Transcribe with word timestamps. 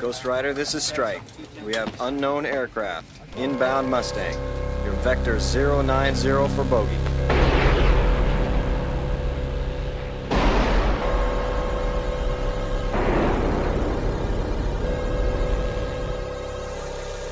Ghost 0.00 0.24
Rider, 0.24 0.54
this 0.54 0.74
is 0.74 0.82
Strike. 0.82 1.20
We 1.62 1.74
have 1.74 1.94
unknown 2.00 2.46
aircraft. 2.46 3.06
Inbound 3.36 3.90
Mustang. 3.90 4.34
Your 4.82 4.94
vector 5.02 5.38
090 5.38 6.48
for 6.56 6.64
bogey. 6.64 6.96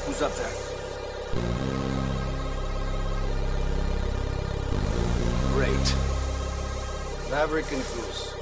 Who's 0.04 0.20
up 0.20 0.34
there? 0.34 0.52
Great. 5.54 5.94
Maverick 7.30 7.72
and 7.72 7.82
Goose. 7.82 8.37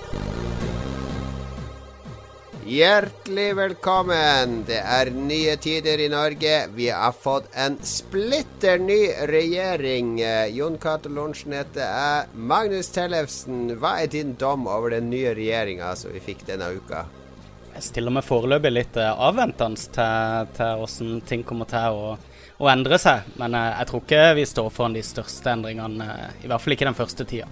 Hjertelig 2.77 3.55
velkommen! 3.57 4.65
Det 4.69 4.77
er 4.77 5.09
nye 5.15 5.55
tider 5.57 6.01
i 6.03 6.11
Norge. 6.13 6.57
Vi 6.75 6.91
har 6.93 7.15
fått 7.17 7.47
en 7.57 7.79
splitter 7.81 8.77
ny 8.83 8.99
regjering. 9.31 10.19
Jon 10.53 10.77
Cato 10.83 11.09
Lorentzen 11.09 11.55
heter 11.57 11.87
jeg. 11.87 12.29
Magnus 12.37 12.91
Tellefsen, 12.93 13.71
hva 13.81 13.95
er 14.03 14.13
din 14.13 14.35
dom 14.37 14.69
over 14.69 14.93
den 14.93 15.09
nye 15.09 15.33
regjeringa 15.39 15.95
som 15.97 16.13
vi 16.13 16.21
fikk 16.27 16.45
denne 16.51 16.69
uka? 16.77 17.07
Jeg 17.79 17.87
stiller 17.87 18.13
meg 18.13 18.29
foreløpig 18.29 18.75
litt 18.75 19.01
eh, 19.01 19.25
avventende 19.25 19.89
til, 19.97 20.55
til 20.59 20.81
hvordan 20.83 21.23
ting 21.33 21.49
kommer 21.49 21.73
til 21.73 21.97
å, 21.97 22.17
å 22.61 22.73
endre 22.75 23.01
seg. 23.01 23.31
Men 23.41 23.57
eh, 23.57 23.71
jeg 23.79 23.93
tror 23.93 24.05
ikke 24.05 24.25
vi 24.43 24.51
står 24.53 24.75
foran 24.75 24.99
de 24.99 25.07
største 25.15 25.57
endringene, 25.57 26.11
eh, 26.13 26.43
i 26.45 26.53
hvert 26.53 26.61
fall 26.67 26.77
ikke 26.77 26.91
den 26.91 27.01
første 27.01 27.25
tida. 27.25 27.49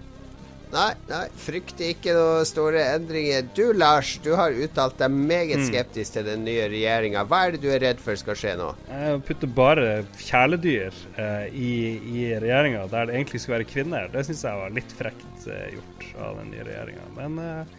Nei, 0.74 0.90
nei, 1.06 1.26
frykter 1.38 1.92
ikke 1.92 2.14
noen 2.16 2.46
store 2.48 2.80
endringer. 2.96 3.44
Du 3.54 3.68
Lars, 3.76 4.16
du 4.24 4.32
har 4.34 4.56
uttalt 4.58 4.96
deg 4.98 5.12
meget 5.14 5.62
skeptisk 5.68 6.16
til 6.16 6.26
den 6.26 6.42
nye 6.46 6.64
regjeringa. 6.72 7.22
Hva 7.30 7.44
er 7.46 7.54
det 7.54 7.60
du 7.62 7.68
er 7.70 7.82
redd 7.84 8.00
for 8.02 8.18
skal 8.18 8.38
skje 8.40 8.56
nå? 8.58 8.72
Jeg 8.90 9.20
putter 9.28 9.52
bare 9.54 9.92
kjæledyr 10.18 10.98
eh, 11.22 11.46
i, 11.54 11.74
i 12.16 12.24
regjeringa 12.42 12.88
der 12.90 13.06
det 13.06 13.14
egentlig 13.20 13.44
skal 13.44 13.60
være 13.60 13.68
kvinner. 13.70 14.10
Det 14.10 14.24
syns 14.26 14.42
jeg 14.48 14.62
var 14.64 14.74
litt 14.74 14.96
frekt 14.98 15.46
eh, 15.46 15.76
gjort 15.76 16.08
av 16.26 16.40
den 16.42 16.50
nye 16.56 16.66
regjeringa. 16.66 17.06
Men 17.20 17.38
eh, 17.44 17.76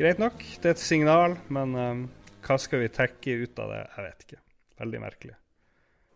greit 0.00 0.22
nok. 0.24 0.40
Det 0.62 0.72
er 0.72 0.78
et 0.78 0.86
signal. 0.86 1.36
Men 1.52 1.76
eh, 1.76 2.06
hva 2.48 2.56
skal 2.64 2.86
vi 2.86 2.88
tekke 2.96 3.42
ut 3.44 3.60
av 3.60 3.76
det? 3.76 3.84
Jeg 3.92 4.08
vet 4.08 4.26
ikke. 4.28 4.40
Veldig 4.80 5.04
merkelig. 5.04 5.36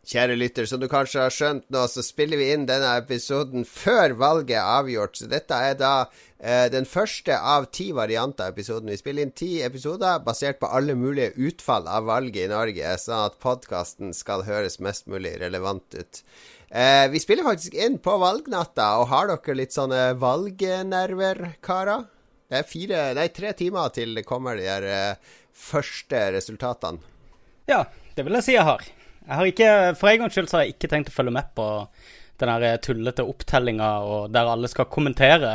Kjære 0.03 0.35
lytter, 0.35 0.67
som 0.67 0.81
du 0.83 0.89
kanskje 0.91 1.21
har 1.23 1.31
skjønt 1.31 1.69
nå, 1.71 1.85
så 1.87 2.03
spiller 2.03 2.41
vi 2.41 2.49
inn 2.51 2.65
denne 2.67 2.89
episoden 2.99 3.63
før 3.63 4.17
valget 4.19 4.57
er 4.59 4.71
avgjort. 4.81 5.15
Så 5.15 5.29
dette 5.31 5.55
er 5.55 5.77
da 5.79 5.93
eh, 6.43 6.67
den 6.75 6.89
første 6.91 7.37
av 7.39 7.69
ti 7.71 7.93
varianter 7.95 8.49
av 8.49 8.57
episoden. 8.57 8.91
Vi 8.91 8.99
spiller 8.99 9.23
inn 9.23 9.35
ti 9.39 9.53
episoder 9.63 10.25
basert 10.27 10.59
på 10.59 10.71
alle 10.75 10.97
mulige 10.99 11.31
utfall 11.47 11.87
av 11.87 12.09
valget 12.09 12.49
i 12.49 12.51
Norge, 12.51 12.97
sånn 12.99 13.29
at 13.29 13.39
podkasten 13.45 14.11
skal 14.19 14.43
høres 14.49 14.81
mest 14.83 15.07
mulig 15.07 15.37
relevant 15.39 15.95
ut. 15.95 16.23
Eh, 16.75 17.07
vi 17.13 17.23
spiller 17.23 17.47
faktisk 17.47 17.77
inn 17.79 18.01
på 18.03 18.17
valgnatta, 18.19 18.89
og 18.99 19.07
har 19.13 19.31
dere 19.31 19.55
litt 19.61 19.77
sånne 19.77 20.17
valgnerver, 20.19 21.45
karer? 21.63 22.09
Det 22.51 22.59
er 22.59 22.67
fire, 22.67 23.05
nei, 23.21 23.29
tre 23.31 23.55
timer 23.55 23.95
til 23.95 24.19
det 24.19 24.27
kommer 24.27 24.59
de 24.59 24.67
her 24.67 24.89
eh, 24.89 25.31
første 25.55 26.25
resultatene. 26.35 26.99
Ja, 27.71 27.85
det 28.19 28.27
vil 28.27 28.41
jeg 28.41 28.49
si 28.49 28.59
jeg 28.59 28.67
har. 28.67 28.83
Jeg 29.23 29.39
har 29.39 29.49
ikke, 29.49 29.71
For 29.99 30.11
en 30.11 30.25
gangs 30.25 30.35
skyld 30.37 30.51
så 30.51 30.59
har 30.59 30.67
jeg 30.67 30.77
ikke 30.77 30.91
tenkt 30.91 31.13
å 31.13 31.15
følge 31.15 31.35
med 31.35 31.51
på 31.57 31.67
den 32.43 32.51
der 32.51 32.81
tullete 32.83 33.25
opptellinga 33.29 33.89
der 34.35 34.49
alle 34.51 34.71
skal 34.71 34.89
kommentere, 34.91 35.53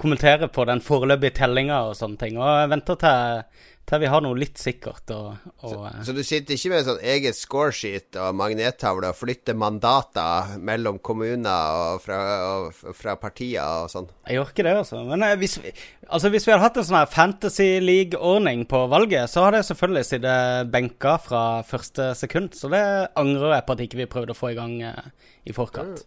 kommentere 0.00 0.48
på 0.48 0.64
den 0.68 0.80
foreløpige 0.80 1.36
tellinga 1.42 1.82
og 1.90 1.98
sånne 1.98 2.20
ting. 2.22 2.38
Og 2.40 2.48
jeg 2.62 2.70
venter 2.72 3.00
til, 3.02 3.42
til 3.90 4.02
vi 4.04 4.10
har 4.10 4.22
noe 4.22 4.38
litt 4.38 4.60
sikkert. 4.60 5.10
Og, 5.14 5.48
og, 5.66 5.86
Så 6.06 6.14
du 6.14 6.22
sitter 6.26 6.54
ikke 6.54 6.72
med 6.72 6.86
sånn 6.86 7.02
eget 7.12 7.38
scoresheet 7.38 8.18
og 8.22 8.36
magnettavle 8.38 9.10
og 9.10 9.18
flytter 9.18 9.58
mandater 9.58 10.54
mellom 10.62 11.00
kommuner 11.02 11.80
og 11.80 12.04
fra, 12.04 12.20
og 12.60 12.94
fra 12.96 13.16
partier 13.20 13.64
og 13.64 13.90
sånn? 13.92 14.06
Jeg 14.28 14.38
gjør 14.38 14.52
ikke 14.54 14.66
det, 14.68 14.76
altså. 14.84 15.02
Men 15.08 15.26
eh, 15.26 15.34
hvis 15.40 15.58
vi, 15.62 15.74
altså, 16.06 16.30
hvis 16.30 16.46
vi 16.46 16.54
hadde 16.54 16.66
hatt 16.68 16.78
en 16.80 16.86
sånn 16.86 17.00
her 17.00 17.10
Fantasy 17.10 17.68
League-ordning 17.82 18.64
på 18.70 18.84
valget, 18.92 19.30
så 19.32 19.48
hadde 19.48 19.62
jeg 19.62 19.70
selvfølgelig 19.72 20.06
sittet 20.12 20.70
benka 20.70 21.16
fra 21.24 21.44
første 21.66 22.12
sekund. 22.18 22.54
Så 22.58 22.70
det 22.72 22.84
angrer 23.18 23.58
jeg 23.58 23.66
på 23.66 23.76
at 23.76 23.84
ikke 23.88 24.02
vi 24.04 24.10
prøvde 24.14 24.36
å 24.36 24.38
få 24.38 24.54
i 24.54 24.58
gang 24.58 24.78
eh, 24.86 25.12
i 25.50 25.56
forkant. 25.56 26.04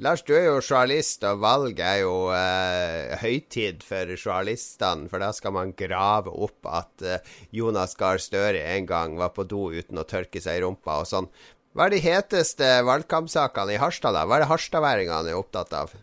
Lars, 0.00 0.22
du 0.24 0.32
er 0.34 0.46
jo 0.46 0.60
journalist, 0.62 1.22
og 1.28 1.42
valg 1.42 1.80
er 1.84 1.98
jo 2.00 2.14
eh, 2.34 3.12
høytid 3.20 3.84
for 3.86 4.08
journalistene. 4.16 5.10
For 5.12 5.22
da 5.22 5.28
skal 5.36 5.54
man 5.54 5.74
grave 5.76 6.32
opp 6.32 6.66
at 6.66 7.04
eh, 7.04 7.34
Jonas 7.54 7.94
Gahr 8.00 8.22
Støre 8.22 8.62
en 8.72 8.88
gang 8.88 9.18
var 9.20 9.34
på 9.36 9.44
do 9.44 9.68
uten 9.74 10.00
å 10.00 10.06
tørke 10.08 10.40
seg 10.42 10.58
i 10.58 10.64
rumpa 10.64 11.02
og 11.02 11.10
sånn. 11.10 11.28
Hva 11.72 11.86
er 11.86 11.94
de 11.94 12.02
heteste 12.04 12.72
valgkampsakene 12.88 13.76
i 13.76 13.80
Harstad, 13.80 14.16
da? 14.16 14.26
Hva 14.28 14.36
er 14.36 14.44
det 14.44 14.50
harstadværingene 14.50 15.32
er 15.32 15.38
opptatt 15.38 15.72
av? 15.76 15.94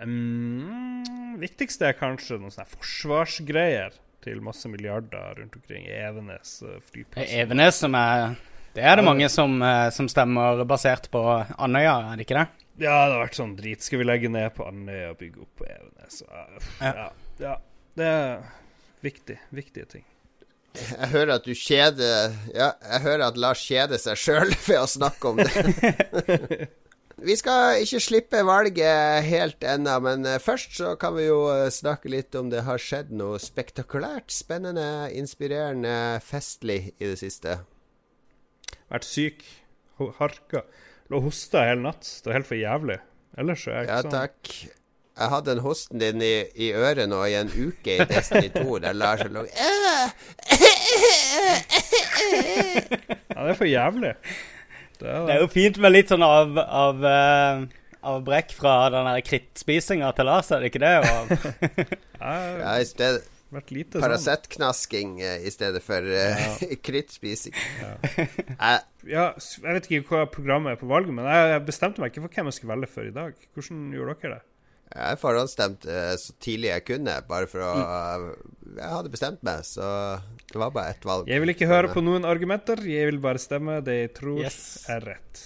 Um, 0.00 1.04
viktigste 1.38 1.90
er 1.90 1.98
kanskje 1.98 2.38
noen 2.40 2.54
sånne 2.54 2.72
forsvarsgreier 2.72 3.94
til 4.24 4.40
masse 4.44 4.68
milliarder 4.72 5.36
rundt 5.38 5.54
omkring 5.58 5.84
i 5.86 5.94
Evenes 6.06 6.56
eh, 6.64 6.80
flyplass. 6.88 7.28
Evenes 7.28 7.80
som 7.84 7.94
er 7.98 8.34
Det 8.74 8.82
er 8.82 8.96
det 8.98 9.04
mange 9.06 9.28
som, 9.30 9.60
eh, 9.62 9.90
som 9.94 10.08
stemmer 10.10 10.64
basert 10.66 11.10
på 11.12 11.20
Andøya, 11.58 11.98
er 12.12 12.18
det 12.18 12.26
ikke 12.26 12.40
det? 12.40 12.63
Ja, 12.74 13.04
det 13.06 13.14
har 13.14 13.20
vært 13.22 13.38
sånn 13.38 13.54
drit. 13.58 13.84
Skal 13.86 14.00
vi 14.02 14.08
legge 14.08 14.30
ned 14.32 14.50
på 14.56 14.66
Andøya 14.66 15.12
og 15.12 15.20
bygge 15.20 15.44
opp 15.44 15.60
på 15.60 15.68
Evenes? 15.68 16.22
Ja, 16.26 16.46
ja, 16.82 17.06
ja. 17.42 17.54
Det 17.94 18.08
er 18.10 18.42
viktig, 19.04 19.38
viktige 19.54 19.86
ting. 19.92 20.06
Jeg 20.74 21.10
hører 21.12 21.36
at 21.36 21.44
du 21.46 21.52
kjeder 21.54 22.32
Ja, 22.50 22.72
jeg 22.82 23.02
hører 23.04 23.28
at 23.28 23.36
Lars 23.38 23.60
kjeder 23.62 24.00
seg 24.02 24.18
sjøl 24.18 24.50
ved 24.66 24.80
å 24.80 24.88
snakke 24.90 25.30
om 25.30 25.38
det. 25.38 26.70
Vi 27.24 27.36
skal 27.38 27.78
ikke 27.84 28.00
slippe 28.02 28.40
valget 28.44 29.22
helt 29.28 29.62
ennå, 29.64 29.92
men 30.02 30.26
eh, 30.26 30.40
først 30.42 30.74
så 30.80 30.96
kan 31.00 31.14
vi 31.14 31.28
jo 31.28 31.44
eh, 31.52 31.70
snakke 31.72 32.10
litt 32.10 32.34
om 32.34 32.50
det 32.50 32.64
har 32.66 32.82
skjedd 32.82 33.12
noe 33.14 33.38
spektakulært, 33.40 34.34
spennende, 34.34 35.06
inspirerende, 35.14 36.18
festlig 36.26 36.90
i 36.98 37.06
det 37.06 37.20
siste. 37.22 37.60
Vært 38.90 39.06
syk, 39.06 39.46
harka. 40.18 40.64
Lå 41.10 41.18
og 41.20 41.26
hosta 41.28 41.64
hele 41.68 41.82
natt. 41.84 42.06
Det 42.22 42.30
var 42.30 42.38
helt 42.38 42.48
for 42.48 42.56
jævlig. 42.60 42.98
Ellers 43.38 43.66
er 43.68 43.72
jeg 43.74 43.82
ikke 43.88 43.94
Ja, 43.96 44.02
sånn. 44.02 44.14
takk. 44.14 44.54
Jeg 45.14 45.30
hadde 45.30 45.50
den 45.52 45.60
hosten 45.62 46.00
din 46.02 46.22
i, 46.26 46.32
i 46.58 46.72
øret 46.74 47.06
nå 47.08 47.20
i 47.30 47.34
en 47.38 47.50
uke 47.54 47.98
i 48.00 48.06
Destiny 48.10 48.48
2, 48.50 48.78
der 48.82 48.96
Lars 48.98 49.20
lå 49.30 49.44
Ja, 53.30 53.44
det 53.44 53.50
er 53.52 53.58
for 53.58 53.68
jævlig. 53.68 54.14
Det 54.98 55.08
er 55.08 55.18
Det 55.20 55.26
det. 55.26 55.34
er 55.36 55.40
jo 55.42 55.46
fint 55.52 55.78
med 55.82 55.92
litt 55.94 56.10
sånn 56.10 56.22
av, 56.26 56.58
av, 56.58 57.04
eh, 57.04 57.64
avbrekk 58.04 58.52
fra 58.58 58.74
den 58.94 59.08
krittspisinga 59.26 60.10
til 60.16 60.28
Lars, 60.28 60.50
er 60.52 60.60
det 60.64 60.72
ikke 60.72 60.82
det? 60.82 60.94
Ja, 62.24 62.78
i 62.80 62.84
stedet 62.88 63.22
vært 63.56 63.74
lite. 63.74 64.00
Paracet-knasking 64.02 65.12
sånn. 65.20 65.44
i 65.48 65.52
stedet 65.54 65.82
for 65.84 66.06
uh, 66.06 66.64
krittspising. 66.86 67.54
Jeg, 67.94 68.80
Ja, 69.04 69.26
jeg 69.36 69.76
vet 69.76 69.86
ikke 69.90 70.08
hva 70.08 70.24
programmet 70.32 70.74
er 70.74 70.80
på 70.80 70.88
valget, 70.88 71.12
men 71.12 71.26
jeg 71.28 71.60
bestemte 71.66 72.00
meg 72.00 72.12
ikke 72.12 72.22
for 72.24 72.32
hvem 72.38 72.48
jeg 72.48 72.56
skulle 72.56 72.72
velge 72.72 72.88
for 72.88 73.04
i 73.08 73.12
dag. 73.12 73.34
Hvordan 73.52 73.86
gjorde 73.92 74.14
dere 74.22 74.38
det? 74.38 74.44
jeg 74.94 75.18
forhåndsstemte 75.18 75.90
eh, 75.90 76.12
så 76.20 76.34
tidlig 76.42 76.68
jeg 76.70 76.84
kunne, 76.86 77.14
bare 77.26 77.48
for 77.50 77.64
å 77.66 77.70
Jeg 78.76 78.90
hadde 78.92 79.10
bestemt 79.10 79.40
meg, 79.46 79.64
så 79.66 79.88
det 80.52 80.60
var 80.60 80.70
bare 80.74 80.94
ett 80.94 81.06
valg. 81.08 81.28
Jeg 81.30 81.42
vil 81.42 81.54
ikke 81.54 81.68
høre 81.70 81.90
på 81.94 82.02
noen 82.04 82.26
argumenter, 82.28 82.78
jeg 82.86 83.10
vil 83.10 83.18
bare 83.22 83.42
stemme 83.42 83.80
det 83.86 83.96
jeg 83.98 84.12
tror 84.20 84.40
Yes. 84.44 84.60
er 84.92 85.02
rett. 85.14 85.42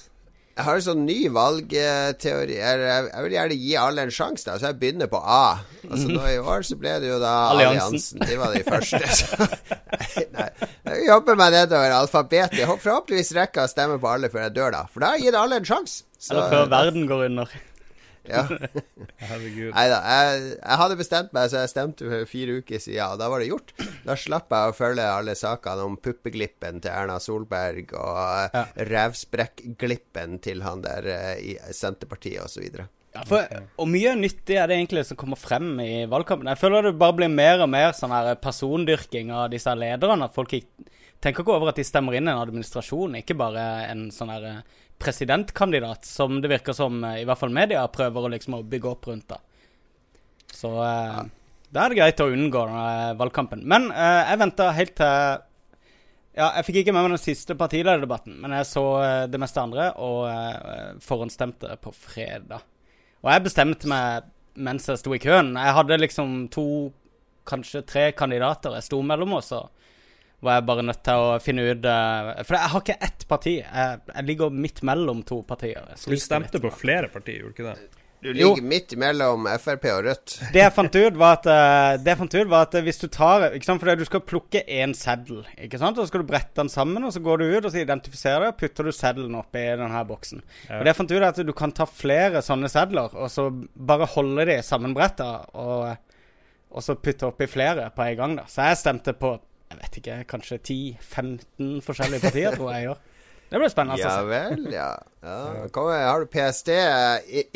Jeg 0.58 0.66
har 0.66 0.78
en 0.80 0.82
sånn 0.82 1.02
ny 1.06 1.16
valgteori. 1.30 2.56
Jeg, 2.58 2.78
jeg 2.82 3.24
vil 3.24 3.34
gjerne 3.36 3.58
gi 3.62 3.74
alle 3.78 4.06
en 4.08 4.10
sjanse, 4.10 4.42
da, 4.48 4.56
så 4.58 4.72
jeg 4.72 4.78
begynner 4.80 5.06
på 5.12 5.20
A. 5.22 5.60
Altså 5.86 6.08
nå 6.10 6.24
I 6.26 6.41
år 6.42 6.66
så 6.66 6.74
ble 6.80 6.96
det 6.98 7.12
jo 7.12 7.20
da 7.22 7.34
Alliansen. 7.52 8.19
Alliansen. 8.19 8.24
De 8.26 8.38
var 8.41 8.56
de 8.56 8.64
første. 8.66 8.98
Så. 9.19 10.26
Nei, 10.34 10.48
jeg 10.88 11.06
jobber 11.06 11.38
meg 11.38 11.55
nedover 11.55 11.94
alfabetet. 11.94 12.58
Jeg 12.58 12.66
håper 12.70 12.84
Forhåpentligvis 12.88 13.31
rekker 13.38 13.69
å 13.69 13.70
stemme 13.70 14.00
på 14.02 14.10
alle 14.10 14.31
før 14.32 14.49
jeg 14.49 14.56
dør, 14.58 14.75
da. 14.75 14.82
For 14.90 15.05
da 15.05 15.12
har 15.12 15.20
jeg 15.20 15.28
gitt 15.28 15.38
alle 15.38 15.62
en 15.62 15.69
sjanse. 15.70 16.02
Eller 16.26 16.50
før 16.50 16.70
verden 16.75 17.06
går 17.11 17.26
under. 17.28 17.54
Ja. 18.28 18.44
Herregud. 19.28 19.72
Nei 19.75 19.86
da. 19.90 19.98
Jeg, 20.04 20.42
jeg 20.58 20.78
hadde 20.82 20.98
bestemt 21.00 21.32
meg, 21.36 21.48
så 21.50 21.62
jeg 21.64 21.72
stemte 21.72 22.06
for 22.10 22.28
fire 22.30 22.58
uker 22.60 22.82
siden, 22.84 23.02
og 23.14 23.19
da 23.22 23.28
var 23.32 23.42
det 23.42 23.48
gjort. 23.50 23.72
Da 24.06 24.16
slapp 24.19 24.52
jeg 24.54 24.72
å 24.72 24.76
følge 24.76 25.06
alle 25.08 25.34
sakene 25.38 25.86
om 25.88 25.96
puppeglippen 26.02 26.82
til 26.84 26.92
Erna 26.94 27.19
Solberg 27.22 27.94
og 27.98 28.54
Ja. 28.54 28.66
revsprekkglippen 29.38 30.38
til 30.44 30.62
han 30.64 30.82
der 30.84 31.06
eh, 31.12 31.34
i 31.52 31.56
Senterpartiet 31.75 32.42
osv. 32.44 32.69
Ja, 33.14 33.22
for, 33.26 33.46
og 33.80 33.88
mye 33.90 34.12
nyttig 34.20 34.58
er 34.60 34.69
det 34.69 34.76
egentlig 34.78 35.06
som 35.08 35.16
kommer 35.19 35.38
frem 35.40 35.72
i 35.80 36.04
valgkampen. 36.10 36.48
Jeg 36.52 36.60
føler 36.60 36.90
det 36.90 36.98
bare 37.00 37.16
blir 37.16 37.32
mer 37.32 37.64
og 37.64 37.70
mer 37.72 37.94
sånn 37.96 38.12
her 38.14 38.34
persondyrking 38.42 39.32
av 39.34 39.48
disse 39.54 39.72
lederne. 39.75 40.28
At 40.28 40.36
folk 40.36 40.52
ikke, 40.58 40.86
tenker 41.25 41.42
ikke 41.42 41.56
over 41.56 41.72
at 41.72 41.80
de 41.80 41.86
stemmer 41.88 42.19
inn 42.19 42.28
en 42.28 42.42
administrasjon, 42.44 43.16
ikke 43.22 43.34
bare 43.40 43.64
en 43.88 44.08
sånn 44.14 44.30
her 44.34 44.60
presidentkandidat, 44.99 46.05
som 46.05 46.41
det 46.43 46.50
virker 46.50 46.77
som 46.77 47.03
eh, 47.05 47.23
i 47.23 47.27
hvert 47.29 47.41
fall 47.41 47.55
media 47.55 47.85
prøver 47.93 48.27
å 48.27 48.31
liksom 48.35 48.59
bygge 48.69 48.91
opp 48.91 49.11
rundt. 49.11 49.29
da. 49.31 49.39
Så 50.55 50.73
eh, 50.83 51.21
da 51.69 51.85
er 51.85 51.93
det 51.93 52.00
greit 52.00 52.23
å 52.25 52.31
unngå 52.33 52.65
eh, 52.65 53.12
valgkampen. 53.19 53.62
Men 53.69 53.91
eh, 53.93 54.23
jeg 54.33 54.43
venter 54.45 54.75
helt 54.79 54.97
til 54.99 55.45
Ja, 56.39 56.53
jeg 56.55 56.69
fikk 56.69 56.81
ikke 56.83 56.95
med 56.95 57.05
meg 57.05 57.17
den 57.17 57.23
siste 57.23 57.56
partilederdebatten, 57.59 58.37
men 58.43 58.55
jeg 58.59 58.69
så 58.71 58.85
eh, 59.03 59.25
det 59.31 59.41
meste 59.43 59.62
andre 59.62 59.89
og 59.99 60.21
uh, 60.31 60.93
forhåndsstemte 61.03 61.79
på 61.83 61.91
fredag. 61.97 62.62
Og 63.25 63.33
jeg 63.33 63.45
bestemte 63.49 63.91
meg 63.91 64.29
mens 64.59 64.87
jeg 64.91 65.00
sto 65.00 65.15
i 65.15 65.21
køen. 65.23 65.53
Jeg 65.59 65.75
hadde 65.75 65.99
liksom 65.99 66.37
to, 66.55 66.65
kanskje 67.47 67.83
tre 67.87 68.05
kandidater 68.15 68.77
jeg 68.79 68.87
sto 68.87 69.00
mellom, 69.03 69.37
og 69.39 69.45
så 69.47 69.65
var 70.40 70.58
jeg 70.58 70.67
bare 70.69 70.87
nødt 70.87 71.05
til 71.06 71.20
å 71.20 71.38
finne 71.43 71.67
ut 71.67 71.87
uh, 71.88 72.32
For 72.46 72.55
jeg 72.55 72.73
har 72.73 72.82
ikke 72.85 72.99
ett 73.08 73.25
parti. 73.31 73.55
Jeg, 73.58 74.02
jeg 74.14 74.26
ligger 74.29 74.52
midt 74.55 74.85
mellom 74.87 75.25
to 75.26 75.40
partier. 75.46 75.88
Du 75.99 76.19
stemte 76.20 76.61
på 76.62 76.70
flere 76.75 77.11
partier, 77.11 77.43
gjorde 77.43 77.56
du 77.56 77.56
ikke 77.56 77.73
det? 77.73 78.05
Du 78.19 78.32
ligger 78.32 78.58
jo. 78.58 78.67
midt 78.67 78.96
mellom 78.99 79.44
Frp 79.62 79.85
og 79.93 80.00
Rødt. 80.08 80.32
Det 80.55 80.62
jeg 80.62 80.75
fant 80.75 80.96
ut, 80.96 81.19
var 81.19 81.37
at, 81.37 81.46
uh, 81.46 81.99
det 82.02 82.11
jeg 82.11 82.19
fant 82.19 82.35
ut 82.35 82.50
var 82.50 82.67
at 82.67 82.75
hvis 82.87 82.99
du 82.99 83.06
tar 83.14 83.46
ikke 83.52 83.69
sant, 83.69 83.82
For 83.82 84.00
du 84.00 84.06
skal 84.08 84.25
plukke 84.26 84.62
én 84.67 84.94
seddel, 84.99 85.44
ikke 85.55 85.79
sant? 85.79 85.99
og 85.99 86.06
så 86.06 86.11
skal 86.11 86.25
du 86.25 86.31
brette 86.31 86.58
den 86.58 86.70
sammen, 86.73 87.06
og 87.06 87.14
så 87.14 87.23
går 87.23 87.38
du 87.38 87.46
ut 87.46 87.69
og 87.69 87.70
så 87.70 87.82
identifiserer 87.82 88.46
det, 88.46 88.52
og 88.55 88.58
putter 88.62 88.88
du 88.88 88.94
seddelen 88.94 89.38
oppi 89.38 89.62
denne 89.79 90.02
boksen. 90.08 90.43
Ja. 90.67 90.81
Og 90.81 90.82
det 90.82 90.93
jeg 90.93 91.00
fant 91.00 91.14
ut 91.14 91.20
er 91.20 91.29
at 91.31 91.43
Du 91.46 91.55
kan 91.62 91.75
ta 91.75 91.87
flere 91.87 92.43
sånne 92.43 92.70
sedler, 92.73 93.14
og 93.14 93.31
så 93.31 93.49
bare 93.55 94.11
holde 94.14 94.49
de 94.50 94.58
sammenbretta, 94.67 95.31
og, 95.55 96.19
og 96.75 96.87
så 96.87 96.99
putte 96.99 97.31
oppi 97.31 97.46
flere 97.50 97.90
på 97.94 98.06
en 98.06 98.19
gang. 98.19 98.37
da 98.40 98.49
Så 98.50 98.67
jeg 98.67 98.82
stemte 98.82 99.14
på 99.14 99.37
jeg 99.69 99.79
vet 99.82 100.00
ikke, 100.00 100.19
kanskje 100.31 100.59
10-15 100.59 101.79
forskjellige 101.85 102.25
partier, 102.25 102.56
tror 102.56 102.73
jeg 102.73 102.88
jeg. 102.88 102.99
Det 103.49 103.56
blir 103.56 103.70
spennende. 103.73 103.97
Ja 104.00 104.11
altså. 104.12 104.26
vel, 104.29 104.67
ja. 104.73 104.88
ja. 105.25 105.69
Kom, 105.75 105.88
har 105.88 106.20
du 106.20 106.29
PST 106.29 106.69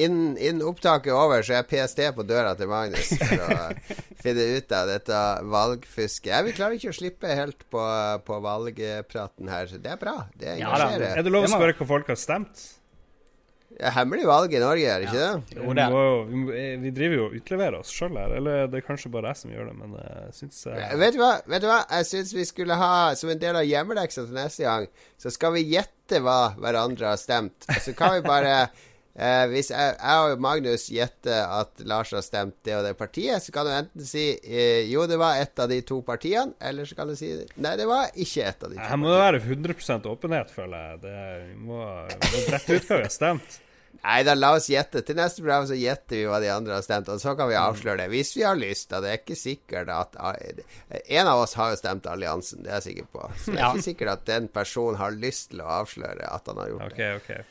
Innen 0.01 0.39
inn 0.41 0.63
opptaket 0.65 1.13
over, 1.13 1.45
så 1.45 1.59
er 1.59 1.67
PST 1.69 2.01
på 2.17 2.25
døra 2.25 2.55
til 2.57 2.71
Magnus 2.71 3.13
for 3.21 3.45
å 3.45 3.59
finne 4.25 4.47
ut 4.57 4.77
av 4.77 4.89
dette 4.89 5.23
valgfusket. 5.53 6.31
Ja, 6.33 6.41
vi 6.47 6.55
klarer 6.57 6.79
ikke 6.79 6.95
å 6.95 6.97
slippe 6.97 7.37
helt 7.37 7.67
på, 7.73 7.83
på 8.25 8.41
valgpraten 8.45 9.53
her, 9.53 9.69
så 9.69 9.81
det 9.83 9.93
er 9.93 10.01
bra. 10.01 10.17
Det 10.33 10.55
engasjerer. 10.57 11.11
Ja, 11.11 11.19
er 11.19 11.29
det 11.29 11.35
lov 11.35 11.49
å 11.49 11.53
spørre 11.53 11.77
hva 11.77 11.91
folk 11.97 12.15
har 12.15 12.21
stemt? 12.21 12.65
Det 13.73 13.87
er 13.89 13.95
hemmelig 13.97 14.27
valg 14.29 14.53
i 14.55 14.61
Norge, 14.63 14.89
er 14.89 15.01
det 15.03 15.09
ikke 15.09 15.23
det? 15.23 15.57
Jo, 15.57 15.73
det 15.75 15.85
er. 15.87 16.77
Vi, 16.83 16.93
driver 16.95 17.17
jo 17.17 17.25
og 17.25 17.37
utleverer 17.39 17.77
oss 17.79 17.93
sjøl 17.95 18.19
her. 18.21 18.35
Eller 18.39 18.69
det 18.71 18.79
er 18.83 18.87
kanskje 18.87 19.11
bare 19.15 19.33
jeg 19.33 19.41
som 19.41 19.55
gjør 19.55 19.71
det, 19.71 19.75
men 19.81 19.97
jeg 19.99 20.37
syns 20.39 20.61
jeg... 20.69 21.01
vet, 21.01 21.17
du 21.17 21.23
hva? 21.23 21.33
vet 21.49 21.65
du 21.65 21.69
hva? 21.71 21.81
Jeg 21.97 22.09
syns 22.11 22.35
vi 22.37 22.47
skulle 22.49 22.79
ha, 22.79 22.93
som 23.19 23.33
en 23.33 23.43
del 23.43 23.59
av 23.59 23.67
hjemmeleksa 23.67 24.27
til 24.29 24.39
neste 24.39 24.67
gang, 24.69 24.89
så 25.21 25.33
skal 25.35 25.57
vi 25.57 25.67
gjette 25.73 26.21
hva 26.23 26.39
hverandre 26.61 27.15
har 27.15 27.21
stemt. 27.21 27.69
Så 27.81 27.97
kan 27.97 28.19
vi 28.19 28.25
bare 28.29 28.57
Eh, 29.13 29.47
hvis 29.53 29.69
jeg, 29.69 29.97
jeg, 29.99 30.29
og 30.33 30.41
Magnus 30.41 30.87
gjetter 30.89 31.43
at 31.45 31.83
Lars 31.85 32.15
har 32.17 32.23
stemt 32.25 32.57
det 32.65 32.79
og 32.79 32.87
det 32.87 32.95
partiet, 32.97 33.45
så 33.45 33.53
kan 33.53 33.69
du 33.69 33.73
enten 33.75 34.07
si 34.09 34.31
eh, 34.41 34.89
jo, 34.89 35.05
det 35.09 35.19
var 35.21 35.43
et 35.43 35.61
av 35.61 35.69
de 35.69 35.83
to 35.85 36.01
partiene, 36.07 36.57
eller 36.65 36.89
så 36.89 36.97
kan 36.97 37.13
du 37.13 37.17
si 37.19 37.35
nei, 37.61 37.75
det 37.77 37.89
var 37.91 38.09
ikke 38.15 38.47
et 38.49 38.65
av 38.65 38.73
de 38.73 38.79
to. 38.79 38.87
Her 38.89 39.03
må 39.03 39.13
det 39.13 39.21
være 39.21 39.43
100 39.45 40.09
åpenhet, 40.15 40.55
føler 40.55 40.87
jeg. 40.87 41.03
Det 41.05 41.61
må, 41.61 41.83
må 42.09 42.47
brette 42.49 42.79
ut 42.79 42.89
hva 42.89 43.03
vi 43.03 43.07
har 43.11 43.13
stemt. 43.13 43.61
Nei 44.03 44.23
da, 44.27 44.35
la 44.35 44.55
oss 44.57 44.67
gjette. 44.73 45.05
Til 45.07 45.19
neste 45.19 45.45
program 45.45 45.67
så 45.69 45.77
gjetter 45.79 46.17
vi 46.19 46.27
hva 46.27 46.41
de 46.43 46.49
andre 46.51 46.75
har 46.79 46.83
stemt, 46.83 47.11
og 47.13 47.21
så 47.23 47.37
kan 47.39 47.51
vi 47.53 47.59
avsløre 47.61 48.01
det. 48.01 48.09
Hvis 48.11 48.33
vi 48.35 48.43
har 48.49 48.59
lyst. 48.59 48.89
Da. 48.91 48.99
Det 49.05 49.13
er 49.13 49.21
ikke 49.21 49.39
sikkert 49.39 49.93
at 49.93 50.17
En 51.05 51.29
av 51.31 51.45
oss 51.45 51.55
har 51.61 51.71
jo 51.75 51.79
stemt 51.79 52.09
alliansen, 52.11 52.65
det 52.65 52.73
er 52.73 52.81
jeg 52.81 52.89
sikker 52.89 53.11
på. 53.13 53.29
Så 53.39 53.55
det 53.55 53.61
er 53.61 53.69
ikke 53.69 53.91
sikkert 53.93 54.15
at 54.17 54.25
den 54.33 54.49
personen 54.53 54.99
har 54.99 55.15
lyst 55.15 55.53
til 55.53 55.63
å 55.63 55.71
avsløre 55.83 56.33
at 56.33 56.49
han 56.51 56.63
har 56.65 56.73
gjort 56.73 56.89
okay, 56.89 57.05
det. 57.05 57.21
Okay. 57.21 57.51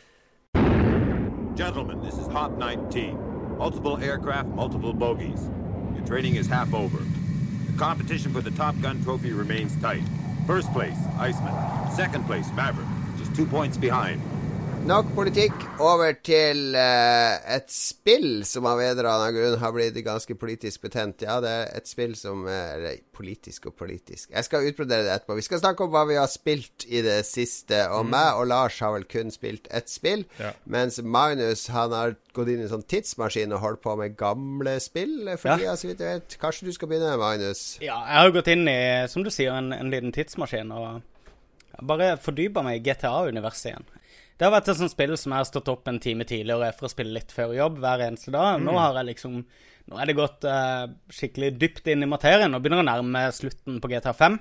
Gentlemen, 1.56 2.02
this 2.02 2.18
is 2.18 2.28
Hop 2.28 2.58
19. 2.58 3.58
Multiple 3.58 3.98
aircraft, 3.98 4.48
multiple 4.50 4.94
bogies. 4.94 5.50
Your 5.94 6.06
training 6.06 6.36
is 6.36 6.48
half 6.48 6.74
over. 6.74 6.98
The 6.98 7.78
competition 7.78 8.32
for 8.32 8.40
the 8.40 8.52
Top 8.52 8.80
Gun 8.82 9.04
trophy 9.04 9.34
remains 9.34 9.76
tight. 9.82 10.04
First 10.48 10.72
place, 10.72 10.98
Iceman. 11.20 11.54
Second 11.94 12.26
place, 12.26 12.50
Maverick. 12.54 12.88
Just 13.18 13.36
two 13.36 13.46
points 13.46 13.76
behind. 13.76 14.22
Nok 14.82 15.12
politikk. 15.14 15.54
Over 15.78 16.16
til 16.26 16.74
uh, 16.74 17.38
et 17.54 17.68
spill 17.70 18.42
som 18.50 18.66
av 18.66 18.80
en 18.82 18.96
eller 18.96 19.10
annen 19.12 19.36
grunn 19.36 19.58
har 19.62 19.74
blitt 19.76 20.00
ganske 20.02 20.34
politisk 20.42 20.88
betent. 20.88 21.22
Ja, 21.22 21.36
det 21.44 21.52
er 21.54 21.70
et 21.78 21.90
spill 21.90 22.16
som 22.18 22.48
er 22.50 22.88
politisk 23.14 23.68
og 23.70 23.76
politisk. 23.78 24.32
Jeg 24.34 24.48
skal 24.48 24.66
utbrodere 24.66 25.06
det 25.06 25.14
etterpå. 25.14 25.38
Vi 25.38 25.46
skal 25.46 25.62
snakke 25.62 25.86
om 25.86 25.94
hva 25.94 26.02
vi 26.10 26.18
har 26.18 26.26
spilt 26.34 26.88
i 26.90 27.04
det 27.06 27.20
siste. 27.30 27.84
Og 27.94 28.08
mm. 28.08 28.12
meg 28.16 28.42
og 28.42 28.50
Lars 28.50 28.82
har 28.82 28.96
vel 28.98 29.06
kun 29.06 29.30
spilt 29.34 29.70
ett 29.70 29.94
spill. 29.94 30.26
Ja. 30.42 30.56
Mens 30.66 30.98
Magnus 31.06 31.68
han 31.70 31.94
har 31.94 32.18
gått 32.34 32.50
inn 32.50 32.66
i 32.66 32.66
en 32.66 32.74
sånn 32.74 32.88
tidsmaskin 32.90 33.54
og 33.54 33.62
holdt 33.62 33.86
på 33.86 33.96
med 34.02 34.18
gamle 34.18 34.80
spill. 34.82 35.30
For 35.38 35.62
ja. 35.62 35.78
så 35.78 35.92
vidt 35.92 36.02
jeg 36.02 36.24
vet. 36.24 36.42
Kanskje 36.42 36.72
du 36.72 36.74
skal 36.74 36.90
begynne, 36.90 37.14
Magnus? 37.22 37.78
Ja, 37.86 38.02
jeg 38.10 38.26
har 38.26 38.34
gått 38.34 38.50
inn 38.50 38.66
i, 38.66 38.82
som 39.14 39.22
du 39.22 39.30
sier, 39.30 39.54
en, 39.62 39.70
en 39.78 39.94
liten 39.94 40.18
tidsmaskin. 40.18 40.74
Og 40.74 41.86
bare 41.86 42.16
fordypa 42.22 42.66
meg 42.66 42.82
i 42.82 42.88
GTA-universet 42.90 43.76
igjen. 43.76 43.92
Det 44.42 44.48
har 44.48 44.56
vært 44.56 44.72
et 44.72 44.78
sånt 44.80 44.90
spill 44.90 45.12
som 45.22 45.36
jeg 45.36 45.38
har 45.38 45.46
stått 45.46 45.68
opp 45.70 45.86
en 45.86 46.00
time 46.02 46.26
tidligere 46.26 46.72
for 46.74 46.88
å 46.88 46.90
spille 46.90 47.14
litt 47.14 47.30
før 47.30 47.52
jobb 47.54 47.76
hver 47.84 48.02
eneste 48.08 48.32
dag. 48.34 48.56
Nå 48.58 48.72
mm. 48.74 48.80
har 48.82 48.98
jeg 48.98 49.08
liksom 49.12 49.36
Nå 49.92 50.00
er 50.02 50.10
det 50.10 50.16
gått 50.18 50.48
uh, 50.50 50.88
skikkelig 51.14 51.52
dypt 51.62 51.92
inn 51.94 52.02
i 52.02 52.10
materien 52.10 52.58
og 52.58 52.64
begynner 52.64 52.82
å 52.82 52.88
nærme 52.88 53.22
slutten 53.38 53.78
på 53.84 53.92
GTA 53.92 54.16
5. 54.18 54.40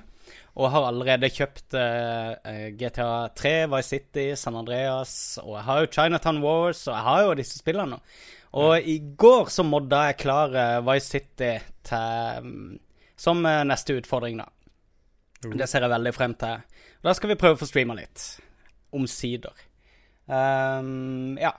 Og 0.56 0.72
har 0.72 0.88
allerede 0.88 1.28
kjøpt 1.28 1.76
uh, 1.76 2.32
GTA 2.80 3.10
3, 3.36 3.54
Vice 3.74 3.92
City, 3.92 4.26
San 4.40 4.56
Andreas, 4.56 5.14
og 5.44 5.58
jeg 5.58 5.66
har 5.68 5.84
jo 5.84 5.92
Chinatown 5.98 6.42
Wars, 6.44 6.84
og 6.88 6.94
jeg 6.96 7.08
har 7.10 7.22
jo 7.26 7.38
disse 7.42 7.60
spillene. 7.60 8.00
Og 8.56 8.72
ja. 8.78 8.82
i 8.94 8.98
går 9.20 9.52
så 9.52 9.68
modda 9.68 10.06
jeg 10.08 10.20
klar 10.24 10.56
uh, 10.56 10.76
Vice 10.88 11.12
City 11.18 11.54
til, 11.90 12.40
um, 12.40 13.08
som 13.20 13.44
uh, 13.44 13.60
neste 13.68 14.00
utfordring, 14.00 14.40
da. 14.40 14.48
Mm. 15.44 15.58
Det 15.60 15.68
ser 15.68 15.84
jeg 15.84 15.92
veldig 15.98 16.16
frem 16.16 16.40
til. 16.40 16.86
Da 17.04 17.16
skal 17.16 17.34
vi 17.34 17.42
prøve 17.42 17.60
å 17.60 17.60
få 17.60 17.68
streama 17.68 18.00
litt. 18.00 18.30
Omsider. 18.96 19.66
Um, 20.30 21.34
ja. 21.40 21.54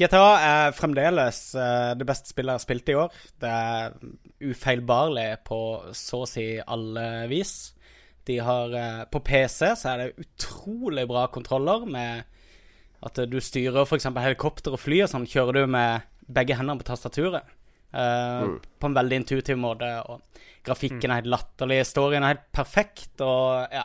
GTA 0.00 0.28
er 0.40 0.72
fremdeles 0.72 1.38
uh, 1.58 1.92
det 1.98 2.06
beste 2.08 2.30
spillet 2.32 2.54
jeg 2.54 2.60
har 2.60 2.64
spilt 2.64 2.90
i 2.90 2.96
år. 2.96 3.18
Det 3.42 3.50
er 3.50 3.96
ufeilbarlig 4.40 5.28
på 5.46 5.60
så 5.96 6.24
å 6.24 6.28
si 6.28 6.46
alle 6.60 7.06
vis. 7.30 7.54
De 8.28 8.38
har 8.40 8.72
uh, 8.72 9.04
På 9.12 9.20
PC 9.24 9.74
så 9.76 9.92
er 9.92 10.02
det 10.02 10.24
utrolig 10.24 11.06
bra 11.10 11.26
kontroller 11.32 11.84
med 11.84 12.24
at 13.00 13.20
du 13.28 13.38
styrer 13.40 13.86
f.eks. 13.86 14.08
helikopter 14.12 14.76
og 14.76 14.80
fly 14.80 15.04
og 15.04 15.12
sånn. 15.12 15.28
Kjører 15.28 15.60
du 15.60 15.72
med 15.76 16.08
begge 16.30 16.56
hendene 16.56 16.80
på 16.80 16.88
tastaturet. 16.90 17.44
Uh, 17.92 18.46
mm. 18.46 18.58
På 18.80 18.88
en 18.90 18.96
veldig 18.96 19.22
intuitiv 19.22 19.60
måte. 19.60 19.88
Og 20.08 20.24
grafikken 20.66 21.10
er 21.10 21.22
helt 21.22 21.32
latterlig. 21.32 21.82
Storyen 21.88 22.24
er 22.24 22.36
helt 22.36 22.48
perfekt. 22.56 23.14
Og 23.24 23.68
ja, 23.72 23.84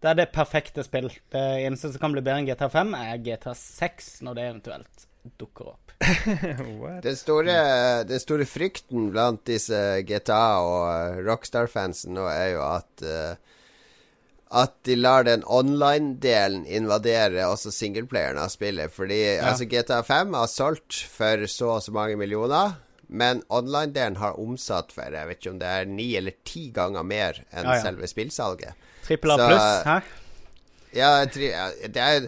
det 0.00 0.10
er 0.10 0.18
det 0.22 0.30
perfekte 0.32 0.84
spill. 0.86 1.10
Det 1.32 1.44
eneste 1.66 1.92
som 1.92 2.02
kan 2.02 2.14
bli 2.14 2.24
bedre 2.24 2.40
enn 2.40 2.48
GTA 2.48 2.70
5, 2.72 2.96
er 2.96 3.22
GTA 3.24 3.54
6, 3.56 4.10
når 4.26 4.38
det 4.38 4.48
eventuelt 4.48 5.06
dukker 5.40 5.74
opp. 5.74 5.92
den, 7.04 7.16
store, 7.16 7.56
den 8.08 8.22
store 8.22 8.46
frykten 8.48 9.10
blant 9.12 9.44
disse 9.50 10.00
GTA- 10.08 10.64
og 10.64 10.84
uh, 10.88 11.20
Rockstar-fansen 11.26 12.16
nå 12.16 12.24
er 12.32 12.54
jo 12.54 12.62
at 12.64 13.04
uh, 13.04 13.56
at 14.50 14.72
de 14.82 14.96
lar 14.98 15.22
den 15.28 15.44
online-delen 15.46 16.64
invadere 16.66 17.44
også 17.46 17.70
singleplayeren 17.70 18.40
av 18.42 18.50
spillet. 18.50 18.90
Fordi 18.90 19.20
ja. 19.36 19.44
altså, 19.52 19.68
GTA 19.70 20.00
5 20.02 20.34
har 20.34 20.48
solgt 20.50 21.04
for 21.12 21.44
så 21.46 21.76
og 21.76 21.84
så 21.84 21.94
mange 21.94 22.16
millioner. 22.18 22.74
Men 23.10 23.42
online-delen 23.50 24.20
har 24.20 24.38
omsatt 24.38 24.94
for 24.94 25.10
jeg 25.10 25.26
vet 25.26 25.40
ikke 25.40 25.52
om 25.56 25.60
det 25.60 25.70
er 25.80 25.88
ni 25.90 26.12
eller 26.18 26.36
ti 26.46 26.68
ganger 26.74 27.06
mer 27.06 27.42
enn 27.50 27.66
ja, 27.66 27.76
ja. 27.78 27.84
selve 27.84 28.06
spillsalget. 28.10 28.88
Trippel 29.06 29.34
A 29.34 29.38
pluss, 29.42 29.70
hæ? 29.88 30.00
Ja, 30.90 31.24
det 31.24 31.50
er, 32.02 32.24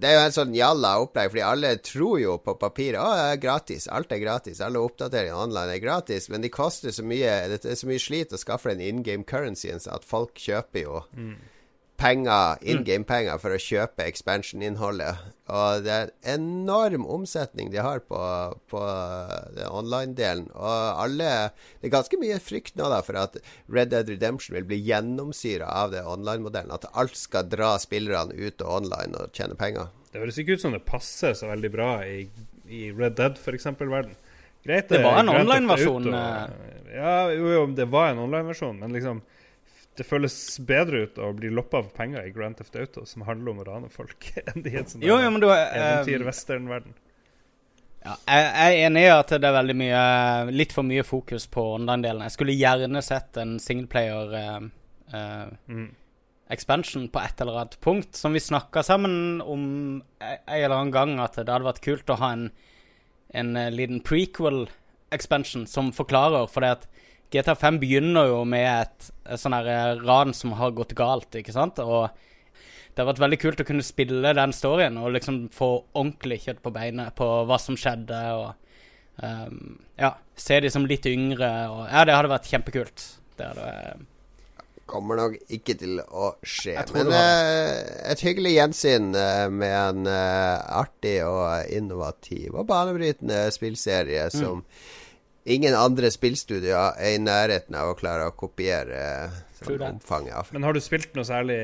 det 0.00 0.08
er 0.08 0.14
jo 0.14 0.20
en 0.22 0.32
sånn 0.32 0.54
jalla 0.56 0.94
opplegg, 1.02 1.32
fordi 1.34 1.42
alle 1.44 1.74
tror 1.84 2.14
jo 2.20 2.38
på 2.40 2.54
papiret 2.60 3.00
å, 3.00 3.10
det 3.12 3.26
er 3.34 3.42
gratis. 3.42 3.88
Alt 3.92 4.14
er 4.16 4.22
gratis. 4.22 4.62
Alle 4.64 4.80
oppdateringer 4.80 5.36
online 5.36 5.76
er 5.76 5.82
gratis, 5.84 6.30
men 6.32 6.44
de 6.44 6.52
koster 6.52 6.94
så 6.96 7.04
mye 7.04 7.34
Det 7.52 7.60
er 7.60 7.76
så 7.76 7.88
mye 7.90 8.00
slit 8.00 8.32
å 8.32 8.40
skaffe 8.40 8.72
den 8.72 8.80
in 8.84 9.04
game 9.04 9.26
currencyen 9.28 9.84
at 9.92 10.06
folk 10.08 10.40
kjøper 10.40 10.86
jo 10.86 11.02
mm 11.12 11.49
penger, 12.00 12.58
in 12.62 12.80
mm. 12.80 12.84
game-penger 12.86 13.38
for 13.42 13.54
å 13.54 13.60
kjøpe 13.60 14.06
expansion-innholdet. 14.08 15.20
Og 15.50 15.84
det 15.84 15.92
er 15.92 16.12
enorm 16.32 17.04
omsetning 17.10 17.70
de 17.72 17.82
har 17.84 18.00
på, 18.06 18.20
på 18.72 18.80
online-delen. 19.68 20.48
Og 20.54 21.02
alle 21.04 21.30
Det 21.80 21.90
er 21.90 21.94
ganske 21.96 22.20
mye 22.20 22.38
frykt 22.42 22.78
nå 22.80 22.88
da 22.92 23.02
for 23.04 23.18
at 23.20 23.36
Red 23.68 23.92
Dead 23.92 24.08
Redemption 24.08 24.56
vil 24.56 24.68
bli 24.70 24.80
gjennomsyra 24.88 25.68
av 25.82 25.92
det 25.94 26.04
online-modellen. 26.06 26.72
At 26.72 26.88
alt 26.94 27.18
skal 27.18 27.50
dra 27.50 27.74
spillerne 27.82 28.36
ut 28.36 28.64
og 28.64 28.76
online 28.80 29.20
og 29.20 29.36
tjene 29.36 29.58
penger. 29.58 29.92
Det 30.10 30.22
høres 30.22 30.40
ikke 30.42 30.56
ut 30.56 30.64
som 30.64 30.74
det 30.74 30.82
passer 30.86 31.36
så 31.38 31.50
veldig 31.50 31.70
bra 31.74 31.92
i, 32.06 32.24
i 32.66 32.88
Red 32.96 33.18
Dead 33.20 33.36
f.eks.-verden. 33.38 34.16
Greit, 34.64 34.88
det 34.88 35.02
var 35.02 35.22
en 35.22 35.30
online-versjon. 35.32 36.08
Eh. 36.12 36.40
Ja, 36.94 37.30
jo, 37.32 37.46
jo, 37.48 37.66
det 37.76 37.86
var 37.88 38.10
en 38.10 38.18
online-versjon, 38.26 38.80
men 38.82 38.92
liksom 38.92 39.22
det 40.00 40.06
føles 40.08 40.34
bedre 40.64 41.04
ut 41.04 41.18
å 41.20 41.28
bli 41.36 41.50
loppa 41.52 41.82
av 41.82 41.90
penger 41.92 42.24
i 42.24 42.32
Grand 42.32 42.56
Theft 42.56 42.76
Auto, 42.80 43.04
som 43.04 43.26
handler 43.28 43.52
om 43.52 43.60
å 43.60 43.66
rane 43.68 43.92
folk, 43.92 44.30
enn 44.48 44.64
i 44.64 44.74
en 44.80 44.88
sånn 44.88 45.04
jo, 45.04 45.18
jo, 45.20 45.30
men 45.34 45.42
du, 45.42 45.48
eventyr-western-verden. 45.52 46.96
Ja, 48.00 48.14
jeg 48.24 48.46
er 48.48 48.78
enig 48.86 49.02
i 49.04 49.12
at 49.12 49.32
det 49.36 49.44
er 49.44 49.58
veldig 49.58 49.76
mye 49.76 50.02
litt 50.56 50.72
for 50.72 50.88
mye 50.88 51.04
fokus 51.04 51.44
på 51.52 51.66
online-delen. 51.74 52.24
Jeg 52.24 52.32
skulle 52.38 52.56
gjerne 52.56 53.02
sett 53.04 53.36
en 53.42 53.58
singleplayer 53.60 54.32
uh, 54.32 54.62
uh, 55.12 55.50
mm. 55.68 55.90
expansion 56.56 57.10
på 57.12 57.20
et 57.20 57.44
eller 57.44 57.60
annet 57.60 57.76
punkt. 57.84 58.16
Som 58.16 58.32
vi 58.32 58.40
snakka 58.40 58.80
sammen 58.88 59.44
om 59.44 59.66
en 60.16 60.40
eller 60.48 60.78
annen 60.78 60.94
gang, 60.96 61.12
at 61.20 61.36
det 61.36 61.52
hadde 61.52 61.68
vært 61.68 61.84
kult 61.84 62.14
å 62.14 62.16
ha 62.22 62.32
en, 62.38 62.48
en 63.36 63.52
eh, 63.60 63.68
liten 63.74 64.00
prequel-expansion 64.00 65.68
som 65.68 65.92
forklarer. 65.92 66.48
For 66.48 66.64
det 66.64 66.72
at 66.78 66.88
GTA 67.30 67.54
5 67.58 67.78
begynner 67.82 68.30
jo 68.30 68.40
med 68.48 68.66
et, 68.66 69.10
et 69.26 69.40
sånn 69.40 69.54
her 69.54 69.70
eh, 69.70 70.02
ran 70.02 70.34
som 70.36 70.56
har 70.58 70.74
gått 70.76 70.96
galt, 70.98 71.30
ikke 71.38 71.54
sant? 71.54 71.78
Og 71.82 72.08
det 72.90 73.02
har 73.02 73.10
vært 73.12 73.22
veldig 73.22 73.38
kult 73.40 73.62
å 73.62 73.68
kunne 73.68 73.86
spille 73.86 74.34
den 74.36 74.54
storyen 74.56 74.98
og 74.98 75.12
liksom 75.14 75.44
få 75.54 75.70
ordentlig 75.94 76.40
kjøtt 76.46 76.62
på 76.64 76.74
beinet 76.74 77.14
på 77.18 77.28
hva 77.46 77.58
som 77.62 77.78
skjedde. 77.78 78.18
og 78.34 79.22
um, 79.22 79.78
ja, 80.00 80.16
Se 80.34 80.58
de 80.60 80.72
som 80.74 80.88
litt 80.90 81.06
yngre. 81.06 81.50
Og, 81.70 81.84
ja, 81.86 82.02
det 82.04 82.16
hadde 82.18 82.32
vært 82.34 82.50
kjempekult. 82.50 83.06
Det 83.38 83.52
hadde 83.52 83.70
kommer 84.90 85.18
nok 85.20 85.36
ikke 85.54 85.76
til 85.78 86.00
å 86.02 86.32
skje. 86.42 86.74
Men 86.96 87.12
eh, 87.14 87.74
et 88.10 88.22
hyggelig 88.26 88.56
gjensyn 88.56 89.12
eh, 89.14 89.46
med 89.52 89.74
en 89.76 90.08
eh, 90.10 90.56
artig 90.80 91.20
og 91.26 91.70
innovativ 91.70 92.56
og 92.58 92.66
banebrytende 92.70 93.46
spillserie 93.54 94.26
Mm. 94.30 94.34
som 94.34 94.64
ingen 95.44 95.76
andre 95.76 96.10
spillstudier 96.12 96.98
er 96.98 97.16
i 97.16 97.22
nærheten 97.22 97.76
av 97.78 97.92
å 97.92 97.98
klare 97.98 98.28
å 98.28 98.36
kopiere 98.36 99.02
sånn 99.60 99.82
omfanget 99.94 100.36
av. 100.36 100.52
Men 100.54 100.66
har 100.66 100.76
du 100.76 100.82
spilt 100.84 101.14
noe 101.16 101.26
særlig 101.28 101.60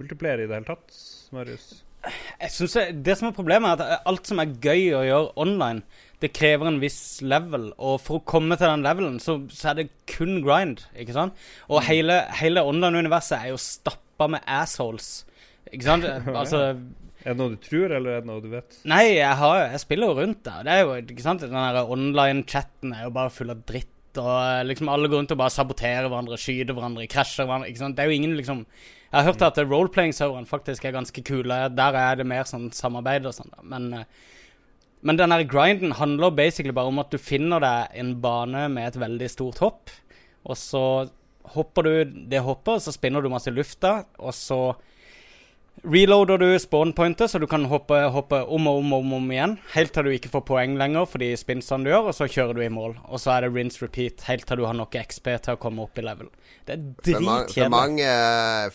multiplayer 0.00 0.44
i 0.44 0.50
det 0.50 0.60
hele 0.60 0.68
tatt, 0.68 1.00
Marius? 1.34 1.70
Jeg 2.40 2.52
synes 2.54 2.76
det, 2.78 2.84
det 3.04 3.16
som 3.20 3.28
er 3.28 3.36
problemet, 3.36 3.80
er 3.80 3.98
at 3.98 4.06
alt 4.08 4.28
som 4.28 4.40
er 4.40 4.54
gøy 4.64 4.86
å 4.96 5.02
gjøre 5.04 5.32
online, 5.44 5.82
det 6.20 6.32
krever 6.36 6.68
en 6.68 6.80
viss 6.80 7.20
level. 7.24 7.70
Og 7.76 7.98
for 8.04 8.20
å 8.20 8.24
komme 8.28 8.56
til 8.60 8.68
den 8.68 8.84
levelen, 8.84 9.18
så, 9.20 9.38
så 9.52 9.72
er 9.72 9.80
det 9.80 9.90
kun 10.08 10.40
grind. 10.44 10.84
ikke 10.96 11.16
sant? 11.16 11.36
Og 11.68 11.84
hele, 11.88 12.22
hele 12.40 12.64
online-universet 12.64 13.36
er 13.38 13.52
jo 13.52 13.60
stappa 13.60 14.28
med 14.32 14.44
assholes. 14.48 15.26
Ikke 15.70 15.86
sant? 15.86 16.08
Altså 16.40 16.64
Er 17.20 17.34
det 17.34 17.40
noe 17.40 17.52
du 17.52 17.60
tror, 17.60 17.92
eller 17.92 18.16
er 18.16 18.22
det 18.22 18.30
noe 18.30 18.40
du 18.40 18.48
vet? 18.52 18.78
Nei, 18.88 19.04
jeg, 19.18 19.32
har, 19.42 19.58
jeg 19.74 19.82
spiller 19.82 20.10
jo 20.10 20.20
rundt 20.22 20.40
der. 20.46 20.62
Det 20.64 20.72
er 20.74 20.84
jo, 20.84 20.94
ikke 21.02 21.24
sant? 21.24 21.44
Den 21.44 21.80
online-chatten 21.96 22.94
er 22.96 23.04
jo 23.06 23.12
bare 23.16 23.32
full 23.34 23.52
av 23.52 23.60
dritt. 23.68 23.92
Og 24.18 24.30
eh, 24.30 24.62
liksom 24.66 24.88
alle 24.90 25.10
går 25.10 25.20
rundt 25.20 25.34
og 25.36 25.38
bare 25.42 25.54
saboterer 25.54 26.08
hverandre, 26.08 26.38
skyter 26.40 26.74
hverandre, 26.74 27.06
krasjer 27.10 27.46
hverandre. 27.46 27.68
ikke 27.70 27.82
sant? 27.84 27.98
Det 27.98 28.04
er 28.04 28.10
jo 28.10 28.18
ingen 28.18 28.34
liksom 28.38 28.64
Jeg 29.10 29.18
har 29.18 29.26
hørt 29.26 29.42
at 29.42 29.58
roleplaying-serveren 29.58 30.48
faktisk 30.48 30.84
er 30.86 30.96
ganske 30.96 31.22
kule. 31.26 31.60
Der 31.74 31.96
er 31.98 32.18
det 32.18 32.28
mer 32.30 32.48
sånn 32.48 32.68
samarbeid 32.74 33.28
og 33.28 33.36
sånn. 33.36 33.52
Men, 33.66 33.92
eh, 34.00 34.04
men 35.02 35.18
den 35.18 35.34
der 35.34 35.46
grinden 35.48 35.96
handler 35.98 36.30
basically 36.30 36.74
bare 36.76 36.92
om 36.92 37.00
at 37.02 37.10
du 37.10 37.18
finner 37.18 37.62
deg 37.62 37.96
en 38.00 38.14
bane 38.22 38.68
med 38.70 38.90
et 38.90 39.00
veldig 39.00 39.30
stort 39.32 39.58
hopp, 39.64 39.90
og 40.44 40.56
så 40.60 40.84
hopper 41.54 41.86
du 41.86 42.20
det 42.30 42.42
hoppet, 42.44 42.76
og 42.76 42.84
så 42.84 42.92
spinner 42.94 43.24
du 43.24 43.30
masse 43.32 43.50
i 43.50 43.54
lufta, 43.54 44.04
og 44.20 44.34
så 44.36 44.60
Reloader 45.82 46.38
du 46.38 46.58
spawnpointet, 46.58 47.30
så 47.30 47.38
du 47.38 47.46
kan 47.46 47.64
hoppe, 47.64 47.96
hoppe 48.12 48.42
om 48.44 48.66
og 48.68 48.82
om 48.82 48.92
og 48.92 49.04
om, 49.04 49.12
om 49.16 49.30
igjen. 49.32 49.56
Helt 49.72 49.94
til 49.96 50.04
du 50.04 50.12
ikke 50.12 50.32
får 50.32 50.44
poeng 50.50 50.76
lenger 50.80 51.06
for 51.08 51.22
de 51.22 51.30
spinsene 51.40 51.86
du 51.86 51.92
gjør, 51.92 52.10
og 52.10 52.16
så 52.16 52.28
kjører 52.28 52.58
du 52.58 52.64
i 52.64 52.72
mål. 52.72 52.98
Og 53.08 53.22
så 53.22 53.32
er 53.34 53.46
det 53.46 53.54
rinse 53.54 53.80
repeat 53.80 54.26
helt 54.28 54.44
til 54.48 54.60
du 54.60 54.66
har 54.68 54.76
nok 54.76 54.98
XP 55.00 55.30
til 55.46 55.56
å 55.56 55.60
komme 55.62 55.86
opp 55.86 55.96
i 55.96 56.04
level. 56.04 56.28
Det 56.68 56.76
er 57.14 57.22
ma 57.24 57.38
for, 57.48 57.70
mange, 57.72 58.08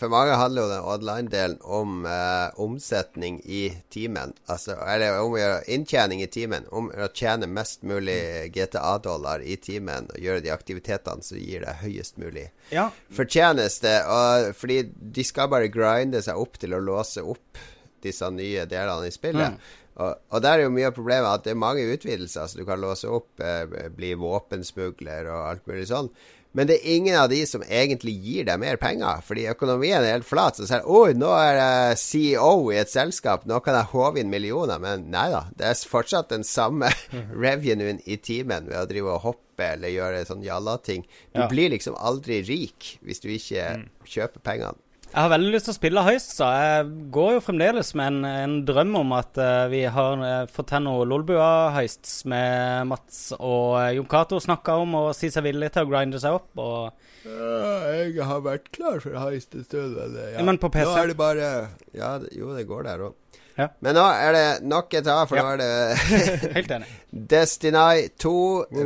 for 0.00 0.12
mange 0.12 0.34
handler 0.36 0.64
jo 0.64 0.70
den 0.72 0.88
online-delen 0.96 1.60
om 1.62 2.02
uh, 2.08 2.50
omsetning 2.60 3.38
i 3.44 3.68
timen. 3.92 4.34
Altså, 4.50 4.74
eller 4.82 5.20
om 5.22 5.36
å 5.36 5.40
gjøre 5.40 5.62
inntjening 5.76 6.24
i 6.24 6.28
timen. 6.32 6.66
Om 6.74 6.90
å 6.90 7.08
tjene 7.14 7.48
mest 7.48 7.86
mulig 7.86 8.18
GTA-dollar 8.56 9.44
i 9.46 9.56
timen 9.62 10.10
og 10.10 10.20
gjøre 10.20 10.42
de 10.44 10.52
aktivitetene 10.52 11.24
som 11.24 11.38
gir 11.38 11.62
deg 11.64 11.82
høyest 11.84 12.18
mulig 12.20 12.48
Ja, 12.74 12.88
fortjeneste. 13.14 13.94
Og, 14.10 14.50
fordi 14.58 14.82
de 14.90 15.24
skal 15.24 15.50
bare 15.52 15.70
grinde 15.72 16.20
seg 16.26 16.42
opp 16.42 16.58
til 16.60 16.74
å 16.74 16.82
låse 16.96 17.22
opp 17.24 17.60
disse 18.02 18.28
nye 18.32 18.66
delene 18.70 19.08
i 19.08 19.14
spillet. 19.14 19.56
Mm. 19.56 19.82
Og, 19.96 20.18
og 20.36 20.42
der 20.44 20.58
er 20.60 20.66
jo 20.66 20.72
mye 20.74 20.90
av 20.90 20.96
problemet 20.96 21.30
at 21.38 21.44
det 21.46 21.54
er 21.54 21.60
mange 21.60 21.84
utvidelser, 21.88 22.48
så 22.52 22.58
du 22.60 22.66
kan 22.68 22.80
låse 22.82 23.08
opp, 23.08 23.30
eh, 23.40 23.64
bli 23.96 24.10
våpensmugler 24.20 25.30
og 25.32 25.46
alt 25.54 25.70
mulig 25.70 25.86
sånn. 25.88 26.10
Men 26.56 26.68
det 26.70 26.76
er 26.78 26.94
ingen 26.96 27.16
av 27.20 27.26
de 27.28 27.42
som 27.48 27.60
egentlig 27.64 28.14
gir 28.24 28.46
deg 28.48 28.60
mer 28.62 28.78
penger, 28.80 29.18
fordi 29.26 29.42
økonomien 29.50 29.98
er 30.00 30.14
helt 30.14 30.24
flat. 30.28 30.56
Så 30.56 30.64
sier 30.68 30.86
oi, 30.88 31.12
nå 31.16 31.28
er 31.36 31.58
jeg 31.58 31.98
CEO 32.00 32.70
i 32.72 32.78
et 32.80 32.88
selskap, 32.92 33.44
nå 33.48 33.58
kan 33.64 33.76
jeg 33.76 33.90
håve 33.90 34.22
inn 34.22 34.30
millioner. 34.32 34.80
Men 34.80 35.04
nei 35.12 35.26
da, 35.34 35.42
det 35.56 35.66
er 35.68 35.82
fortsatt 35.90 36.30
den 36.32 36.46
samme 36.48 36.88
revenuen 37.44 38.00
i 38.08 38.16
timen 38.16 38.70
ved 38.70 38.78
å 38.80 38.86
drive 38.88 39.12
og 39.18 39.24
hoppe 39.26 39.68
eller 39.74 39.92
gjøre 39.92 40.24
sånn 40.28 40.44
jalla-ting. 40.46 41.04
Du 41.34 41.42
Ja. 41.42 41.48
blir 41.52 41.72
liksom 41.72 41.96
aldri 42.00 42.40
rik 42.48 42.94
hvis 43.04 43.20
du 43.20 43.28
ikke 43.34 43.68
kjøper 44.08 44.40
pengene. 44.44 44.80
Jeg 45.12 45.22
har 45.22 45.30
veldig 45.32 45.52
lyst 45.54 45.68
til 45.68 45.72
å 45.72 45.76
spille 45.78 46.02
heist, 46.04 46.32
så 46.36 46.48
jeg 46.52 46.86
går 47.14 47.36
jo 47.36 47.42
fremdeles 47.44 47.92
med 47.96 48.10
en, 48.10 48.24
en 48.28 48.56
drøm 48.68 48.98
om 49.00 49.14
at 49.16 49.38
uh, 49.40 49.64
vi 49.72 49.84
har 49.88 50.20
uh, 50.20 50.50
fått 50.52 50.68
til 50.72 50.82
noe 50.84 51.06
Lolbua-heists 51.08 52.18
med 52.28 52.90
Mats 52.90 53.20
og 53.38 53.78
uh, 53.78 53.86
Jon 53.96 54.08
Cato 54.10 54.40
snakka 54.42 54.76
om 54.82 54.98
å 54.98 55.04
si 55.16 55.30
seg 55.32 55.46
villig 55.46 55.70
til 55.72 55.86
å 55.86 55.90
grinde 55.92 56.20
seg 56.20 56.36
opp. 56.36 56.50
Og 56.60 56.90
jeg 57.24 58.26
har 58.28 58.42
vært 58.44 58.68
klar 58.76 59.00
for 59.02 59.16
heist 59.22 59.56
en 59.56 59.64
stund, 59.64 59.96
men, 59.96 60.18
Ja, 60.34 60.44
men 60.44 60.60
på 60.60 60.70
PC? 60.74 60.90
Nå 60.90 60.98
er 61.00 61.12
det 61.12 61.18
bare 61.18 61.52
Ja, 61.96 62.16
jo, 62.34 62.52
det 62.58 62.66
går 62.68 62.90
der 62.90 63.06
òg. 63.08 63.16
Ja. 63.56 63.68
Men 63.80 63.96
nå 63.96 64.02
er 64.12 64.32
det 64.36 64.46
nok 64.68 64.94
et 64.98 65.06
A, 65.08 65.22
for 65.26 65.38
Ja. 65.38 65.42
nå 65.42 65.54
er 65.54 65.60
det 65.62 65.98
helt 66.58 66.70
enig. 66.76 66.88
Destiny 67.10 68.08
2. 68.20 68.32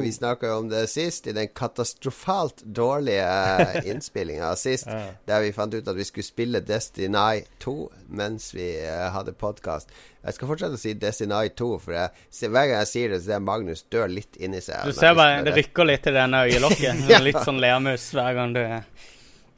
Vi 0.04 0.12
snakka 0.14 0.46
jo 0.46 0.58
om 0.60 0.68
det 0.70 0.84
sist, 0.92 1.26
i 1.26 1.32
den 1.34 1.48
katastrofalt 1.56 2.62
dårlige 2.64 3.26
innspillinga 3.90 4.52
sist, 4.56 4.86
Ja. 4.86 5.08
der 5.26 5.40
vi 5.46 5.52
fant 5.56 5.74
ut 5.74 5.88
at 5.90 5.96
vi 5.98 6.04
skulle 6.06 6.26
spille 6.28 6.60
Destiny 6.62 7.42
2 7.64 7.74
mens 8.08 8.52
vi 8.54 8.68
uh, 8.86 9.10
hadde 9.14 9.32
podkast. 9.38 9.90
Jeg 10.24 10.34
skal 10.36 10.48
fortsette 10.50 10.76
å 10.76 10.80
si 10.80 10.94
Destiny 11.00 11.48
2, 11.56 11.68
for 11.82 11.96
jeg, 11.96 12.10
hver 12.50 12.66
gang 12.68 12.78
jeg 12.82 12.90
sier 12.90 13.12
det, 13.14 13.20
så 13.22 13.32
ser 13.34 13.44
Magnus 13.46 13.82
dør 13.90 14.10
litt 14.12 14.36
inni 14.38 14.60
seg. 14.62 14.82
Du 14.86 14.92
ser 14.94 15.14
bare 15.18 15.40
det 15.46 15.54
rykker 15.56 15.88
litt 15.88 16.06
i 16.10 16.14
denne 16.14 16.44
øyelokket. 16.46 17.06
Ja. 17.10 17.20
Litt 17.24 17.40
sånn 17.46 17.58
lermus 17.62 18.10
hver 18.14 18.34
gang 18.38 18.52
du 18.54 18.62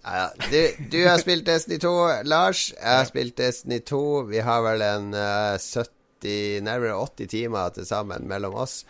Ja, 0.04 0.28
du, 0.50 0.68
du 0.92 1.08
har 1.08 1.18
spilt 1.18 1.46
Destiny 1.46 1.78
2, 1.78 1.90
Lars. 2.24 2.72
Jeg 2.80 2.96
har 2.96 3.04
spilt 3.04 3.38
Destiny 3.38 3.78
2. 3.86 4.22
Vi 4.32 4.38
har 4.42 4.62
vel 4.66 4.82
en 4.82 5.14
uh, 5.14 5.58
70, 5.58 6.01
nærmere 6.62 6.94
80 6.98 7.30
timer 7.32 7.74
til 7.76 7.86
sammen 7.88 8.28
mellom 8.30 8.54
oss. 8.62 8.82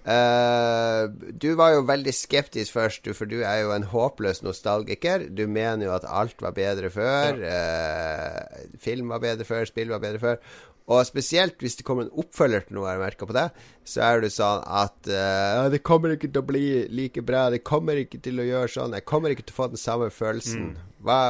Eh, 0.00 1.02
du 1.36 1.50
var 1.58 1.74
jo 1.74 1.82
veldig 1.84 2.12
skeptisk 2.16 2.72
først, 2.72 3.10
for 3.14 3.28
du 3.28 3.42
er 3.44 3.60
jo 3.60 3.74
en 3.74 3.84
håpløs 3.84 4.40
nostalgiker. 4.42 5.26
Du 5.28 5.44
mener 5.44 5.86
jo 5.86 5.92
at 5.92 6.08
alt 6.08 6.40
var 6.40 6.56
bedre 6.56 6.88
før. 6.90 7.36
eh, 7.44 8.64
film 8.80 9.12
var 9.12 9.20
bedre 9.20 9.44
før, 9.44 9.68
spill 9.68 9.92
var 9.92 10.00
bedre 10.00 10.22
før. 10.22 10.40
Og 10.90 11.04
spesielt 11.06 11.60
hvis 11.62 11.76
det 11.78 11.84
kommer 11.86 12.06
en 12.06 12.16
oppfølger 12.18 12.64
til 12.66 12.74
noe 12.78 12.88
jeg 12.88 12.98
har 12.98 13.04
merka 13.04 13.26
på 13.28 13.36
deg, 13.36 13.60
så 13.86 14.02
er 14.08 14.24
du 14.24 14.30
sånn 14.32 14.64
at 14.66 15.10
uh, 15.12 15.68
det 15.70 15.84
kommer 15.86 16.16
ikke 16.16 16.30
til 16.32 16.42
å 16.42 16.48
bli 16.48 16.64
like 16.90 17.22
bra, 17.22 17.44
det 17.52 17.62
kommer 17.66 18.00
ikke 18.00 18.18
til 18.24 18.42
å 18.42 18.46
gjøre 18.48 18.72
sånn, 18.74 18.96
jeg 18.98 19.06
kommer 19.06 19.30
ikke 19.30 19.46
til 19.46 19.54
å 19.54 19.60
få 19.60 19.68
den 19.70 19.82
samme 19.82 20.08
følelsen. 20.10 20.72
Hva, 21.06 21.20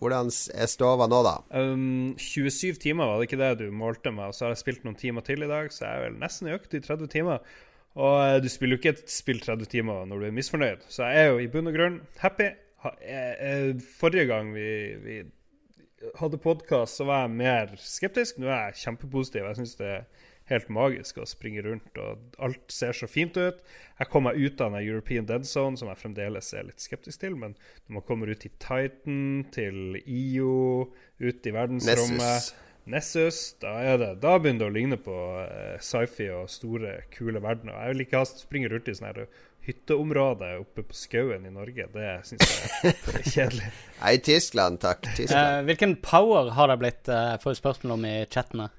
hvordan 0.00 0.30
er 0.32 0.70
stova 0.70 1.06
nå, 1.10 1.18
da? 1.26 1.34
Um, 1.52 2.14
27 2.16 2.78
timer 2.80 3.08
var 3.10 3.20
det 3.20 3.28
ikke 3.28 3.40
det 3.40 3.50
du 3.60 3.66
målte 3.74 4.12
med, 4.14 4.30
og 4.30 4.36
så 4.36 4.46
har 4.46 4.54
jeg 4.54 4.62
spilt 4.62 4.86
noen 4.86 4.96
timer 4.98 5.24
til 5.26 5.44
i 5.44 5.50
dag, 5.50 5.68
så 5.74 5.84
jeg 5.84 5.98
er 5.98 6.06
vel 6.06 6.16
nesten 6.22 6.48
økt 6.54 6.76
i 6.76 6.80
30 6.84 7.12
timer. 7.12 7.44
Og 8.00 8.16
eh, 8.22 8.38
du 8.40 8.48
spiller 8.48 8.76
jo 8.76 8.80
ikke 8.80 8.94
et 8.94 9.12
spill 9.12 9.42
30 9.42 9.68
timer 9.70 10.06
når 10.08 10.22
du 10.22 10.28
er 10.28 10.34
misfornøyd, 10.36 10.86
så 10.88 11.10
jeg 11.10 11.24
er 11.24 11.32
jo 11.32 11.42
i 11.42 11.50
bunn 11.52 11.68
og 11.68 11.76
grunn 11.76 12.00
happy. 12.22 12.48
Ha, 12.80 12.94
eh, 13.04 13.44
eh, 13.44 13.86
forrige 14.00 14.28
gang 14.30 14.54
vi, 14.54 14.68
vi 15.04 15.20
hadde 16.16 16.40
podkast, 16.40 16.96
så 16.96 17.04
var 17.08 17.26
jeg 17.26 17.36
mer 17.42 17.74
skeptisk. 17.82 18.38
Nå 18.40 18.48
er 18.48 18.70
jeg 18.70 18.80
kjempepositiv. 18.86 19.48
Jeg 19.50 19.58
syns 19.58 19.76
det 19.80 19.90
er 19.98 20.06
helt 20.50 20.70
magisk 20.72 21.20
å 21.22 21.28
springe 21.28 21.64
rundt, 21.66 21.90
og 22.00 22.38
alt 22.42 22.72
ser 22.72 22.96
så 22.96 23.08
fint 23.10 23.36
ut. 23.38 23.60
Jeg 24.00 24.10
kom 24.12 24.26
meg 24.26 24.38
ut 24.40 24.60
av 24.60 24.74
den 24.74 24.86
European 24.86 25.28
Dead 25.28 25.46
Zone, 25.48 25.78
som 25.80 25.90
jeg 25.90 26.00
fremdeles 26.00 26.50
er 26.56 26.66
litt 26.68 26.82
skeptisk 26.82 27.22
til, 27.22 27.36
men 27.38 27.54
når 27.86 28.00
man 28.00 28.06
kommer 28.08 28.32
ut 28.32 28.46
i 28.46 28.52
Titan, 28.62 29.46
til 29.54 30.00
IO, 30.04 30.90
ut 31.20 31.46
i 31.46 31.54
verdensrommet 31.54 32.20
Nessus. 32.20 32.50
Nessus, 32.90 33.38
da, 33.60 33.74
er 33.84 34.00
det, 34.00 34.08
da 34.22 34.38
begynner 34.40 34.64
det 34.64 34.70
å 34.70 34.74
ligne 34.74 34.98
på 34.98 35.14
eh, 35.44 35.76
sci-fi 35.84 36.30
og 36.34 36.48
store, 36.50 36.96
kule 37.14 37.42
verdener. 37.42 37.76
Jeg 37.84 37.94
vil 37.94 38.04
ikke 38.06 38.22
ha 38.22 38.28
springe 38.28 38.70
rundt 38.72 38.88
i 38.88 38.96
sånne 38.96 39.12
her 39.12 39.28
hytteområde 39.68 40.54
oppe 40.62 40.82
på 40.88 40.96
skauen 40.96 41.44
i 41.46 41.52
Norge. 41.52 41.86
Det 41.92 42.08
syns 42.26 42.46
jeg 42.48 42.94
er 42.94 43.22
kjedelig. 43.34 43.70
Nei, 44.00 44.14
Tyskland, 44.24 44.80
takk. 44.82 45.04
Tyskland. 45.12 45.60
Uh, 45.60 45.64
Hvilken 45.68 45.96
power 46.02 46.52
har 46.56 46.72
det 46.72 46.80
blitt, 46.80 47.02
uh, 47.12 47.36
får 47.42 47.60
spørsmål 47.60 47.98
om 47.98 48.08
i 48.08 48.16
chatten 48.32 48.64
her. 48.64 48.76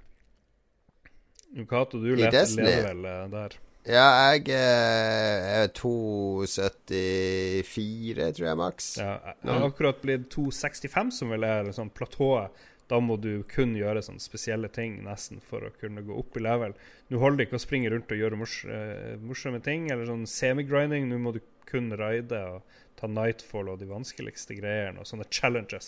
Cato, 1.70 2.00
du 2.00 2.13
I 2.13 2.15
lever, 2.15 2.88
vel 2.88 3.03
der? 3.31 3.51
Ja, 3.81 4.36
jeg 4.36 4.51
eh, 4.53 5.63
er 5.63 5.72
2,74, 5.74 8.27
tror 8.38 8.46
jeg, 8.46 8.58
maks. 8.60 8.89
Ja, 9.01 9.15
jeg 9.41 9.50
har 9.50 9.63
akkurat 9.65 9.98
blitt 10.03 10.27
265, 10.36 11.10
som 11.17 11.34
vel 11.34 11.43
er 11.48 11.65
liksom 11.65 11.89
platået. 11.98 12.53
Da 12.91 13.00
må 13.01 13.15
du 13.17 13.43
kun 13.48 13.72
gjøre 13.79 14.01
sånne 14.03 14.20
spesielle 14.22 14.67
ting 14.74 15.03
nesten 15.05 15.39
for 15.48 15.63
å 15.63 15.72
kunne 15.79 16.03
gå 16.05 16.13
opp 16.20 16.38
i 16.38 16.41
level. 16.43 16.74
Nå 17.10 17.17
holder 17.24 17.38
det 17.39 17.46
ikke 17.48 17.58
å 17.58 17.63
springe 17.63 17.89
rundt 17.93 18.12
og 18.12 18.20
gjøre 18.20 18.38
mors 18.38 18.65
eh, 18.67 19.15
morsomme 19.24 19.62
ting, 19.63 19.89
eller 19.89 20.05
sånn 20.10 20.27
semi-grinding. 20.29 21.08
Nå 21.10 21.17
må 21.24 21.31
du 21.34 21.39
kun 21.70 21.88
raide 21.98 22.41
og 22.51 22.62
ta 23.00 23.08
Nightfall 23.10 23.70
og 23.72 23.79
de 23.81 23.88
vanskeligste 23.89 24.53
greiene, 24.60 25.00
og 25.01 25.08
sånne 25.10 25.25
challenges 25.31 25.88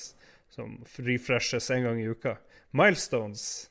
som 0.54 0.68
refreshes 0.98 1.70
en 1.76 1.84
gang 1.90 1.98
i 2.02 2.10
uka. 2.10 2.34
Milestones. 2.74 3.70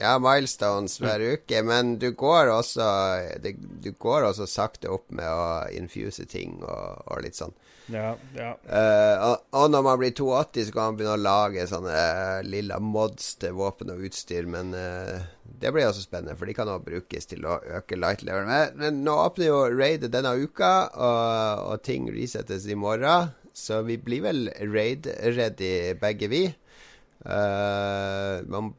Ja, 0.00 0.14
milestones 0.22 0.94
hver 1.02 1.20
uke, 1.34 1.60
men 1.66 1.98
du 2.00 2.10
går 2.16 2.48
også 2.54 2.86
Du 3.84 3.90
går 4.00 4.30
også 4.30 4.46
sakte 4.48 4.88
opp 4.88 5.10
med 5.12 5.28
å 5.28 5.68
infuse 5.76 6.24
ting 6.24 6.56
og, 6.62 7.02
og 7.04 7.20
litt 7.26 7.36
sånn. 7.36 7.52
Ja, 7.90 8.14
ja. 8.36 8.50
Uh, 8.64 9.16
og, 9.24 9.36
og, 9.50 9.66
når 9.72 9.82
man 9.82 9.98
blir 10.00 10.12
82, 10.14 10.66
så 10.68 10.74
kan 10.74 10.90
man 10.90 10.98
begynne 10.98 11.16
å 11.16 11.24
lage 11.24 11.66
sånne 11.66 11.96
uh, 11.96 12.38
lilla 12.46 12.78
mods 12.82 13.34
til 13.42 13.56
våpen 13.58 13.90
og 13.94 14.04
utstyr, 14.06 14.46
men 14.50 14.70
uh, 14.76 15.18
det 15.42 15.72
blir 15.74 15.88
også 15.88 16.04
spennende, 16.04 16.36
for 16.38 16.48
de 16.48 16.54
kan 16.56 16.70
også 16.70 16.86
brukes 16.86 17.30
til 17.30 17.46
å 17.48 17.58
øke 17.80 17.98
light 17.98 18.22
level. 18.26 18.46
Men, 18.48 18.78
men 18.80 19.02
nå 19.06 19.16
åpner 19.24 19.50
jo 19.50 19.60
raidet 19.74 20.12
denne 20.14 20.36
uka, 20.38 20.72
og, 20.94 21.66
og 21.72 21.84
ting 21.86 22.08
resettes 22.14 22.68
i 22.70 22.78
morgen, 22.78 23.34
så 23.56 23.82
vi 23.84 23.98
blir 24.00 24.24
vel 24.28 24.46
raid-ready 24.62 25.98
begge 26.00 26.30
vi. 26.30 26.44
Uh, 27.20 28.40
man, 28.48 28.70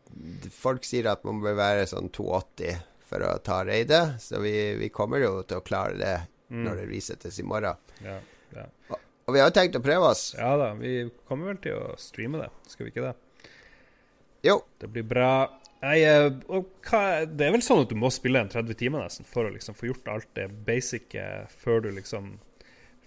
folk 0.50 0.86
sier 0.88 1.12
at 1.12 1.22
man 1.28 1.44
bør 1.44 1.60
være 1.60 1.86
sånn 1.90 2.10
280 2.10 2.80
for 3.12 3.26
å 3.28 3.36
ta 3.44 3.60
raidet, 3.68 4.18
så 4.24 4.40
vi, 4.42 4.54
vi, 4.80 4.90
kommer 4.94 5.22
jo 5.22 5.34
til 5.46 5.60
å 5.60 5.66
klare 5.66 5.98
det 6.00 6.16
mm. 6.50 6.62
når 6.66 6.82
det 6.82 6.88
resettes 6.90 7.38
i 7.42 7.46
morgen. 7.46 7.78
Ja, 8.02 8.18
ja. 8.56 8.68
Og, 8.90 8.98
og, 8.98 9.34
vi 9.36 9.44
har 9.44 9.52
jo 9.52 9.58
tenkt 9.60 9.78
å 9.78 9.84
prøve 9.84 10.14
oss. 10.14 10.32
Ja 10.40 10.56
da, 10.58 10.72
vi 10.80 11.04
kommer 11.30 11.52
vel 11.52 11.62
til 11.62 11.78
å 11.78 11.98
streame 12.02 12.42
det, 12.42 12.50
skal 12.72 12.88
vi 12.88 12.96
ikke 12.96 13.10
det? 13.12 13.16
Jo. 14.48 14.58
Det 14.82 14.90
blir 14.90 15.06
bra. 15.06 15.34
Nei, 15.84 16.00
eh, 16.06 16.30
hva, 16.88 17.02
det 17.30 17.46
er 17.46 17.54
vel 17.54 17.66
sånn 17.66 17.84
at 17.84 17.92
du 17.92 17.98
må 18.00 18.10
spille 18.14 18.42
en 18.42 18.50
30 18.50 18.78
timer 18.80 19.04
nesten 19.06 19.28
for 19.28 19.46
å 19.46 19.54
liksom 19.54 19.78
få 19.78 19.92
gjort 19.92 20.10
alt 20.14 20.32
det 20.38 20.48
basic 20.66 21.14
før 21.62 21.86
du 21.86 21.92
liksom 21.94 22.40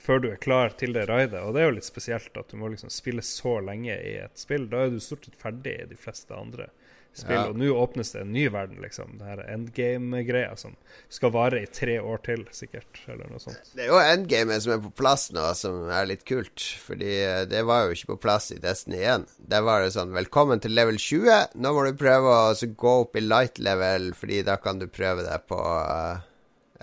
før 0.05 0.21
du 0.21 0.31
er 0.31 0.41
klar 0.41 0.75
til 0.79 0.95
det 0.97 1.07
raidet. 1.09 1.41
Og 1.41 1.55
det 1.57 1.65
er 1.65 1.71
jo 1.71 1.77
litt 1.79 1.89
spesielt 1.89 2.37
at 2.37 2.51
du 2.51 2.59
må 2.61 2.69
liksom 2.73 2.93
spille 2.93 3.25
så 3.25 3.59
lenge 3.65 3.97
i 3.97 4.17
et 4.25 4.39
spill. 4.39 4.69
Da 4.71 4.85
er 4.85 4.93
du 4.93 5.01
stort 5.03 5.29
sett 5.29 5.39
ferdig 5.41 5.79
i 5.81 5.91
de 5.91 5.99
fleste 5.99 6.37
andre 6.37 6.69
spill. 7.15 7.39
Ja. 7.39 7.45
Og 7.49 7.59
nå 7.59 7.71
åpnes 7.79 8.11
det 8.13 8.21
en 8.25 8.33
ny 8.35 8.45
verden, 8.53 8.81
liksom. 8.83 9.17
Det 9.21 9.29
her 9.29 9.43
endgame-greia 9.55 10.57
som 10.61 10.75
skal 11.13 11.33
vare 11.35 11.63
i 11.63 11.69
tre 11.71 11.97
år 12.03 12.21
til, 12.27 12.45
sikkert. 12.55 13.01
Eller 13.07 13.31
noe 13.31 13.41
sånt. 13.43 13.73
Det 13.73 13.87
er 13.87 13.93
jo 13.93 14.01
endgamet 14.03 14.65
som 14.65 14.75
er 14.77 14.83
på 14.85 14.93
plass 14.99 15.29
nå, 15.35 15.47
som 15.59 15.87
er 15.89 16.11
litt 16.11 16.27
kult. 16.29 16.67
Fordi 16.85 17.13
eh, 17.23 17.45
det 17.51 17.65
var 17.69 17.87
jo 17.87 17.97
ikke 17.97 18.15
på 18.15 18.21
plass 18.27 18.51
i 18.55 18.61
Destiny 18.63 19.01
1. 19.01 19.29
Der 19.55 19.65
var 19.67 19.85
det 19.85 19.95
sånn 19.97 20.15
Velkommen 20.15 20.63
til 20.63 20.75
level 20.77 20.99
20. 21.01 21.57
Nå 21.63 21.75
må 21.77 21.87
du 21.87 21.95
prøve 21.99 22.35
å 22.35 22.73
gå 22.85 22.97
opp 23.07 23.17
i 23.17 23.25
light 23.25 23.63
level, 23.63 24.13
fordi 24.19 24.43
da 24.47 24.59
kan 24.61 24.83
du 24.83 24.89
prøve 24.91 25.25
deg 25.27 25.49
på 25.49 25.61
uh, 25.61 26.21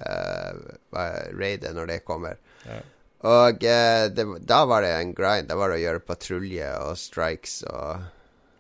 uh, 0.02 0.66
raidet 1.38 1.76
når 1.78 1.94
det 1.96 2.02
kommer. 2.08 2.42
Ja. 2.66 2.82
Og 3.28 3.64
eh, 3.70 4.08
det, 4.10 4.26
da 4.50 4.64
var 4.66 4.82
det 4.86 4.96
en 4.96 5.14
grind. 5.18 5.50
Da 5.52 5.58
var 5.60 5.70
det 5.70 5.78
å 5.78 5.84
gjøre 5.84 6.04
patrulje 6.06 6.72
og 6.82 6.98
strikes 6.98 7.62
og 7.70 8.08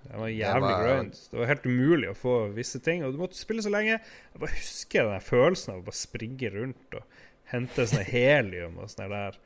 Det 0.05 0.19
var 0.19 0.29
jævlig 0.29 0.67
det 0.67 0.75
var, 0.75 0.85
grind. 0.85 1.17
Det 1.31 1.39
var 1.39 1.49
helt 1.49 1.65
umulig 1.65 2.11
å 2.11 2.17
få 2.17 2.35
visse 2.57 2.81
ting. 2.83 3.05
Og 3.05 3.15
du 3.15 3.21
måtte 3.21 3.39
spille 3.39 3.65
så 3.65 3.73
lenge. 3.73 3.97
Jeg 3.97 4.43
bare 4.43 4.59
husker 4.59 5.09
den 5.09 5.25
følelsen 5.25 5.73
av 5.73 5.81
å 5.81 5.87
bare 5.89 5.97
springe 5.97 6.53
rundt 6.53 6.99
og 6.99 7.19
hente 7.51 7.87
sånn 7.89 8.05
helium 8.07 8.77
og 8.81 8.91
sånn 8.91 9.11
der. 9.11 9.39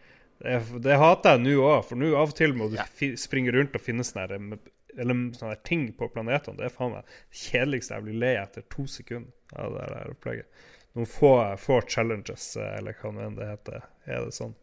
Det, 0.43 0.57
det, 0.83 0.97
hater 0.99 1.37
jeg 1.37 1.45
nå 1.45 1.53
òg, 1.63 1.85
for 1.87 1.99
nå 1.99 2.11
av 2.11 2.33
og 2.33 2.35
til 2.35 2.55
må 2.57 2.67
du 2.67 2.75
ja. 2.75 2.85
springe 3.15 3.53
rundt 3.55 3.77
og 3.77 3.83
finne 3.85 4.03
sånne, 4.03 4.57
eller, 4.99 5.21
sånne 5.37 5.55
ting 5.63 5.87
på 5.95 6.09
planetene. 6.11 6.59
Det 6.59 6.67
er 6.67 6.75
faen 6.75 6.91
meg 6.97 7.07
det 7.07 7.39
kjedeligste 7.45 7.95
jeg 7.95 8.07
blir 8.09 8.19
lei 8.25 8.33
etter 8.41 8.67
to 8.73 8.83
sekunder 8.91 9.31
av 9.63 9.77
det 9.77 9.87
der 9.93 10.11
opplegget. 10.11 10.67
Noen 10.95 11.07
få, 11.11 11.31
få 11.59 11.79
challenges, 11.87 12.51
eller 12.59 12.95
hva 12.99 13.15
nå 13.15 13.23
enn 13.23 13.39
det 13.39 13.47
heter, 13.47 13.87
er 14.07 14.27
det 14.27 14.35
sånn. 14.35 14.55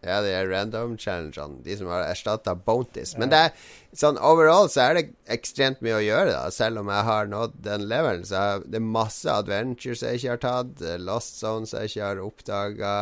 Ja, 0.00 0.22
de 0.24 0.30
er 0.32 0.48
random 0.48 0.94
challengene. 0.96 1.60
De 1.64 1.74
som 1.76 1.90
har 1.92 2.06
erstatta 2.06 2.54
bounties. 2.56 3.12
Men 3.20 3.28
det 3.32 3.40
er, 3.44 3.66
sånn 4.00 4.16
overall 4.24 4.70
så 4.72 4.86
er 4.86 4.96
det 4.96 5.02
ekstremt 5.34 5.82
mye 5.84 5.98
å 5.98 6.04
gjøre, 6.04 6.32
da. 6.32 6.46
Selv 6.54 6.80
om 6.80 6.88
jeg 6.88 7.06
har 7.10 7.28
nådd 7.28 7.58
den 7.66 7.84
levelen, 7.90 8.24
så 8.24 8.40
er 8.40 8.64
det 8.72 8.80
masse 8.80 9.28
adventures 9.28 10.04
jeg 10.06 10.22
ikke 10.22 10.32
har 10.32 10.42
tatt. 10.46 10.86
Lost 11.04 11.36
zones 11.42 11.76
jeg 11.76 11.92
ikke 11.92 12.06
har 12.06 12.22
oppdaga. 12.24 12.94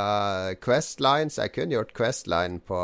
Questlines. 0.65 1.39
Jeg 1.39 1.55
kunne 1.55 1.79
gjort 1.79 1.95
Questline 1.95 2.59
på 2.67 2.83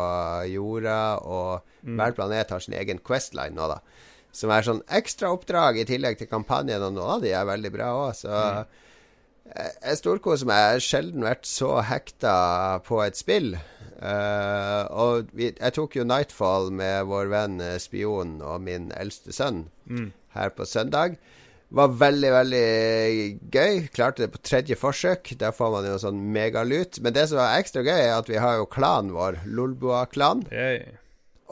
jorda, 0.52 1.00
og 1.18 1.66
mm. 1.82 1.98
hver 1.98 2.14
planet 2.20 2.54
har 2.54 2.62
sin 2.62 2.78
egen 2.78 3.02
Questline 3.02 3.58
nå, 3.58 3.66
da. 3.74 3.82
Som 4.34 4.54
er 4.54 4.66
sånn 4.66 4.82
ekstra 4.94 5.34
oppdrag 5.34 5.82
i 5.82 5.88
tillegg 5.90 6.22
til 6.22 6.30
kampanjen, 6.30 6.86
og 6.86 6.94
noen 6.94 7.18
av 7.18 7.26
de 7.26 7.34
er 7.34 7.50
veldig 7.50 7.74
bra 7.74 7.90
òg, 8.06 8.14
så 8.22 8.30
mm. 8.30 8.80
Jeg 9.54 9.98
storkoser 10.00 10.48
meg. 10.48 10.56
Jeg 10.56 10.72
har 10.72 10.82
sjelden 10.86 11.26
vært 11.26 11.44
så 11.46 11.74
hekta 11.84 12.34
på 12.86 13.02
et 13.04 13.18
spill. 13.18 13.50
Uh, 13.94 14.84
og 14.90 15.30
vi, 15.36 15.52
jeg 15.52 15.76
tok 15.76 15.94
jo 15.98 16.06
Nightfall 16.08 16.72
med 16.74 17.06
vår 17.10 17.30
venn 17.30 17.60
eh, 17.62 17.78
Spion 17.82 18.40
og 18.42 18.64
min 18.66 18.90
eldste 18.98 19.34
sønn 19.34 19.64
mm. 19.86 20.08
her 20.34 20.52
på 20.56 20.66
søndag. 20.68 21.16
Var 21.74 21.94
veldig, 21.98 22.30
veldig 22.34 22.66
gøy. 23.54 23.78
Klarte 23.94 24.24
det 24.24 24.34
på 24.34 24.42
tredje 24.46 24.76
forsøk. 24.78 25.32
Der 25.40 25.54
får 25.54 25.72
man 25.74 25.88
jo 25.88 25.96
sånn 25.98 26.20
megalut. 26.34 27.00
Men 27.02 27.16
det 27.16 27.26
som 27.30 27.40
var 27.40 27.56
ekstra 27.58 27.82
gøy, 27.82 27.96
er 27.96 28.12
at 28.18 28.30
vi 28.30 28.38
har 28.38 28.60
jo 28.60 28.68
klanen 28.70 29.14
vår, 29.16 29.40
Lolbua-klan. 29.48 30.44
Hey. 30.52 30.84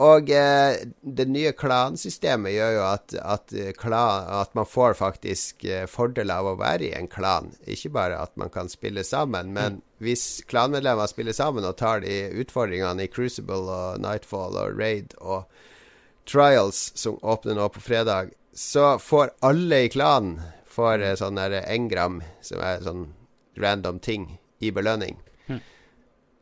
Og 0.00 0.31
eh, 0.33 0.87
det 1.05 1.26
nye 1.28 1.52
klansystemet 1.52 2.55
gjør 2.55 2.70
jo 2.78 2.85
at, 2.87 3.14
at, 3.20 3.52
eh, 3.52 3.74
klan, 3.76 4.24
at 4.40 4.55
man 4.57 4.64
får 4.64 4.96
faktisk 4.96 5.66
eh, 5.68 5.85
fordeler 5.90 6.40
av 6.40 6.48
å 6.48 6.61
være 6.61 6.88
i 6.88 6.94
en 6.96 7.11
klan. 7.12 7.50
Ikke 7.68 7.92
bare 7.92 8.22
at 8.22 8.33
man 8.40 8.48
kan 8.52 8.72
spille 8.72 9.05
sammen, 9.05 9.52
men 9.52 9.76
mm. 9.76 9.83
hvis 10.00 10.24
klanmedlemmer 10.48 11.11
spiller 11.12 11.37
sammen 11.37 11.68
og 11.68 11.76
tar 11.76 12.00
de 12.07 12.24
utfordringene 12.40 13.05
i 13.05 13.12
Crucible 13.12 13.68
og 13.68 14.00
Nightfall 14.00 14.57
og 14.57 14.81
Raid 14.81 15.12
og 15.20 15.44
Trials, 16.24 16.88
som 16.96 17.20
åpner 17.20 17.59
nå 17.59 17.68
på 17.74 17.85
fredag, 17.85 18.33
så 18.57 18.94
får 19.00 19.35
alle 19.44 19.85
i 19.85 19.92
klanen 19.92 20.40
får 20.72 21.05
eh, 21.05 21.16
sånn 21.20 21.40
engram, 21.40 22.22
som 22.40 22.64
er 22.64 22.81
sånn 22.85 23.11
random 23.61 24.00
ting, 24.00 24.38
i 24.62 24.70
belønning. 24.72 25.18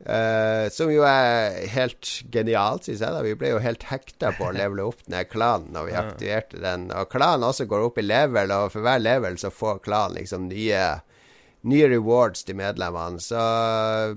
Uh, 0.01 0.65
som 0.73 0.89
jo 0.89 1.03
er 1.05 1.59
helt 1.75 2.09
genialt, 2.33 2.87
syns 2.87 3.03
jeg. 3.03 3.13
da 3.13 3.21
Vi 3.21 3.35
ble 3.37 3.53
jo 3.53 3.61
helt 3.61 3.85
hekta 3.85 4.31
på 4.37 4.47
å 4.49 4.55
levele 4.57 4.87
opp 4.89 5.03
den 5.05 5.27
klanen 5.29 5.69
når 5.75 5.87
vi 5.89 5.95
aktiverte 5.99 6.63
den. 6.63 6.89
Og 6.95 7.11
klanen 7.13 7.45
også 7.47 7.67
går 7.69 7.85
opp 7.89 8.01
i 8.01 8.07
level, 8.07 8.53
og 8.55 8.73
for 8.73 8.85
hver 8.85 9.01
level 9.03 9.37
så 9.41 9.53
får 9.53 9.83
klanen 9.85 10.21
liksom 10.21 10.49
nye 10.51 10.83
Nye 11.61 11.85
rewards 11.91 12.41
til 12.41 12.55
medlemmene. 12.57 13.21
Så 13.21 13.37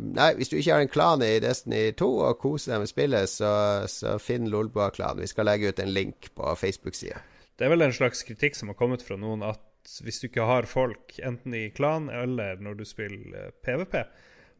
nei, 0.01 0.31
hvis 0.39 0.49
du 0.49 0.55
ikke 0.57 0.79
har 0.79 0.81
en 0.81 0.89
klan 0.89 1.21
i 1.21 1.35
Destiny 1.45 1.91
2 1.93 2.07
og 2.31 2.39
koser 2.41 2.73
deg 2.73 2.81
med 2.81 2.89
spillet, 2.89 3.29
så, 3.29 3.51
så 3.85 4.15
finn 4.17 4.49
Lolboa-klanen. 4.49 5.21
Vi 5.21 5.29
skal 5.29 5.51
legge 5.51 5.69
ut 5.69 5.83
en 5.85 5.93
link 5.93 6.31
på 6.33 6.55
Facebook-sida. 6.57 7.21
Det 7.61 7.67
er 7.67 7.75
vel 7.75 7.85
en 7.85 7.93
slags 7.93 8.25
kritikk 8.25 8.57
som 8.57 8.73
har 8.73 8.79
kommet 8.79 9.05
fra 9.05 9.19
noen, 9.21 9.45
at 9.45 9.61
hvis 10.01 10.23
du 10.23 10.31
ikke 10.31 10.49
har 10.49 10.65
folk 10.65 11.19
enten 11.21 11.53
i 11.53 11.67
klan 11.77 12.09
eller 12.09 12.65
når 12.65 12.81
du 12.81 12.85
spiller 12.89 13.53
PVP, 13.61 14.01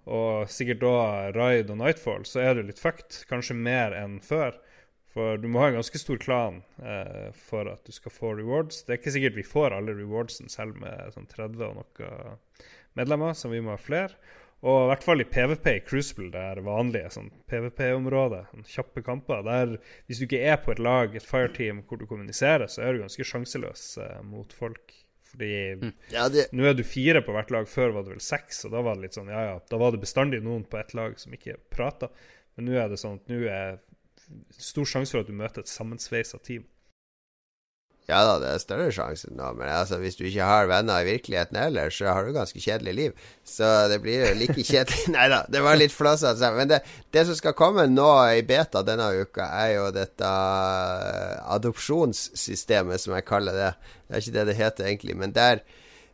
og 0.05 0.51
sikkert 0.53 0.83
da 0.83 0.97
Raid 1.33 1.73
og 1.73 1.81
Nightfall, 1.81 2.27
så 2.29 2.43
er 2.45 2.55
du 2.57 2.67
litt 2.67 2.83
fucked. 2.83 3.23
Kanskje 3.31 3.57
mer 3.57 3.97
enn 3.97 4.21
før. 4.25 4.59
For 5.15 5.39
du 5.39 5.47
må 5.47 5.63
ha 5.63 5.71
en 5.71 5.79
ganske 5.79 5.99
stor 6.01 6.19
klan 6.19 6.63
eh, 6.83 7.29
for 7.39 7.71
at 7.71 7.87
du 7.87 7.95
skal 7.95 8.13
få 8.13 8.33
rewards. 8.35 8.83
Det 8.83 8.97
er 8.97 8.99
ikke 8.99 9.15
sikkert 9.15 9.37
vi 9.39 9.47
får 9.47 9.77
alle 9.77 9.95
rewardsen 9.95 10.51
selv 10.51 10.81
med 10.83 11.15
sånn 11.15 11.31
30 11.31 11.63
og 11.69 11.77
noe 11.79 12.39
medlemmer, 12.99 13.37
så 13.39 13.51
vi 13.53 13.63
må 13.63 13.77
ha 13.77 13.79
flere. 13.81 14.19
Og 14.65 14.87
i 14.87 14.89
hvert 14.89 15.05
fall 15.05 15.21
i 15.21 15.27
PVP 15.29 15.67
i 15.71 15.81
Crucible, 15.85 16.31
det 16.33 16.41
er 16.41 16.65
vanlige 16.65 17.11
sånn 17.13 17.29
PVP-området, 17.53 18.47
sånn 18.49 18.69
kjappe 18.71 19.03
kamper 19.05 19.43
der 19.45 19.75
Hvis 20.09 20.23
du 20.23 20.25
ikke 20.25 20.41
er 20.41 20.57
på 20.65 20.73
et 20.73 20.81
lag, 20.81 21.13
et 21.15 21.27
fireteam, 21.27 21.83
hvor 21.87 22.01
du 22.01 22.07
kommuniserer, 22.09 22.65
så 22.73 22.83
er 22.83 22.95
du 22.95 23.05
ganske 23.05 23.27
sjanseløs 23.29 23.85
eh, 24.01 24.23
mot 24.25 24.57
folk. 24.57 24.97
Fordi 25.35 25.55
mm. 25.81 25.91
ja, 26.15 26.29
det... 26.31 26.47
nå 26.55 26.69
er 26.69 26.77
du 26.79 26.85
fire 26.87 27.25
på 27.27 27.35
hvert 27.35 27.51
lag. 27.51 27.67
Før 27.71 27.97
var 27.97 28.07
det 28.07 28.15
vel 28.15 28.23
seks, 28.23 28.63
og 28.69 28.77
da 28.77 28.85
var 28.87 28.97
det 28.97 29.09
litt 29.09 29.19
sånn, 29.19 29.33
ja 29.35 29.43
ja, 29.49 29.57
da 29.71 29.81
var 29.81 29.95
det 29.95 30.05
bestandig 30.05 30.41
noen 30.45 30.63
på 30.71 30.79
ett 30.79 30.95
lag 30.95 31.19
som 31.21 31.35
ikke 31.35 31.59
prata. 31.75 32.13
Men 32.55 32.71
nå 32.71 32.79
er 32.79 32.93
det 32.93 33.01
sånn 33.03 33.19
at 33.19 33.33
nå 33.33 33.41
er 33.51 33.81
stor 34.57 34.87
sjanse 34.89 35.13
for 35.13 35.25
at 35.25 35.31
du 35.31 35.37
møter 35.37 35.65
et 35.65 35.71
sammensveisa 35.71 36.39
team. 36.47 36.69
Ja 38.05 38.19
da, 38.29 38.35
det 38.43 38.49
er 38.53 38.61
større 38.61 38.91
sjanse 38.93 39.31
nå, 39.33 39.47
men 39.57 39.71
altså, 39.73 39.97
hvis 40.03 40.19
du 40.19 40.27
ikke 40.29 40.45
har 40.45 40.67
venner 40.69 41.01
i 41.01 41.07
virkeligheten 41.09 41.57
ellers, 41.57 41.97
så 41.97 42.11
har 42.13 42.27
du 42.27 42.35
ganske 42.37 42.61
kjedelig 42.61 42.93
liv. 42.99 43.29
Så 43.49 43.69
det 43.89 44.03
blir 44.05 44.27
jo 44.27 44.35
like 44.43 44.65
kjedelig 44.73 45.07
Nei 45.15 45.29
da, 45.33 45.41
det 45.49 45.63
var 45.65 45.79
litt 45.81 45.95
flåsete. 45.95 46.51
Men 46.53 46.69
det, 46.69 46.83
det, 47.17 47.23
som 47.25 47.39
skal 47.39 47.57
komme 47.57 47.87
nå 47.89 48.11
i 48.37 48.43
beta 48.45 48.85
denne 48.85 49.09
uka, 49.23 49.49
er 49.63 49.71
jo 49.79 49.87
dette 49.97 50.33
eh, 50.35 51.39
adopsjonssystemet, 51.57 53.01
som 53.01 53.17
jeg 53.17 53.29
kaller 53.31 53.57
det. 53.57 53.73
Det 54.05 54.19
er 54.19 54.27
ikke 54.27 54.37
det 54.37 54.47
det 54.51 54.59
heter 54.61 54.91
egentlig, 54.91 55.17
men 55.25 55.33
der 55.37 55.65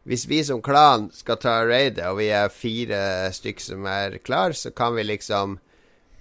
hvis 0.09 0.25
vi 0.31 0.39
som 0.47 0.63
klan 0.65 1.11
skal 1.13 1.37
ta 1.43 1.59
raidet, 1.69 2.07
og 2.09 2.21
vi 2.23 2.31
er 2.33 2.55
fire 2.55 3.01
stykker 3.37 3.67
som 3.67 3.85
er 3.91 4.17
klar, 4.25 4.55
så 4.57 4.73
kan 4.73 4.95
vi 4.97 5.05
liksom 5.05 5.59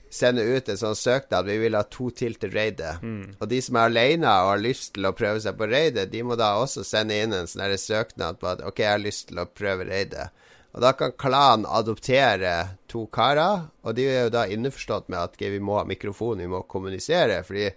sende 0.10 0.43
ut 0.43 0.69
en 0.69 0.80
sånn 0.80 0.98
søknad. 0.98 1.45
Vi 1.45 1.58
vil 1.62 1.78
ha 1.78 1.84
to 1.86 2.10
til 2.15 2.36
til 2.41 2.54
raidet. 2.56 2.98
Mm. 3.06 3.36
Og 3.39 3.48
de 3.52 3.62
som 3.62 3.78
er 3.78 3.89
alene 3.91 4.30
og 4.43 4.52
har 4.54 4.63
lyst 4.63 4.93
til 4.95 5.08
å 5.10 5.15
prøve 5.17 5.41
seg 5.43 5.58
på 5.60 5.69
raidet, 5.69 6.10
de 6.12 6.24
må 6.26 6.38
da 6.39 6.56
også 6.62 6.86
sende 6.88 7.17
inn 7.17 7.36
en 7.36 7.50
sånn 7.50 7.78
søknad 7.78 8.41
på 8.41 8.50
at 8.54 8.63
OK, 8.65 8.82
jeg 8.84 8.93
har 8.95 9.04
lyst 9.04 9.30
til 9.30 9.41
å 9.41 9.50
prøve 9.50 9.88
raidet. 9.89 10.30
Og 10.74 10.84
da 10.86 10.91
kan 10.93 11.15
klanen 11.17 11.65
adoptere 11.65 12.76
to 12.89 13.08
karer, 13.13 13.69
og 13.82 13.95
de 13.98 14.06
er 14.06 14.28
jo 14.28 14.34
da 14.34 14.45
innforstått 14.50 15.10
med 15.10 15.19
at 15.22 15.38
okay, 15.38 15.50
vi 15.56 15.62
må 15.63 15.80
ha 15.80 15.86
mikrofon, 15.88 16.43
vi 16.43 16.50
må 16.50 16.62
kommunisere, 16.69 17.41
fordi 17.48 17.72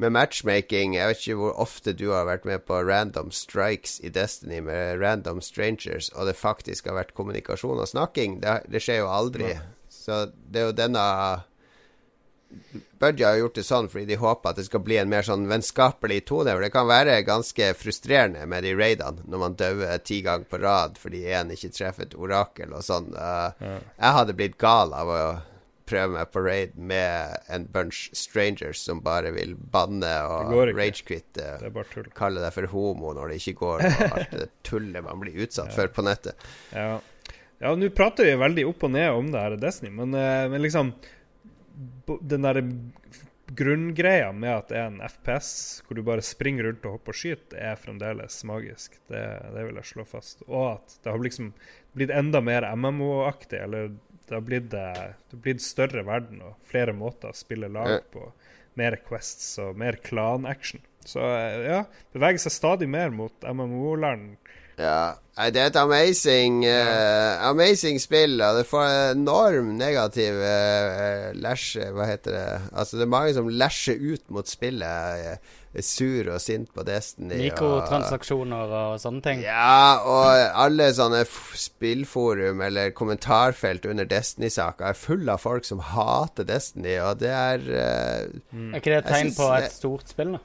med 0.00 0.14
matchmaking. 0.14 0.96
Jeg 0.96 1.10
vet 1.10 1.22
ikke 1.22 1.38
hvor 1.38 1.56
ofte 1.62 1.94
du 1.96 2.08
har 2.10 2.26
vært 2.28 2.46
med 2.48 2.64
på 2.66 2.80
random 2.86 3.30
strikes 3.34 4.00
i 4.02 4.10
Destiny 4.14 4.60
med 4.64 5.00
random 5.02 5.40
strangers, 5.44 6.10
og 6.14 6.28
det 6.28 6.36
faktisk 6.38 6.90
har 6.90 6.98
vært 6.98 7.14
kommunikasjon 7.14 7.80
og 7.80 7.90
snakking. 7.90 8.40
Det, 8.42 8.60
det 8.70 8.82
skjer 8.82 9.04
jo 9.04 9.10
aldri. 9.12 9.54
Ja. 9.54 9.66
Så 9.94 10.24
det 10.34 10.62
er 10.62 10.70
jo 10.70 10.78
denne 10.78 11.04
Budgie 13.02 13.26
har 13.26 13.38
gjort 13.40 13.56
det 13.58 13.64
sånn 13.66 13.88
fordi 13.90 14.06
de 14.12 14.18
håper 14.20 14.52
at 14.52 14.58
det 14.60 14.66
skal 14.68 14.82
bli 14.86 14.98
en 15.00 15.08
mer 15.10 15.26
sånn 15.26 15.48
vennskapelig 15.50 16.20
tone. 16.28 16.52
For 16.54 16.62
det 16.62 16.70
kan 16.74 16.86
være 16.86 17.16
ganske 17.26 17.72
frustrerende 17.78 18.44
med 18.50 18.62
de 18.66 18.74
raidene 18.78 19.24
når 19.26 19.42
man 19.42 19.56
dauer 19.58 20.04
ti 20.06 20.20
ganger 20.22 20.46
på 20.50 20.60
rad 20.62 21.00
fordi 21.00 21.24
én 21.34 21.50
ikke 21.54 21.72
treffer 21.74 22.06
et 22.06 22.14
orakel 22.14 22.76
og 22.76 22.84
sånn. 22.86 23.10
Jeg 23.10 24.14
hadde 24.18 24.36
blitt 24.38 24.54
gal 24.60 24.94
av 24.94 25.10
å 25.10 25.24
prøve 25.88 26.16
meg 26.16 26.30
på 26.32 26.42
raid 26.44 26.76
med 26.76 27.34
en 27.52 27.66
bunch 27.72 28.06
strangers 28.16 28.80
som 28.86 29.02
bare 29.04 29.34
vil 29.36 29.54
banne 29.56 30.12
og 30.28 30.54
ragequitte. 30.72 31.58
Kalle 32.16 32.44
deg 32.44 32.54
for 32.56 32.70
homo 32.72 33.14
når 33.16 33.32
det 33.32 33.40
ikke 33.42 33.58
går, 33.62 33.84
og 33.88 34.18
alt 34.20 34.36
det 34.38 34.48
tullet 34.68 35.04
man 35.04 35.20
blir 35.22 35.44
utsatt 35.44 35.72
ja. 35.72 35.76
for 35.76 35.92
på 35.92 36.06
nettet. 36.06 36.48
Ja, 36.72 36.98
ja 37.60 37.74
nå 37.78 37.90
prater 37.96 38.30
vi 38.30 38.38
veldig 38.40 38.68
opp 38.72 38.88
og 38.88 38.94
ned 38.96 39.10
om 39.12 39.32
det 39.34 39.44
her 39.44 39.58
Disney, 39.60 39.92
men, 39.92 40.16
uh, 40.16 40.46
men 40.52 40.64
liksom 40.64 40.94
den 42.20 42.44
der 42.44 42.60
grunngreia 43.46 44.32
med 44.32 44.54
at 44.54 44.70
det 44.70 44.78
er 44.78 44.88
en 44.88 45.02
FPS 45.04 45.50
hvor 45.84 45.98
du 45.98 46.02
bare 46.06 46.24
springer 46.24 46.68
rundt 46.68 46.86
og 46.88 46.96
hopper 46.96 47.14
og 47.14 47.18
skyter, 47.18 47.58
er 47.60 47.80
fremdeles 47.80 48.40
magisk. 48.48 48.96
Det, 49.10 49.22
det, 49.54 49.66
vil 49.66 49.80
jeg 49.80 49.90
slå 49.90 50.06
fast. 50.08 50.44
Og 50.48 50.78
at 50.78 50.96
det 51.04 51.12
har 51.12 51.22
liksom 51.22 51.52
blitt 51.96 52.14
enda 52.14 52.40
mer 52.44 52.66
MMO-aktig. 52.72 53.60
Eller 53.66 53.92
det 54.28 54.36
har 54.36 54.44
blitt, 54.46 54.72
eh, 54.74 55.04
det 55.28 55.36
har 55.36 55.44
blitt 55.44 55.62
større 55.64 56.04
verden 56.06 56.42
og 56.44 56.56
flere 56.68 56.94
måter 56.96 57.32
å 57.32 57.36
spille 57.36 57.70
lag 57.72 58.00
på. 58.12 58.30
Mer 58.78 58.96
quests 59.06 59.58
og 59.62 59.78
mer 59.78 60.00
klan-action. 60.02 60.82
Så 61.06 61.20
eh, 61.20 61.60
ja, 61.68 61.80
beveger 62.14 62.42
seg 62.46 62.56
stadig 62.56 62.88
mer 62.90 63.12
mot 63.14 63.46
MMO-land 63.46 64.36
ja, 64.78 65.14
det 65.50 65.60
er 65.60 65.70
et 65.70 65.76
amazing 65.78 66.62
uh, 66.66 67.48
Amazing 67.48 68.00
spill, 68.02 68.40
og 68.42 68.60
det 68.60 68.66
får 68.66 69.14
enorm 69.14 69.72
negativ 69.78 70.38
uh, 70.38 71.34
lash 71.38 71.78
Hva 71.78 72.06
heter 72.06 72.34
det? 72.34 72.46
Altså, 72.72 72.98
det 72.98 73.06
er 73.06 73.12
mange 73.16 73.34
som 73.34 73.50
lasher 73.50 73.98
ut 73.98 74.24
mot 74.34 74.50
spillet. 74.50 75.28
Uh, 75.34 75.60
er 75.74 75.82
sur 75.82 76.28
og 76.30 76.38
sint 76.38 76.68
på 76.70 76.84
Destiny. 76.86 77.34
Mikrotransaksjoner 77.48 78.60
og, 78.62 78.74
og 78.92 79.00
sånne 79.02 79.24
ting. 79.24 79.40
Ja, 79.42 79.98
og 80.06 80.60
alle 80.62 80.86
sånne 80.94 81.24
spillforum 81.26 82.62
eller 82.62 82.94
kommentarfelt 82.94 83.88
under 83.90 84.06
Destiny-saker 84.06 84.92
er 84.92 84.98
full 84.98 85.26
av 85.26 85.42
folk 85.42 85.66
som 85.66 85.82
hater 85.82 86.46
Destiny, 86.46 86.94
og 87.02 87.18
det 87.24 87.34
er 87.34 87.66
mm. 87.66 88.70
Er 88.70 88.78
ikke 88.78 88.94
det 88.94 89.00
et 89.02 89.10
tegn 89.16 89.34
på 89.34 89.50
et 89.58 89.74
stort 89.74 90.14
spill, 90.14 90.36
da? 90.38 90.44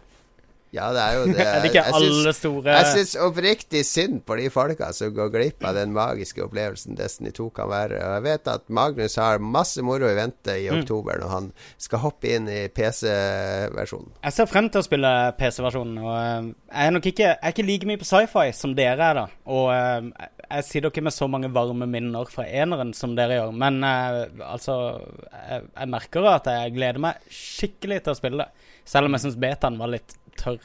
Ja, 0.76 0.92
det 0.94 1.02
er 1.02 1.18
jo 1.18 1.26
det. 1.34 1.46
er 1.46 1.64
det 1.66 1.72
jeg 1.74 1.96
alle 1.98 2.10
synes, 2.14 2.40
store 2.40 2.76
Jeg 2.76 2.90
syns 2.94 3.14
oppriktig 3.26 3.82
synd 3.88 4.22
på 4.28 4.38
de 4.40 4.50
folka 4.54 4.92
som 4.96 5.14
går 5.16 5.32
glipp 5.34 5.66
av 5.66 5.78
den 5.80 5.94
magiske 5.96 6.44
opplevelsen 6.46 6.98
Destiny 7.00 7.34
2 7.36 7.50
kan 7.58 7.72
være. 7.72 7.98
Og 7.98 8.16
jeg 8.18 8.26
vet 8.28 8.52
at 8.54 8.66
Magnus 8.70 9.18
har 9.22 9.42
masse 9.42 9.82
moro 9.86 10.10
i 10.10 10.18
vente 10.18 10.56
i 10.56 10.68
mm. 10.70 10.82
oktober 10.82 11.22
når 11.24 11.34
han 11.34 11.52
skal 11.82 12.04
hoppe 12.06 12.34
inn 12.36 12.50
i 12.52 12.62
PC-versjonen. 12.74 14.14
Jeg 14.26 14.38
ser 14.38 14.50
frem 14.52 14.70
til 14.70 14.84
å 14.84 14.86
spille 14.86 15.14
PC-versjonen. 15.40 16.02
Og 16.04 16.14
eh, 16.16 16.52
jeg 16.70 16.90
er 16.90 16.98
nok 16.98 17.10
ikke, 17.14 17.30
jeg 17.30 17.40
er 17.42 17.56
ikke 17.56 17.70
like 17.70 17.90
mye 17.90 18.02
på 18.02 18.10
sci-fi 18.10 18.50
som 18.56 18.76
dere 18.78 19.10
er, 19.10 19.24
da. 19.24 19.26
Og 19.50 19.72
eh, 19.74 20.30
jeg 20.50 20.66
sitter 20.66 20.90
ikke 20.90 21.06
med 21.06 21.14
så 21.14 21.28
mange 21.30 21.52
varme 21.54 21.86
minner 21.90 22.30
fra 22.30 22.46
eneren 22.46 22.94
som 22.98 23.14
dere 23.18 23.38
gjør. 23.38 23.54
Men 23.58 23.84
uh, 23.86 24.26
altså 24.50 24.76
jeg, 24.98 25.68
jeg 25.76 25.92
merker 25.94 26.30
at 26.30 26.50
jeg 26.50 26.74
gleder 26.78 27.02
meg 27.04 27.34
skikkelig 27.34 28.02
til 28.06 28.14
å 28.14 28.18
spille 28.18 28.46
det. 28.46 28.69
Selv 28.90 29.10
om 29.10 29.16
jeg 29.16 29.28
syns 29.28 29.40
betaen 29.40 29.80
var 29.80 29.94
litt 29.94 30.18
tørr. 30.40 30.60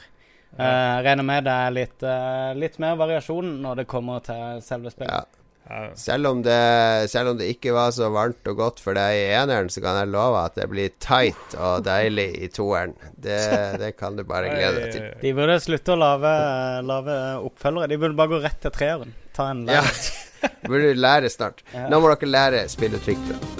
Jeg 0.55 0.65
uh, 0.71 1.01
regner 1.03 1.25
med 1.27 1.45
det 1.45 1.55
er 1.65 1.73
litt, 1.75 1.97
uh, 2.05 2.51
litt, 2.55 2.77
mer 2.79 2.95
variasjon 2.99 3.57
når 3.63 3.81
det 3.81 3.89
kommer 3.91 4.23
til 4.23 4.61
selve 4.63 4.93
spillet. 4.93 5.11
Ja. 5.11 5.41
Selv 5.97 6.29
om, 6.29 6.43
det, 6.45 7.09
selv 7.09 7.31
om, 7.31 7.39
det, 7.39 7.47
ikke 7.55 7.73
var 7.73 7.89
så 7.95 8.11
varmt 8.13 8.45
og 8.51 8.59
godt 8.59 8.81
for 8.83 8.93
deg 8.97 9.17
i 9.17 9.23
eneren, 9.33 9.71
så 9.73 9.81
kan 9.81 9.97
jeg 9.97 10.11
love 10.13 10.43
at 10.45 10.59
det 10.59 10.67
blir 10.69 10.93
tight 11.01 11.57
og 11.57 11.81
deilig 11.87 12.27
i 12.45 12.51
toeren. 12.53 12.93
Det, 13.17 13.39
det 13.81 13.95
kan 13.97 14.13
du 14.13 14.21
bare 14.29 14.53
glede 14.53 14.83
deg 14.83 14.93
til. 14.93 15.09
De 15.25 15.33
burde 15.41 15.57
slutte 15.65 15.97
å 15.97 15.99
lage, 15.99 16.35
lage 16.85 17.19
oppfølgere. 17.49 17.89
De 17.89 17.99
burde 18.05 18.21
bare 18.21 18.35
gå 18.35 18.43
rett 18.45 18.61
til 18.61 18.77
treeren. 18.77 19.17
Ta 19.35 19.49
en 19.55 19.65
lærer. 19.65 20.01
Ja. 20.45 20.53
burde 20.69 20.93
lære 21.01 21.33
snart. 21.33 21.65
Nå 21.73 21.97
må 21.97 22.13
dere 22.13 22.33
lære 22.37 22.65
spilletrykk. 22.69 23.54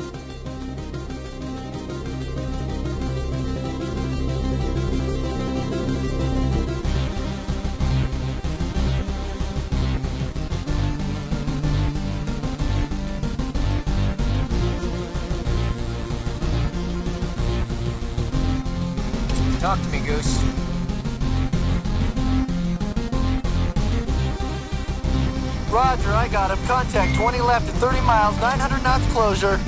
900 28.45 28.83
knots 28.83 29.03
closure. 29.11 29.59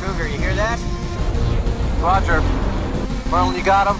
Cougar, 0.00 0.28
you 0.28 0.38
hear 0.38 0.54
that? 0.54 0.78
Roger. 2.00 2.40
Merlin, 3.28 3.56
you 3.56 3.64
got 3.64 3.88
him? 3.88 3.96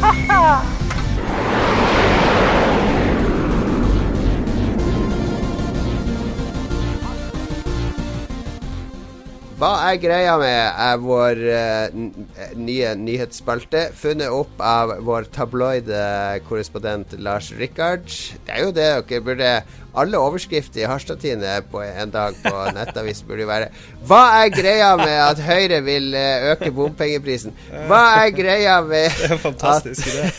Ha 0.00 0.12
ha! 0.26 0.75
Hva 9.66 9.88
er 9.90 9.96
greia 9.98 10.34
med 10.38 10.76
er 10.78 10.98
vår 11.02 11.40
uh, 11.42 11.94
nye 12.54 12.90
nyhetsspalte, 13.00 13.80
funnet 13.98 14.30
opp 14.30 14.60
av 14.62 14.92
vår 15.02 15.26
tabloide 15.34 16.02
korrespondent 16.46 17.16
Lars 17.18 17.48
Rikard. 17.58 18.06
Det 18.46 18.54
er 18.54 18.62
jo 18.62 18.70
det 18.76 18.84
dere 19.08 19.24
burde 19.26 19.50
Alle 19.96 20.20
overskrifter 20.22 20.84
i 20.84 20.86
Harstadtine 20.86 21.56
på 21.72 21.80
en 21.82 22.12
dag 22.14 22.38
på 22.44 22.52
nettavis 22.76 23.24
burde 23.26 23.42
jo 23.42 23.48
være 23.50 23.72
Hva 24.06 24.20
er 24.44 24.52
greia 24.54 24.92
med 25.00 25.16
at 25.24 25.42
Høyre 25.48 25.82
vil 25.88 26.14
uh, 26.14 26.52
øke 26.52 26.70
bompengeprisen? 26.70 27.56
Hva 27.90 28.04
er 28.20 28.30
greia 28.38 28.78
med 28.86 29.10
Det 29.18 29.32
er 29.32 29.34
en 29.34 29.44
fantastisk 29.48 30.12
idé. 30.12 30.30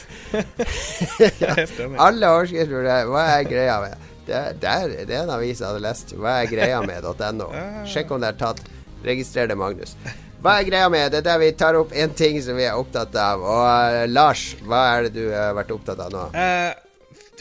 Alle 2.08 2.32
overskrifter 2.32 2.78
burde 2.78 3.02
Hva 3.12 3.28
er 3.34 3.52
greia 3.52 3.82
med 3.84 4.08
det, 4.28 4.40
det, 4.62 4.72
er, 4.72 5.06
det 5.08 5.16
er 5.16 5.22
en 5.24 5.30
avis 5.38 5.62
jeg 5.62 5.70
hadde 5.70 5.84
lest. 5.86 6.10
Hva 6.20 6.42
er 6.42 6.50
greia 6.52 6.82
med.no. 6.84 7.46
Sjekk 7.88 8.10
om 8.12 8.20
det 8.20 8.34
er 8.34 8.42
tatt. 8.42 8.60
Registrer 9.08 9.50
det, 9.50 9.58
Magnus. 9.60 9.96
Hva 10.44 10.60
er 10.60 10.68
greia 10.68 10.90
med 10.94 11.16
det? 11.16 11.24
der 11.26 11.40
vi 11.42 11.54
tar 11.58 11.78
opp 11.80 11.94
én 11.98 12.12
ting 12.14 12.38
som 12.46 12.60
vi 12.60 12.68
er 12.68 12.78
opptatt 12.78 13.16
av. 13.18 13.42
Og 13.42 13.64
uh, 13.66 14.04
Lars, 14.12 14.52
hva 14.68 14.84
er 14.94 15.08
det 15.08 15.16
du 15.18 15.32
har 15.34 15.56
vært 15.58 15.74
opptatt 15.74 16.04
av 16.06 16.14
nå? 16.14 16.28
Uh, 16.36 16.76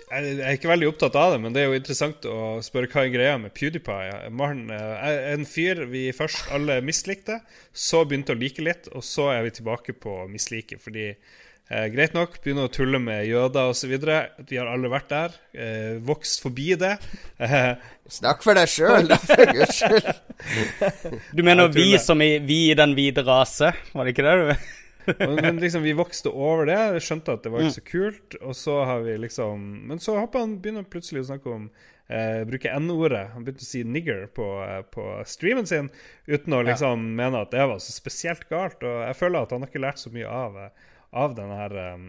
jeg 0.07 0.37
er 0.39 0.55
ikke 0.55 0.71
veldig 0.71 0.87
opptatt 0.93 1.17
av 1.19 1.33
det, 1.35 1.39
men 1.43 1.55
det 1.55 1.65
er 1.65 1.73
jo 1.73 1.79
interessant 1.81 2.27
å 2.31 2.37
spørre 2.63 2.87
hva 2.93 3.03
er 3.03 3.11
greia 3.11 3.39
med 3.43 3.51
PewDiePie. 3.57 4.29
Man, 4.39 4.69
er 4.71 4.93
eh, 5.11 5.33
en 5.33 5.47
fyr 5.51 5.83
vi 5.91 6.05
først 6.15 6.53
alle 6.55 6.79
mislikte, 6.87 7.41
så 7.75 8.05
begynte 8.07 8.37
å 8.37 8.39
like 8.39 8.63
litt, 8.63 8.87
og 8.95 9.03
så 9.05 9.33
er 9.35 9.43
vi 9.49 9.57
tilbake 9.59 9.97
på 9.99 10.21
å 10.23 10.29
mislike. 10.31 10.79
Fordi 10.83 11.09
Eh, 11.67 11.89
greit 11.91 12.13
nok, 12.15 12.37
begynne 12.45 12.69
å 12.69 12.71
tulle 12.71 13.01
med 13.03 13.25
jøder 13.27 13.73
osv. 13.73 13.91
Vi 14.47 14.59
har 14.59 14.69
alle 14.71 14.91
vært 14.93 15.09
der. 15.11 15.33
Eh, 15.51 15.97
vokst 16.07 16.45
forbi 16.45 16.77
det. 16.79 16.93
Eh, 17.43 17.73
Snakk 18.19 18.45
for 18.47 18.55
deg 18.55 18.71
sjøl, 18.71 19.09
da, 19.11 19.19
for 19.19 19.51
guds 19.51 19.81
skyld. 19.81 20.11
Du 21.37 21.43
mener 21.43 21.73
vi 21.75 21.89
som 21.99 22.23
i 22.23 22.37
vi 22.45 22.69
i 22.71 22.77
den 22.79 22.95
hvite 22.95 23.25
rase, 23.27 23.73
var 23.97 24.07
det 24.07 24.15
ikke 24.15 24.27
det 24.29 24.37
du 24.39 24.75
men 25.43 25.61
liksom, 25.63 25.85
vi 25.87 25.95
vokste 25.95 26.31
over 26.31 26.67
det. 26.67 26.79
Skjønte 27.03 27.37
at 27.37 27.45
det 27.45 27.51
var 27.53 27.63
ikke 27.63 27.77
så 27.77 27.85
kult. 27.87 28.39
Og 28.43 28.57
så 28.59 28.79
har 28.89 29.05
vi 29.07 29.15
liksom 29.23 29.67
Men 29.87 30.03
så 30.03 30.17
hopper 30.19 30.43
han 30.43 30.57
begynner 30.63 30.87
plutselig 30.91 31.23
å 31.23 31.29
snakke 31.29 31.53
om 31.53 31.69
eh, 32.09 32.43
bruke 32.49 32.73
N-ordet. 32.79 33.25
Han 33.35 33.47
begynte 33.47 33.65
å 33.65 33.69
si 33.69 33.85
'nigger' 33.85 34.27
på, 34.35 34.49
eh, 34.65 34.83
på, 34.93 35.07
streamen 35.27 35.67
sin 35.67 35.91
uten 36.27 36.53
å 36.57 36.65
liksom 36.67 37.07
ja. 37.07 37.15
mene 37.23 37.45
at 37.47 37.55
det 37.55 37.67
var 37.67 37.81
så 37.83 37.95
spesielt 37.95 38.49
galt. 38.51 38.83
Og 38.83 39.03
jeg 39.07 39.19
føler 39.19 39.43
at 39.43 39.55
han 39.55 39.65
har 39.65 39.73
ikke 39.73 39.87
lært 39.87 40.03
så 40.03 40.13
mye 40.15 40.29
av 40.31 40.61
eh, 40.65 40.87
av 41.17 41.37
denne 41.37 41.57
her, 41.57 41.77
um, 41.95 42.07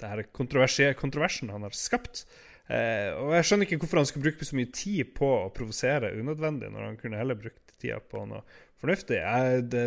denne 0.00 0.26
kontroversen 0.34 1.52
han 1.52 1.66
har 1.66 1.76
skapt. 1.76 2.26
Eh, 2.66 3.12
og 3.14 3.32
jeg 3.36 3.46
skjønner 3.46 3.68
ikke 3.68 3.78
hvorfor 3.84 4.00
han 4.02 4.08
skulle 4.08 4.26
bruke 4.26 4.48
så 4.48 4.58
mye 4.58 4.72
tid 4.74 5.12
på 5.16 5.28
å 5.38 5.52
provosere 5.54 6.14
unødvendig, 6.18 6.72
når 6.74 6.88
han 6.88 6.98
kunne 7.00 7.20
heller 7.20 7.38
brukt 7.38 7.76
tida 7.80 8.00
på 8.02 8.24
noe 8.28 8.42
fornuftig. 8.80 9.20
Jeg, 9.22 9.62
det, 9.72 9.84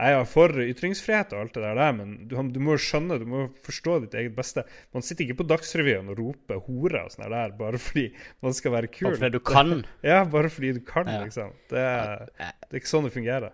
jeg 0.00 0.16
er 0.18 0.28
for 0.28 0.54
ytringsfrihet 0.64 1.32
og 1.36 1.42
alt 1.44 1.54
det 1.58 1.62
der, 1.76 1.92
men 1.96 2.16
du, 2.30 2.34
du 2.54 2.58
må 2.64 2.74
jo 2.76 2.82
skjønne, 2.82 3.18
du 3.20 3.26
må 3.28 3.46
forstå 3.66 3.98
ditt 4.06 4.16
eget 4.16 4.34
beste. 4.36 4.64
Man 4.96 5.04
sitter 5.06 5.26
ikke 5.26 5.40
på 5.42 5.48
Dagsrevyen 5.50 6.08
og 6.12 6.18
roper 6.22 6.60
'hore' 6.64 7.04
og 7.04 7.12
sånn 7.14 7.28
der 7.30 7.54
bare 7.58 7.78
fordi 7.78 8.06
man 8.42 8.56
skal 8.56 8.72
være 8.78 8.92
kul. 8.92 9.10
Bare 9.10 9.20
fordi 9.20 9.32
du 9.36 9.40
kan. 9.52 9.72
ja, 10.10 10.24
bare 10.24 10.50
fordi 10.50 10.72
du 10.78 10.84
kan, 10.86 11.06
Ja. 11.08 11.22
liksom. 11.24 11.52
Det 11.70 11.78
er, 11.86 12.28
det 12.38 12.72
er 12.72 12.80
ikke 12.82 12.94
sånn 12.96 13.04
det 13.08 13.12
fungerer. 13.16 13.52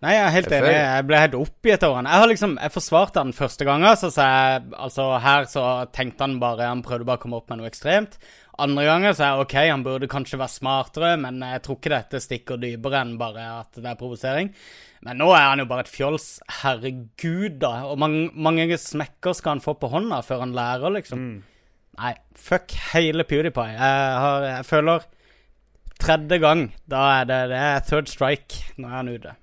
Nei, 0.00 0.14
jeg 0.16 0.24
er 0.24 0.32
helt 0.32 0.52
enig. 0.56 0.68
Jeg 0.72 1.04
ble 1.10 1.18
helt 1.20 1.34
oppgitt 1.36 1.82
over 1.84 1.98
han. 1.98 2.06
Jeg 2.08 2.22
har 2.22 2.30
liksom, 2.30 2.54
jeg 2.56 2.72
forsvarte 2.72 3.20
han 3.20 3.34
første 3.36 3.66
gangen, 3.68 3.96
så 4.00 4.08
sa 4.14 4.28
jeg 4.32 4.62
Altså, 4.72 5.04
her 5.20 5.44
så 5.44 5.64
tenkte 5.92 6.24
han 6.24 6.38
bare 6.40 6.70
Han 6.70 6.80
prøvde 6.86 7.04
bare 7.04 7.20
å 7.20 7.24
komme 7.26 7.36
opp 7.36 7.50
med 7.52 7.60
noe 7.60 7.68
ekstremt. 7.68 8.16
Andre 8.60 8.84
ganger 8.86 9.14
så 9.16 9.24
er 9.24 9.34
det 9.34 9.44
OK, 9.46 9.54
han 9.70 9.84
burde 9.86 10.08
kanskje 10.10 10.38
være 10.40 10.52
smartere, 10.52 11.12
men 11.20 11.40
jeg 11.44 11.62
tror 11.64 11.78
ikke 11.78 11.92
dette 11.94 12.22
stikker 12.22 12.60
dypere 12.60 13.00
enn 13.04 13.14
bare 13.20 13.46
at 13.60 13.78
det 13.80 13.88
er 13.88 13.98
provosering. 14.00 14.50
Men 15.06 15.16
nå 15.22 15.30
er 15.32 15.46
han 15.48 15.62
jo 15.62 15.68
bare 15.70 15.86
et 15.86 15.92
fjols. 15.92 16.26
Herregud, 16.60 17.56
da. 17.62 17.72
Og 17.88 17.96
mange, 18.02 18.26
mange 18.36 18.66
smekker 18.76 19.32
skal 19.38 19.56
han 19.56 19.64
få 19.64 19.74
på 19.80 19.88
hånda 19.92 20.20
før 20.26 20.44
han 20.44 20.52
lærer, 20.56 20.92
liksom. 20.98 21.22
Nei, 22.00 22.12
fuck 22.36 22.72
hele 22.92 23.24
PewDiePie. 23.28 23.72
Jeg, 23.74 24.20
har, 24.24 24.44
jeg 24.56 24.68
føler 24.68 25.08
Tredje 26.00 26.38
gang, 26.40 26.62
da 26.88 27.00
er 27.18 27.26
det, 27.28 27.38
det 27.50 27.56
er 27.60 27.82
third 27.84 28.08
strike. 28.08 28.62
Nå 28.80 28.88
er 28.88 28.94
han 29.02 29.10
ute. 29.12 29.34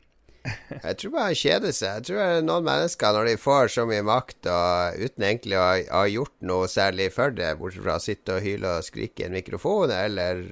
Jeg 0.83 0.97
tror 1.01 1.13
bare 1.13 1.29
han 1.29 1.37
kjeder 1.39 1.73
seg. 1.75 1.95
Jeg 1.99 2.05
tror 2.09 2.43
noen 2.45 2.67
mennesker, 2.67 3.15
når 3.15 3.29
de 3.29 3.37
får 3.41 3.71
så 3.73 3.85
mye 3.89 4.05
makt 4.07 4.49
og 4.51 5.01
uten 5.01 5.25
egentlig 5.27 5.57
å 5.59 5.65
ha, 5.65 6.03
gjort 6.11 6.35
noe 6.47 6.69
særlig 6.71 7.09
for 7.15 7.33
det, 7.35 7.53
bortsett 7.59 7.85
fra 7.85 7.97
å 7.97 8.03
sitte 8.03 8.37
og 8.37 8.45
hyle 8.45 8.77
og 8.77 8.85
skrike 8.87 9.23
i 9.23 9.27
en 9.27 9.35
mikrofon 9.35 9.91
eller 9.93 10.43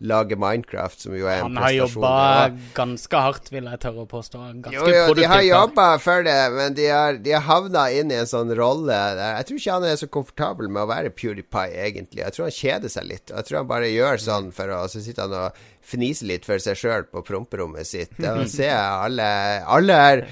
lage 0.00 0.36
Minecraft, 0.40 1.02
som 1.04 1.16
jo 1.16 1.28
er 1.28 1.42
en 1.42 1.52
prestasjon 1.52 1.52
Han 1.52 1.64
har 1.64 1.74
jobba 1.76 2.72
ganske 2.76 3.22
hardt, 3.26 3.50
vil 3.52 3.68
jeg 3.68 3.82
tørre 3.82 4.04
å 4.04 4.08
påstå. 4.10 4.44
Ganske 4.64 4.76
Jo, 4.76 4.86
jo, 4.88 5.16
de 5.18 5.26
har 5.28 5.42
jobba 5.44 5.88
for 6.00 6.24
det, 6.26 6.38
men 6.56 6.76
de 6.78 6.86
har, 6.88 7.20
de 7.20 7.34
har 7.36 7.44
havna 7.48 7.86
inn 7.92 8.12
i 8.12 8.20
en 8.20 8.30
sånn 8.30 8.52
rolle 8.56 8.88
der 9.18 9.36
Jeg 9.40 9.48
tror 9.48 9.60
ikke 9.60 9.76
han 9.76 9.88
er 9.90 10.00
så 10.00 10.10
komfortabel 10.18 10.72
med 10.72 10.84
å 10.86 10.90
være 10.90 11.12
PewDiePie, 11.12 11.76
egentlig. 11.84 12.24
Jeg 12.24 12.36
tror 12.36 12.48
han 12.48 12.56
kjeder 12.56 12.92
seg 12.96 13.10
litt. 13.10 13.28
Jeg 13.32 13.48
tror 13.48 13.60
han 13.62 13.70
bare 13.70 13.92
gjør 13.92 14.24
sånn 14.24 14.50
for 14.56 14.72
å 14.72 14.86
Så 14.90 15.04
sitter 15.04 15.28
han 15.28 15.36
og 15.36 15.60
fniser 15.82 16.26
litt 16.30 16.44
for 16.46 16.60
seg 16.62 16.76
sjøl 16.78 17.06
på 17.10 17.22
promperommet 17.26 17.86
sitt. 17.88 18.12
Da 18.20 18.36
ser 18.46 18.70
jeg 18.70 18.76
alle 19.08 19.26
Alle 19.66 19.98
er 20.12 20.24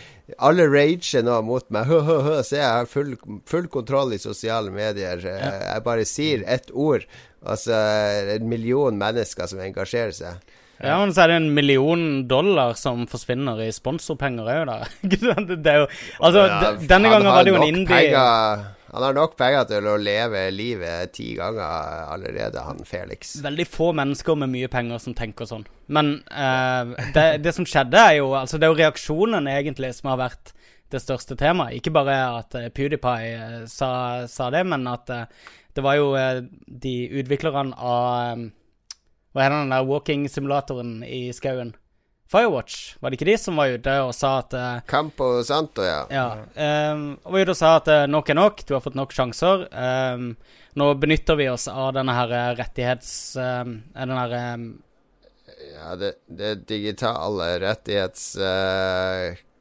alle 0.44 0.66
rager 0.68 1.22
nå 1.24 1.38
mot 1.46 1.64
meg. 1.72 1.86
Hø, 1.88 2.02
hø, 2.04 2.16
hø. 2.26 2.34
Se, 2.44 2.58
jeg 2.60 2.68
har 2.68 2.84
full, 2.90 3.14
full 3.48 3.64
kontroll 3.72 4.12
i 4.12 4.18
sosiale 4.20 4.68
medier. 4.70 5.22
Jeg 5.24 5.84
bare 5.86 6.04
sier 6.08 6.44
ett 6.46 6.68
ord, 6.74 7.06
Altså 7.38 7.70
så 7.70 8.34
en 8.34 8.48
million 8.50 8.96
mennesker 8.98 9.46
som 9.48 9.60
engasjerer 9.62 10.10
seg. 10.12 10.40
Ja, 10.82 10.96
men 11.00 11.10
så 11.14 11.22
er 11.24 11.30
det 11.32 11.36
en 11.40 11.52
million 11.54 12.02
dollar 12.30 12.74
som 12.78 13.06
forsvinner 13.10 13.58
i 13.64 13.70
sponsorpenger 13.74 14.46
òg, 14.52 14.68
da. 14.68 14.76
Det 15.08 15.72
er 15.72 15.80
jo 15.84 15.86
Altså, 16.20 16.44
Ja, 16.44 16.72
denne 16.92 17.10
gangen 17.14 17.30
var 17.30 17.46
det 17.46 17.54
jo 17.54 17.60
en 17.62 17.68
indie 17.70 17.86
penger- 17.88 18.66
Han 18.88 19.04
har 19.04 19.16
nok 19.16 19.34
penger 19.36 19.66
til 19.68 19.86
å 19.90 19.98
leve 20.00 20.46
livet 20.54 21.12
ti 21.16 21.34
ganger 21.36 22.06
allerede, 22.08 22.62
han 22.64 22.80
Felix. 22.88 23.34
Veldig 23.44 23.66
få 23.68 23.90
mennesker 23.96 24.38
med 24.40 24.52
mye 24.54 24.70
penger 24.72 25.02
som 25.02 25.16
tenker 25.16 25.48
sånn. 25.48 25.66
Men 25.92 26.14
eh, 26.32 26.94
det, 27.16 27.26
det 27.44 27.52
som 27.56 27.68
skjedde, 27.68 28.00
er 28.00 28.20
jo 28.22 28.30
Altså, 28.38 28.56
det 28.56 28.68
er 28.68 28.72
jo 28.72 28.80
reaksjonen 28.80 29.50
egentlig 29.52 29.92
som 29.98 30.12
har 30.12 30.22
vært 30.22 30.54
det 30.92 31.00
største 31.02 31.36
temaet. 31.38 31.78
Ikke 31.78 31.92
bare 31.94 32.16
at 32.38 32.56
eh, 32.58 32.70
PewDiePie 32.74 33.32
eh, 33.34 33.58
sa, 33.70 33.90
sa 34.30 34.48
det, 34.54 34.64
men 34.68 34.86
at 34.88 35.10
eh, 35.12 35.26
det 35.76 35.84
var 35.84 35.98
jo 35.98 36.08
de 36.66 36.94
utviklerne 37.20 37.76
av 37.76 38.40
Hva 39.36 39.44
heter 39.44 39.60
den 39.60 39.70
der 39.70 39.84
walking-simulatoren 39.86 41.04
i 41.06 41.28
skauen? 41.36 41.74
Firewatch, 42.28 42.98
var 43.00 43.08
det 43.08 43.16
ikke 43.16 43.30
de 43.30 43.36
som 43.40 43.56
var 43.56 43.72
ute 43.72 43.92
og 44.04 44.10
sa 44.12 44.34
at 44.42 44.52
uh, 44.52 44.80
Campo 44.88 45.30
Santo, 45.48 45.80
ja. 45.80 46.02
ja. 46.12 46.26
Um, 46.92 47.14
og 47.24 47.38
ute 47.38 47.54
og 47.54 47.56
sa 47.56 47.70
at 47.78 47.88
uh, 47.88 48.04
nok 48.04 48.28
er 48.28 48.36
nok, 48.36 48.60
du 48.68 48.74
har 48.76 48.82
fått 48.84 48.98
nok 48.98 49.14
sjanser. 49.16 49.64
Um, 49.72 50.34
nå 50.76 50.90
benytter 51.00 51.38
vi 51.40 51.48
oss 51.48 51.64
av 51.72 51.94
denne 51.96 52.12
her 52.14 52.34
eh, 52.36 52.50
rettighets... 52.60 53.14
Um, 53.40 53.78
denne 53.96 54.20
her 54.20 54.36
um, 54.58 54.68
ja 55.72 55.96
det, 55.98 56.12
det 56.26 56.68
digitale 56.68 57.48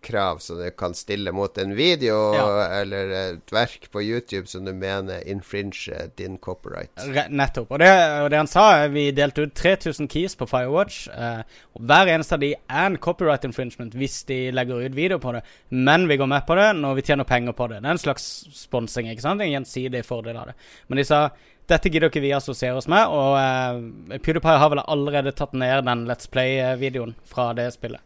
rettighetskrav 0.07 0.39
som 0.39 0.57
du 0.57 0.69
kan 0.71 0.93
stille 0.93 1.31
mot 1.31 1.57
en 1.57 1.75
video 1.75 2.33
Ja. 2.35 2.67
eller 2.81 3.09
et 3.35 3.51
verk 3.51 3.89
på 3.91 4.01
YouTube 4.01 4.47
som 4.47 4.65
du 4.65 4.73
mener 4.73 5.21
infringer 5.27 6.09
din 6.15 6.37
copyright. 6.37 6.91
nettopp. 7.29 7.71
Og 7.71 7.79
det, 7.79 8.21
og 8.23 8.29
det 8.29 8.37
han 8.37 8.47
sa, 8.47 8.83
er 8.83 8.89
vi 8.89 9.11
delte 9.11 9.43
ut 9.43 9.53
3000 9.53 10.07
keys 10.09 10.35
på 10.35 10.47
Firewatch. 10.47 11.07
eh, 11.09 11.43
hver 11.79 12.07
eneste 12.07 12.33
av 12.33 12.39
de 12.39 12.53
er 12.53 12.85
en 12.85 12.97
copyright 12.97 13.43
infringement 13.45 13.93
hvis 13.93 14.23
de 14.25 14.51
legger 14.51 14.85
ut 14.85 14.95
video 14.95 15.17
på 15.19 15.33
det. 15.33 15.43
Men 15.69 16.07
vi 16.07 16.17
går 16.17 16.27
med 16.27 16.45
på 16.47 16.55
det 16.55 16.75
når 16.75 16.95
vi 16.95 17.01
tjener 17.01 17.23
penger 17.23 17.53
på 17.53 17.67
det. 17.69 17.81
Det 17.81 17.85
er 17.87 17.91
en 17.91 17.97
slags 17.97 18.47
sponsing, 18.53 19.07
ikke 19.09 19.21
sant? 19.21 19.41
En 19.41 19.51
gjensidig 19.51 20.05
fordel 20.05 20.37
av 20.37 20.47
det. 20.47 20.55
Men 20.87 20.97
de 20.97 21.03
sa 21.03 21.29
dette 21.67 21.89
gidder 21.91 22.07
ikke 22.09 22.21
vi 22.21 22.31
assosiere 22.31 22.77
oss 22.77 22.87
med, 22.87 23.07
og 23.07 23.35
eh, 23.37 24.19
PewDiePie 24.19 24.57
har 24.57 24.69
vel 24.69 24.79
allerede 24.87 25.33
tatt 25.35 25.51
ned 25.53 25.83
den 25.83 26.05
Let's 26.07 26.29
Play-videoen 26.31 27.15
fra 27.25 27.53
det 27.53 27.73
spillet. 27.73 27.99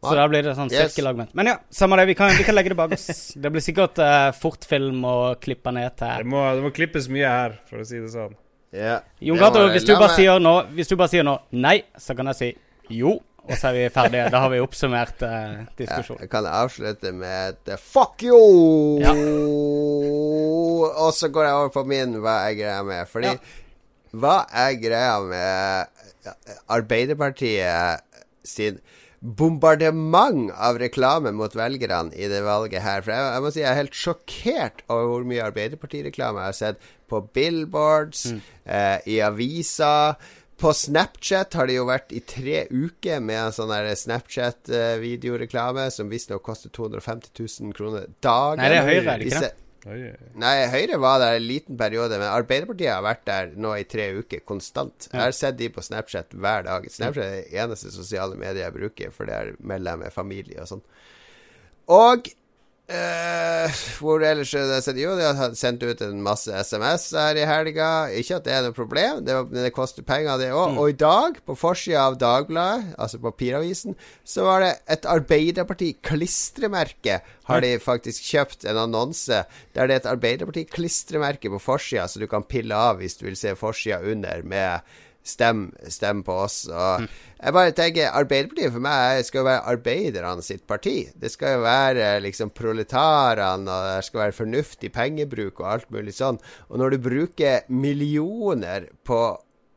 Så 0.00 0.14
da 0.16 0.24
blir 0.32 0.42
det 0.42 0.54
sånn 0.56 0.70
Yes. 0.72 0.94
sirkelargument. 0.94 1.34
Men 1.36 1.46
ja, 1.50 1.56
samme 1.70 1.96
det. 2.00 2.06
Vi 2.08 2.14
kan, 2.16 2.30
vi 2.32 2.44
kan 2.44 2.54
legge 2.56 2.72
det 2.72 2.76
bak 2.78 2.92
oss. 2.96 3.34
Det 3.36 3.50
blir 3.52 3.60
sikkert 3.60 3.98
uh, 4.00 4.30
fortfilm 4.32 5.02
å 5.04 5.16
klippe 5.40 5.72
ned 5.76 5.90
Det 5.92 5.98
til 6.00 6.24
må, 6.32 6.40
det 6.56 6.62
må 6.64 6.70
klippes 6.72 7.08
mye 7.12 7.28
her, 7.28 7.58
for 7.68 7.82
å 7.82 7.84
si 7.84 8.00
det 8.00 8.08
sånn. 8.14 8.32
Ja. 8.72 9.00
Jon 9.20 9.36
Det 9.36 9.50
det. 9.52 9.72
hvis 9.74 9.84
du 9.84 9.92
bare 9.98 10.14
sier 10.14 10.38
nå 10.38 10.52
Hvis 10.76 10.86
du 10.86 10.94
bare 10.94 11.10
sier 11.10 11.24
nå 11.26 11.32
nei, 11.58 11.82
så 11.98 12.14
kan 12.16 12.30
jeg 12.30 12.38
si 12.38 12.50
jo. 13.02 13.16
Og 13.50 13.56
så 13.58 13.70
er 13.70 13.72
vi 13.74 13.84
ferdige. 13.90 14.28
Da 14.30 14.40
har 14.44 14.50
vi 14.52 14.60
oppsummert 14.62 15.22
uh, 15.26 15.28
Ja, 15.28 15.64
diskusjonen. 15.76 16.20
jeg 16.22 16.30
kan 16.30 16.46
avslutte 16.46 17.12
med 17.12 17.48
et 17.56 17.72
eh, 17.74 17.80
fuck 17.82 18.22
you! 18.22 19.00
Ja. 19.02 19.12
Og 21.00 21.10
så 21.16 21.28
går 21.32 21.44
jeg 21.48 21.54
over 21.58 21.72
på 21.74 21.84
min 21.88 22.14
hva 22.22 22.36
jeg 22.48 22.60
greier 22.62 22.86
med. 22.86 23.08
Fordi 23.10 23.32
Ja. 23.34 23.36
Hva 24.10 24.42
er 24.50 24.78
greia 24.80 25.18
med 25.22 26.34
Arbeiderpartiet 26.70 28.02
sin 28.46 28.80
bombardement 29.20 30.48
av 30.56 30.78
reklame 30.80 31.32
mot 31.36 31.54
velgerne 31.56 32.14
i 32.16 32.28
det 32.32 32.40
valget 32.46 32.82
her. 32.82 33.04
For 33.04 33.12
jeg, 33.12 33.30
jeg 33.34 33.44
må 33.44 33.52
si 33.52 33.62
jeg 33.62 33.70
er 33.70 33.80
helt 33.82 34.02
sjokkert 34.02 34.84
over 34.88 35.08
hvor 35.10 35.26
mye 35.28 35.44
Arbeiderpartireklame 35.44 36.40
jeg 36.40 36.52
har 36.52 36.60
sett 36.60 36.92
på 37.10 37.20
billboards, 37.36 38.28
eh, 38.64 38.98
i 39.10 39.20
aviser. 39.24 40.16
På 40.60 40.72
Snapchat 40.76 41.56
har 41.56 41.68
det 41.68 41.78
jo 41.78 41.86
vært 41.88 42.12
i 42.12 42.20
tre 42.20 42.66
uker 42.68 43.22
med 43.24 43.38
en 43.46 43.54
sånn 43.56 43.72
Snapchat-videoreklame 44.02 45.88
som 45.92 46.12
visstnok 46.12 46.44
koster 46.44 46.72
250 46.76 47.32
000 47.32 47.76
kroner 47.76 48.10
dagen. 48.20 48.60
Nei, 48.60 48.68
det 48.72 48.80
er 48.82 48.88
Høyre, 48.88 49.04
er 49.14 49.22
det 49.22 49.30
ikke 49.30 49.44
det? 49.48 49.56
Oi. 49.88 50.10
Nei, 50.40 50.54
Høyre 50.68 50.98
var 51.00 51.20
der 51.22 51.38
en 51.38 51.46
liten 51.48 51.78
periode, 51.80 52.18
men 52.20 52.28
Arbeiderpartiet 52.28 52.92
har 52.92 53.04
vært 53.04 53.22
der 53.28 53.54
nå 53.56 53.72
i 53.78 53.86
tre 53.88 54.10
uker 54.18 54.42
konstant. 54.44 55.08
Jeg 55.08 55.22
har 55.22 55.36
sett 55.36 55.56
de 55.60 55.70
på 55.72 55.84
Snapchat 55.84 56.36
hver 56.36 56.66
dag. 56.66 56.88
Snapchat 56.92 57.24
er 57.24 57.38
det 57.38 57.62
eneste 57.62 57.92
sosiale 57.94 58.36
mediet 58.36 58.66
jeg 58.66 58.76
bruker, 58.76 59.14
for 59.14 59.30
det 59.30 59.38
er 59.38 59.54
jeg 59.54 60.02
med 60.02 60.12
familie 60.12 60.60
og 60.60 60.68
sånn. 60.74 60.84
Og 61.90 62.28
eh, 62.90 63.80
hvor 64.00 64.22
ellers 64.24 64.54
er 64.56 64.66
det? 64.70 65.00
Jo, 65.00 65.10
de 65.18 65.24
har 65.38 65.50
sendt 65.58 65.82
ut 65.86 66.00
en 66.04 66.22
masse 66.24 66.50
SMS 66.50 67.10
her 67.16 67.34
i 67.38 67.48
helga. 67.48 67.88
Ikke 68.16 68.36
at 68.40 68.46
det 68.46 68.54
er 68.56 68.62
noe 68.66 68.76
problem, 68.76 69.14
det, 69.26 69.34
det 69.54 69.72
koster 69.76 70.02
penger, 70.06 70.38
det 70.40 70.50
òg. 70.52 70.78
Og 70.80 70.86
i 70.92 70.98
dag, 70.98 71.30
på 71.46 71.54
forsida 71.58 72.00
av 72.08 72.14
Dagbladet, 72.20 72.94
altså 73.00 73.16
papiravisen, 73.22 73.92
så 74.24 74.40
var 74.48 74.58
det 74.64 74.72
et 74.90 75.04
Arbeiderparti-klistremerke. 75.10 77.14
Har 77.50 77.58
de 77.64 77.70
faktisk 77.82 78.20
kjøpt 78.30 78.60
en 78.70 78.78
annonse 78.84 79.38
der 79.74 79.84
det 79.86 79.94
er 79.94 80.00
et 80.02 80.12
Arbeiderparti-klistremerke 80.14 81.48
på 81.54 81.60
forsida, 81.62 82.04
så 82.08 82.16
du 82.22 82.28
kan 82.30 82.46
pille 82.46 82.74
av 82.76 82.94
hvis 83.00 83.18
du 83.20 83.24
vil 83.28 83.38
se 83.38 83.50
forsida 83.58 83.96
under 84.12 84.36
med 84.46 84.70
Stem, 85.22 85.66
stem 85.92 86.22
på 86.24 86.32
oss. 86.46 86.62
Og 86.72 87.02
jeg 87.04 87.52
bare 87.52 87.72
tenker 87.76 88.08
Arbeiderpartiet 88.16 88.72
for 88.72 88.80
meg 88.80 89.20
skal 89.26 89.42
jo 89.42 89.48
være 89.50 89.66
arbeiderne 89.68 90.42
sitt 90.42 90.62
parti. 90.66 90.94
Det 91.14 91.28
skal 91.30 91.58
jo 91.58 91.64
være 91.66 92.06
liksom 92.24 92.50
proletarene, 92.56 93.68
og 93.68 93.90
det 93.98 94.06
skal 94.08 94.22
være 94.24 94.36
fornuftig 94.38 94.90
pengebruk 94.96 95.60
og 95.60 95.68
alt 95.74 95.90
mulig 95.92 96.14
sånn. 96.16 96.40
Og 96.70 96.80
når 96.80 96.96
du 96.96 96.98
bruker 97.04 97.68
millioner 97.68 98.88
på, 99.06 99.20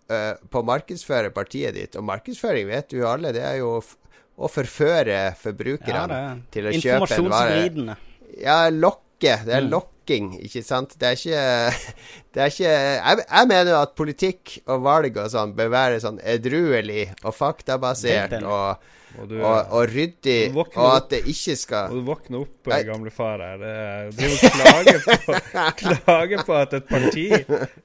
øh, 0.09 0.33
på 0.49 0.61
å 0.63 0.67
markedsføre 0.71 1.33
partiet 1.35 1.75
ditt, 1.75 1.95
og 1.99 2.07
markedsføring 2.07 2.67
vet 2.71 2.89
du 2.93 3.01
jo 3.01 3.09
alle, 3.11 3.33
det 3.35 3.43
er 3.43 3.59
jo 3.59 3.75
å 3.83 4.49
forføre 4.49 5.11
Ja, 5.27 5.31
forbrukerne 5.37 6.19
er 6.23 6.39
til 6.55 6.65
å 6.65 6.71
kjøpe 6.73 6.87
en 7.19 7.29
vare. 7.29 7.59
informasjonsvridende. 7.59 7.97
Ja, 8.41 8.61
lokke. 8.71 9.37
Det 9.45 9.53
er 9.53 9.61
Mm. 9.61 9.69
Lokking, 10.03 10.39
ikke 10.43 10.63
sant? 10.63 10.95
Det 10.99 11.07
er 11.07 11.11
ikke 11.11 11.73
Det 12.33 12.41
er 12.41 12.45
ikke 12.45 12.69
Jeg, 12.69 13.25
jeg 13.29 13.47
mener 13.47 13.81
at 13.81 13.95
politikk 13.95 14.59
og 14.67 14.83
valg 14.83 15.17
og 15.17 15.29
sånn 15.31 15.55
bør 15.55 15.69
være 15.69 15.99
sånn 16.01 16.19
edruelig 16.23 17.11
og 17.23 17.33
faktabasert 17.33 18.41
og 18.43 18.75
Og 19.21 19.27
du, 19.29 19.35
og, 19.45 19.67
og 19.77 19.83
ryddig, 19.93 20.37
Du 20.53 20.55
og 20.57 20.71
opp. 20.73 20.77
at 20.95 21.09
det 21.11 21.19
ikke 21.29 21.53
skal 21.59 21.91
og 21.93 21.99
du 21.99 22.07
våkner 22.07 22.39
opp, 22.41 22.69
Nei. 22.71 22.79
gamle 22.87 23.11
far 23.13 23.43
her. 23.43 23.61
Er- 23.61 24.07
og 24.09 24.39
klager 24.55 25.03
på, 25.03 25.35
klager 26.07 26.41
på 26.47 26.55
at 26.57 26.73
et 26.79 26.87
parti 26.89 27.25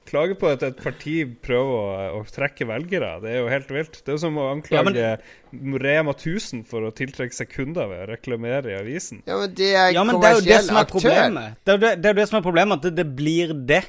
Klager 0.09 0.39
på 0.41 0.49
at 0.49 0.63
et 0.65 0.79
parti 0.81 1.15
prøver 1.45 1.75
å, 1.75 2.07
å 2.17 2.23
trekke 2.33 2.65
velgere. 2.71 3.11
Det 3.21 3.29
er 3.35 3.37
jo 3.43 3.51
helt 3.53 3.69
vilt. 3.75 3.99
Det 4.01 4.09
er 4.13 4.17
jo 4.17 4.23
som 4.25 4.39
å 4.41 4.47
Ja, 4.71 4.81
men- 4.81 4.97
anklage 4.97 5.81
Rema 5.85 6.13
1000 6.17 6.63
for 6.69 6.85
å 6.85 6.91
tiltrekke 6.93 7.33
seg 7.33 7.49
kunder 7.53 7.87
ved 7.89 8.03
å 8.03 8.09
reklamere 8.11 8.73
i 8.73 8.75
avisen. 8.79 9.21
Ja, 9.29 9.37
men 9.41 9.53
det 9.57 9.69
er 9.75 9.93
Ja, 9.93 10.03
men 10.05 10.19
det 10.21 10.29
er 10.29 10.35
jo 10.39 10.43
det 10.49 10.59
som 10.65 10.77
er 10.81 10.89
problemet. 10.89 11.55
Det 11.65 11.73
er 11.73 11.77
jo 11.79 11.85
det, 11.85 11.93
det, 12.01 12.09
er 12.09 12.13
jo 12.13 12.19
det 12.23 12.27
som 12.29 12.37
er 12.41 12.45
problemet, 12.45 12.77
at 12.81 12.89
det, 12.89 12.95
det 13.03 13.07
blir 13.17 13.53
det. 13.69 13.83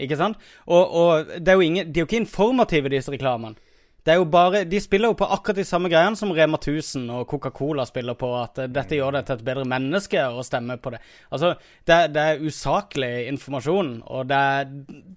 Ikke 0.00 0.16
sant? 0.16 0.38
Og, 0.66 0.94
og 1.02 1.34
det 1.36 1.52
er 1.52 1.58
jo 1.60 1.64
ingen, 1.66 1.88
de 1.92 2.00
er 2.00 2.04
jo 2.06 2.08
ikke 2.08 2.20
informative, 2.22 2.88
disse 2.92 3.12
reklamene. 3.12 3.56
Det 4.02 4.10
er 4.10 4.18
jo 4.18 4.24
bare, 4.26 4.64
De 4.66 4.80
spiller 4.82 5.12
jo 5.12 5.16
på 5.18 5.26
akkurat 5.30 5.60
de 5.60 5.64
samme 5.66 5.90
greiene 5.90 6.18
som 6.18 6.32
Rema 6.34 6.58
1000 6.58 7.04
og 7.14 7.26
Coca-Cola 7.30 7.84
spiller 7.86 8.16
på. 8.18 8.30
At 8.40 8.58
eh, 8.58 8.70
dette 8.70 8.98
gjør 8.98 9.18
deg 9.18 9.28
til 9.28 9.36
et 9.38 9.44
bedre 9.46 9.66
menneske 9.70 10.24
å 10.26 10.42
stemme 10.46 10.78
på 10.82 10.94
det. 10.94 11.02
Altså, 11.30 11.54
Det, 11.86 11.98
det 12.14 12.22
er 12.22 12.42
usaklig 12.42 13.12
informasjon, 13.30 13.92
og 14.10 14.26
det, 14.30 14.42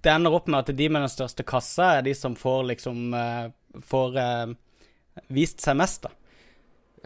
det 0.02 0.12
ender 0.12 0.38
opp 0.38 0.46
med 0.46 0.62
at 0.62 0.76
de 0.78 0.88
med 0.88 1.02
den 1.02 1.12
største 1.12 1.46
kassa 1.46 1.96
er 1.96 2.06
de 2.06 2.14
som 2.14 2.38
får 2.38 2.68
liksom 2.74 3.14
eh, 3.14 3.46
Får 3.84 4.14
eh, 4.16 4.54
vist 5.36 5.60
seg 5.60 5.76
mest, 5.76 6.06
da. 6.06 6.14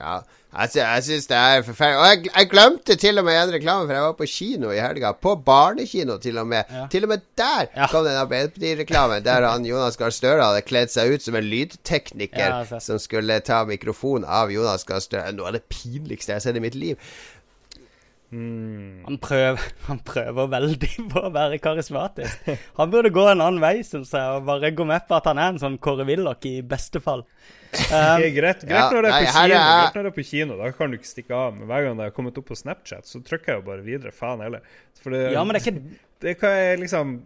Ja, 0.00 0.14
jeg, 0.50 0.70
jeg 0.80 1.02
syns 1.06 1.26
det 1.30 1.36
er 1.38 1.62
forferdelig. 1.62 1.98
Og 2.00 2.06
jeg, 2.10 2.30
jeg 2.34 2.48
glemte 2.50 2.94
til 2.98 3.20
og 3.20 3.26
med 3.28 3.36
en 3.38 3.52
reklame, 3.54 3.84
for 3.86 3.94
jeg 3.94 4.02
var 4.06 4.14
på 4.18 4.26
kino 4.32 4.70
i 4.74 4.78
helga. 4.82 5.10
På 5.14 5.34
barnekino, 5.46 6.16
til 6.24 6.40
og 6.42 6.48
med. 6.50 6.64
Ja. 6.74 6.86
Til 6.90 7.04
og 7.06 7.12
med 7.12 7.26
der 7.38 7.68
Ja. 7.76 7.86
kom 7.92 8.04
den 8.08 8.16
Arbeiderparti-reklamen, 8.18 9.22
der 9.24 9.46
han 9.46 9.66
Jonas 9.68 9.96
Gahr 10.00 10.10
Støre 10.16 10.42
hadde 10.48 10.64
kledd 10.66 10.90
seg 10.90 11.12
ut 11.14 11.22
som 11.22 11.36
en 11.38 11.46
lydtekniker 11.52 12.56
Ja, 12.64 12.80
som 12.82 12.98
skulle 12.98 13.38
ta 13.46 13.60
mikrofonen 13.68 14.24
av 14.26 14.50
Jonas 14.50 14.82
Gahr 14.88 15.04
Støre. 15.04 15.30
Noe 15.36 15.52
av 15.52 15.58
det 15.60 15.66
pinligste 15.70 16.32
jeg 16.34 16.40
har 16.40 16.46
sett 16.48 16.58
i 16.58 16.64
mitt 16.64 16.74
liv. 16.74 16.96
Han 18.30 19.18
prøver, 19.22 19.58
han 19.88 19.98
prøver 20.06 20.50
veldig 20.52 20.90
på 21.10 21.22
å 21.26 21.32
være 21.34 21.58
karismatisk. 21.62 22.50
Han 22.78 22.90
burde 22.92 23.10
gå 23.14 23.24
en 23.26 23.40
annen 23.42 23.62
vei, 23.62 23.80
syns 23.86 24.12
jeg, 24.14 24.36
og 24.36 24.46
bare 24.46 24.70
gå 24.74 24.86
med 24.86 25.06
på 25.08 25.16
at 25.18 25.26
han 25.30 25.38
er 25.42 25.54
en 25.54 25.58
sånn 25.62 25.78
Kåre 25.82 26.06
Willoch 26.06 26.46
i 26.46 26.60
beste 26.62 27.02
fall. 27.02 27.24
Um, 27.70 28.22
greit, 28.34 28.62
greit 28.64 28.64
ja, 28.70 28.86
når 28.90 29.02
det 29.06 29.10
er 29.10 29.14
nei, 29.14 29.26
kino, 29.30 29.54
er- 29.54 29.80
greit 29.80 29.94
når 29.98 30.02
det 30.06 30.10
er 30.10 30.16
på 30.16 30.24
kino, 30.26 30.56
da 30.58 30.70
kan 30.74 30.90
du 30.90 30.96
ikke 30.98 31.10
stikke 31.10 31.34
av. 31.38 31.52
Men 31.58 31.68
hver 31.70 31.84
gang 31.86 31.96
det 32.00 32.08
har 32.08 32.14
kommet 32.16 32.38
opp 32.40 32.46
på 32.50 32.56
Snapchat, 32.58 33.06
så 33.06 33.20
trykker 33.22 33.52
jeg 33.54 33.60
jo 33.60 33.66
bare 33.68 33.84
videre. 33.86 34.10
Faen 34.14 34.40
heller. 34.42 34.62
Ja, 35.06 35.44
men 35.44 35.54
det 35.54 35.60
er 35.62 35.70
ikke 35.70 35.82
det 36.20 36.34
kan 36.40 36.80
liksom 36.82 37.20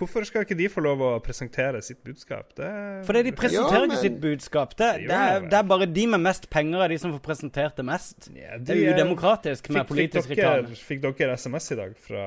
Hvorfor 0.00 0.24
skal 0.24 0.46
ikke 0.46 0.56
de 0.56 0.64
få 0.72 0.80
lov 0.80 1.02
å 1.04 1.08
presentere 1.20 1.82
sitt 1.84 1.98
budskap? 2.02 2.54
Det 2.56 2.70
Fordi 3.04 3.20
de 3.26 3.32
presenterer 3.36 3.82
Ja, 3.82 3.86
men- 3.86 3.90
ikke 3.90 4.00
sitt 4.00 4.16
budskap. 4.22 4.70
Det, 4.74 4.86
Det 5.02 5.08
det, 5.10 5.18
er, 5.18 5.40
det 5.44 5.58
er 5.58 5.62
bare 5.68 5.84
de 5.92 6.06
med 6.06 6.20
mest 6.24 6.48
penger 6.48 6.80
er 6.80 6.88
de 6.88 6.96
som 7.02 7.12
får 7.12 7.20
presentert 7.20 7.76
det 7.76 7.84
mest. 7.84 8.30
Ja, 8.34 8.56
Det 8.56 8.70
er 8.78 8.94
udemokratisk 8.94 9.68
med 9.68 9.86
politisk 9.86 10.26
fikk 10.32 10.40
dere, 10.40 10.62
reklame. 10.62 10.76
Fikk 10.88 11.02
dere 11.18 11.36
SMS 11.36 11.70
i 11.72 11.76
dag 11.76 11.92
fra 12.00 12.24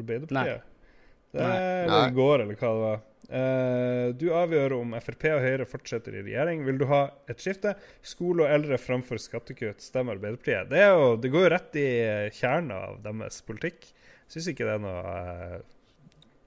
Arbeiderpartiet? 0.00 0.30
Nei. 0.32 0.60
Det 1.36 1.40
Nei. 1.44 1.58
er 1.84 2.08
i 2.08 2.16
går, 2.16 2.40
eller 2.46 2.54
hva 2.56 2.72
det 2.72 2.82
var. 2.86 3.00
Eh, 3.32 4.10
du 4.18 4.26
avgjør 4.36 4.74
om 4.76 4.92
Frp 5.00 5.24
og 5.32 5.40
Høyre 5.40 5.64
fortsetter 5.68 6.18
i 6.18 6.22
regjering. 6.26 6.66
Vil 6.68 6.76
du 6.82 6.84
ha 6.90 7.06
et 7.32 7.40
skifte? 7.40 7.72
Skole 8.04 8.44
og 8.44 8.52
eldre 8.52 8.76
framfor 8.80 9.20
skattekutt. 9.22 9.80
Stemmer 9.80 10.18
Arbeiderpartiet. 10.18 10.68
Det, 10.68 10.82
er 10.84 10.92
jo, 10.92 11.06
det 11.22 11.30
går 11.32 11.46
jo 11.46 11.52
rett 11.54 11.78
i 11.80 11.88
kjernen 12.36 12.74
av 12.76 12.98
deres 13.06 13.40
politikk. 13.48 13.88
Syns 14.32 14.50
ikke 14.52 14.68
det 14.68 14.74
er 14.76 14.82
noe 14.84 15.16
eh, 15.16 15.58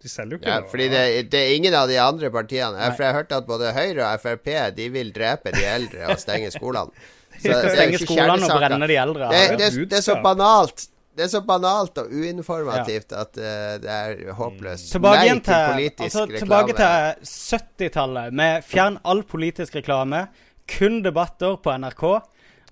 De 0.05 0.09
selger 0.13 0.37
jo 0.37 0.41
ikke 0.43 0.51
Ja, 0.53 0.61
noe. 0.61 0.69
fordi 0.69 0.87
det, 0.93 1.03
det 1.33 1.41
er 1.41 1.53
ingen 1.57 1.73
av 1.81 1.89
de 1.89 1.97
andre 2.01 2.29
partiene. 2.33 2.77
Nei. 2.77 2.91
for 2.93 3.07
jeg 3.07 3.17
hørte 3.17 3.39
at 3.41 3.49
både 3.49 3.73
Høyre 3.73 4.05
og 4.11 4.21
Frp 4.21 4.51
de 4.77 4.89
vil 4.93 5.09
drepe 5.15 5.53
de 5.57 5.65
eldre 5.65 6.11
og 6.13 6.21
stenge 6.21 6.53
skolene. 6.53 6.93
Så 7.41 7.49
De 7.49 7.55
skal 7.57 7.73
stenge 7.75 7.99
skolene 8.05 8.45
og 8.47 8.59
brenne 8.61 8.87
de 8.87 8.95
eldre. 9.01 9.27
Det, 9.33 9.41
det, 9.59 9.71
det 9.89 9.97
er 9.97 10.05
så 10.05 10.21
banalt. 10.23 10.85
Det 11.15 11.23
er 11.23 11.32
så 11.32 11.39
banalt 11.47 11.97
og 12.01 12.12
uinformativt 12.12 13.13
at 13.15 13.38
uh, 13.39 13.75
det 13.80 13.91
er 13.91 14.34
håpløst. 14.36 14.89
Tilbake 14.91 15.21
Nei 15.21 15.39
til, 15.39 15.67
politisk 15.71 16.06
altså, 16.10 16.23
reklame. 16.28 16.41
tilbake 16.43 16.78
til 16.80 17.60
70-tallet, 17.88 18.36
med 18.36 18.65
fjern 18.67 18.97
all 19.08 19.23
politisk 19.28 19.78
reklame, 19.80 20.25
kun 20.67 20.99
debatter 21.06 21.56
på 21.63 21.75
NRK, 21.80 22.04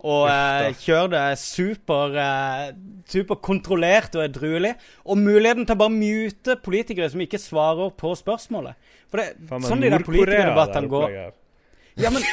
og 0.03 0.25
uh, 0.27 0.67
kjør 0.83 1.13
det 1.13 1.23
super, 1.39 2.17
uh, 2.19 2.65
super 3.07 3.39
kontrollert 3.39 4.17
og 4.19 4.25
edruelig, 4.25 4.73
og 5.07 5.21
muligheten 5.21 5.63
til 5.63 5.77
å 5.77 5.83
bare 5.85 5.95
mute 5.95 6.57
politikere 6.65 7.07
som 7.13 7.23
ikke 7.23 7.39
svarer 7.39 7.95
på 7.95 8.11
spørsmålet. 8.19 8.75
For 9.07 9.21
det, 9.23 9.29
er 9.39 9.69
sånn 9.69 9.85
de 9.85 9.93
der 9.93 10.03
politikerdebattene 10.03 10.91
går. 10.91 11.15
Ja, 11.97 12.09
men 12.09 12.23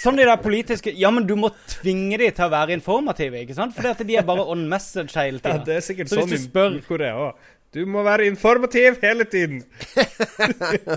sånn 0.00 0.16
de 0.16 0.24
der 0.24 0.36
politiske 0.40 0.92
Ja, 0.96 1.10
men 1.12 1.26
du 1.28 1.34
må 1.36 1.50
tvinge 1.68 2.16
de 2.18 2.30
til 2.30 2.44
å 2.46 2.50
være 2.50 2.72
informative, 2.76 3.42
ikke 3.44 3.54
sant? 3.54 3.74
Fordi 3.76 3.90
at 3.90 3.98
de 4.06 4.16
er 4.16 4.22
bare 4.26 4.46
on 4.50 4.66
message 4.68 5.12
hele 5.14 5.38
Ja, 5.42 5.52
tida. 5.58 5.64
det 5.64 5.76
er 5.76 5.84
sikkert 5.84 6.08
Så 6.08 6.16
hvis 6.16 6.24
sånn 6.24 6.30
du 6.30 6.34
i 6.34 6.46
spør- 6.46 6.72
Nord-Korea 6.78 7.14
òg. 7.14 7.34
Du 7.74 7.82
må 7.90 8.02
være 8.06 8.26
informativ 8.30 9.00
hele 9.02 9.24
tiden. 9.28 9.62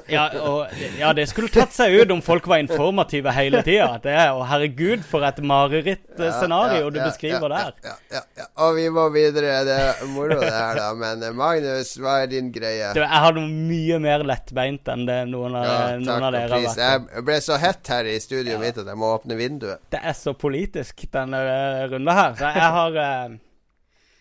Ja, 0.08 0.28
og, 0.40 0.72
ja, 1.00 1.10
det 1.16 1.26
skulle 1.30 1.50
tatt 1.52 1.74
seg 1.76 1.94
ut 2.00 2.12
om 2.14 2.22
folk 2.24 2.46
var 2.50 2.62
informative 2.62 3.32
hele 3.36 3.62
tida. 3.66 3.98
Det 4.04 4.16
og 4.32 4.44
herregud, 4.50 5.04
for 5.08 5.26
et 5.28 5.40
marerittscenario 5.44 6.90
du 6.94 7.00
beskriver 7.02 7.52
der. 7.52 7.74
Ja, 7.86 7.96
ja, 8.14 8.22
ja. 8.40 8.48
Og 8.66 8.78
vi 8.78 8.88
må 8.94 9.08
videre. 9.14 9.58
Det 9.68 9.76
er 9.84 10.02
moro 10.14 10.38
det 10.40 10.52
her, 10.54 10.80
da. 10.80 10.88
Men 10.98 11.26
eh, 11.28 11.36
Magnus, 11.36 11.94
hva 12.02 12.22
er 12.24 12.32
din 12.32 12.52
greie? 12.56 12.94
Du, 12.96 13.02
jeg 13.04 13.24
har 13.26 13.36
noe 13.36 13.50
mye 13.52 14.00
mer 14.04 14.26
lettbeint 14.28 14.92
enn 14.94 15.06
det 15.10 15.20
noen 15.32 15.58
av, 15.60 15.68
Ja, 15.68 15.78
noen 16.02 16.28
av 16.30 16.36
dere 16.38 16.52
har 16.56 16.66
vært. 16.70 17.12
Jeg 17.18 17.28
ble 17.28 17.40
så 17.44 17.60
hett 17.62 17.94
her 17.94 18.10
i 18.10 18.18
studioet 18.24 18.64
mitt 18.64 18.82
at 18.84 18.88
jeg 18.88 19.02
må 19.02 19.12
åpne 19.18 19.40
vinduet. 19.40 19.84
Det 19.94 20.02
er 20.02 20.18
så 20.18 20.36
politisk, 20.38 21.08
denne 21.14 21.44
runden 21.92 21.98
runda 21.98 22.14
her. 22.14 22.36
Så 22.38 22.46
jeg 22.54 22.72
har 22.78 22.98
eh, 23.04 23.38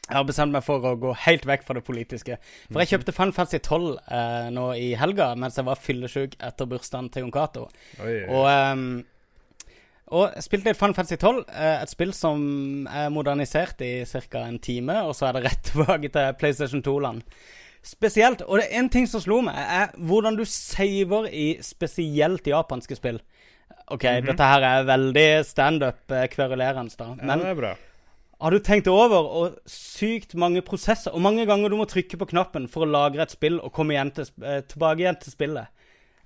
jeg 0.06 0.14
har 0.14 0.26
bestemt 0.26 0.54
meg 0.54 0.62
for 0.62 0.84
å 0.86 0.94
gå 1.02 1.12
helt 1.24 1.46
vekk 1.48 1.64
fra 1.66 1.74
det 1.78 1.82
politiske. 1.86 2.38
For 2.70 2.82
jeg 2.82 2.92
kjøpte 2.92 3.14
Final 3.16 3.50
i 3.58 3.58
12 3.58 3.88
eh, 3.90 4.48
nå 4.54 4.68
i 4.78 4.88
helga 4.98 5.32
mens 5.34 5.58
jeg 5.58 5.66
var 5.66 5.82
fyllesyk 5.82 6.36
etter 6.46 6.70
bursdagen 6.70 7.10
til 7.10 7.26
Jon 7.26 7.34
Cato. 7.34 7.66
Og, 7.98 8.46
um, 8.46 9.02
og 10.14 10.36
spilte 10.44 10.70
litt 10.70 10.78
Final 10.78 11.10
i 11.10 11.18
12, 11.18 11.42
eh, 11.50 11.82
et 11.82 11.90
spill 11.90 12.14
som 12.14 12.86
er 12.86 13.10
modernisert 13.10 13.82
i 13.82 13.92
ca. 14.06 14.44
en 14.44 14.60
time, 14.62 15.00
og 15.02 15.16
så 15.18 15.28
er 15.28 15.38
det 15.38 15.46
rett 15.48 15.64
tilbake 15.72 16.12
til 16.14 16.36
PlayStation 16.38 16.84
2-land. 16.86 17.26
Spesielt, 17.86 18.42
og 18.46 18.58
det 18.58 18.68
er 18.68 18.80
en 18.80 18.90
ting 18.90 19.10
som 19.10 19.22
slo 19.22 19.40
meg, 19.46 19.58
er 19.58 19.90
hvordan 19.98 20.38
du 20.38 20.44
saver 20.46 21.26
i 21.30 21.48
spesielt 21.62 22.46
japanske 22.46 22.98
spill. 22.98 23.20
OK, 23.94 24.06
dette 24.26 24.46
her 24.50 24.64
er 24.66 24.86
veldig 24.86 25.28
standup-kverulerende, 25.46 26.94
da. 26.98 27.12
ja, 27.22 27.36
det 27.42 27.52
er 27.52 27.58
bra. 27.58 27.74
Har 28.42 28.52
du 28.52 28.58
tenkt 28.60 28.88
over 28.92 29.28
og 29.38 29.54
sykt 29.70 30.34
mange 30.36 30.60
prosesser, 30.64 31.14
og 31.14 31.22
mange 31.24 31.46
ganger 31.48 31.72
du 31.72 31.78
må 31.80 31.86
trykke 31.88 32.18
på 32.20 32.28
knappen 32.34 32.66
for 32.68 32.84
å 32.84 32.90
lagre 32.90 33.24
et 33.24 33.32
spill 33.32 33.56
og 33.62 33.72
komme 33.72 33.94
igjen 33.96 34.12
til, 34.12 34.28
eh, 34.44 34.60
tilbake 34.60 35.00
igjen 35.00 35.20
til 35.22 35.32
spillet? 35.32 35.72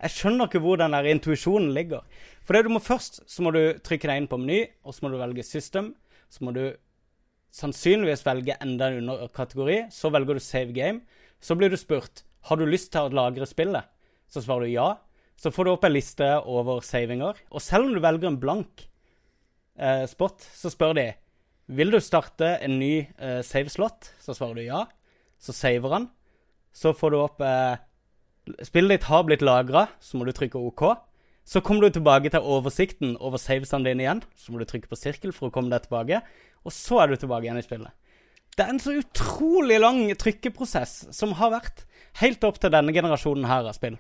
Jeg 0.01 0.15
skjønner 0.17 0.49
ikke 0.49 0.63
hvor 0.65 0.81
den 0.81 0.95
intuisjonen 0.95 1.75
ligger. 1.77 2.03
For 2.43 2.57
det 2.57 2.65
du 2.65 2.71
må 2.73 2.81
først 2.81 3.21
så 3.29 3.45
må 3.45 3.53
du 3.53 3.79
trykke 3.79 4.09
deg 4.09 4.23
inn 4.23 4.31
på 4.31 4.41
meny, 4.41 4.63
og 4.83 4.97
så 4.97 5.05
må 5.05 5.13
du 5.13 5.21
velge 5.21 5.45
system. 5.45 5.95
Så 6.33 6.43
må 6.43 6.55
du 6.57 6.73
sannsynligvis 7.53 8.25
velge 8.25 8.57
enda 8.65 8.89
en 8.89 9.05
underkategori. 9.05 9.93
Så 9.93 10.11
velger 10.11 10.35
du 10.35 10.41
save 10.41 10.73
game. 10.73 11.03
Så 11.41 11.55
blir 11.55 11.71
du 11.71 11.77
spurt 11.77 12.25
har 12.49 12.57
du 12.57 12.65
lyst 12.65 12.93
til 12.95 13.07
å 13.07 13.13
lagre 13.13 13.47
spillet. 13.49 13.85
Så 14.31 14.43
svarer 14.45 14.67
du 14.67 14.73
ja. 14.73 14.95
Så 15.37 15.53
får 15.53 15.67
du 15.67 15.73
opp 15.75 15.85
en 15.85 15.95
liste 15.95 16.29
over 16.49 16.81
savinger. 16.85 17.37
Og 17.53 17.63
selv 17.65 17.89
om 17.89 17.95
du 17.95 18.01
velger 18.01 18.31
en 18.31 18.41
blank 18.41 18.87
eh, 19.77 20.07
spot, 20.09 20.41
så 20.41 20.73
spør 20.73 20.97
de 20.97 21.07
vil 21.71 21.93
du 21.95 22.01
starte 22.03 22.57
en 22.65 22.79
ny 22.81 22.95
eh, 23.19 23.41
save-slot, 23.47 24.11
Så 24.23 24.35
svarer 24.37 24.59
du 24.59 24.65
ja. 24.67 24.85
Så 25.41 25.55
saver 25.57 25.95
han. 25.95 26.09
Så 26.77 26.93
får 26.97 27.11
du 27.15 27.19
opp 27.21 27.41
eh, 27.45 27.79
Spillet 28.67 28.97
ditt 28.99 29.07
har 29.07 29.23
blitt 29.29 29.43
lagra, 29.47 29.87
så 30.03 30.19
må 30.19 30.27
du 30.27 30.33
trykke 30.35 30.59
OK. 30.59 30.83
Så 31.47 31.61
kommer 31.63 31.87
du 31.87 31.95
tilbake 31.95 32.31
til 32.33 32.43
oversikten 32.43 33.13
over 33.23 33.39
savesene 33.39 33.87
dine 33.87 34.03
igjen. 34.05 34.23
Så 34.35 34.51
må 34.53 34.59
du 34.61 34.67
trykke 34.67 34.91
på 34.91 34.99
sirkel 34.99 35.33
for 35.37 35.49
å 35.49 35.55
komme 35.55 35.71
deg 35.71 35.85
tilbake. 35.87 36.21
Og 36.67 36.75
så 36.75 36.99
er 37.03 37.11
du 37.13 37.17
tilbake 37.21 37.47
igjen 37.47 37.61
i 37.61 37.65
spillet. 37.65 37.93
Det 38.57 38.65
er 38.67 38.73
en 38.75 38.83
så 38.83 38.97
utrolig 38.99 39.79
lang 39.81 40.03
trykkeprosess 40.19 41.13
som 41.15 41.37
har 41.39 41.53
vært 41.55 41.85
helt 42.21 42.43
opp 42.49 42.59
til 42.61 42.73
denne 42.75 42.93
generasjonen 42.97 43.47
her 43.49 43.69
av 43.71 43.77
spill. 43.79 43.97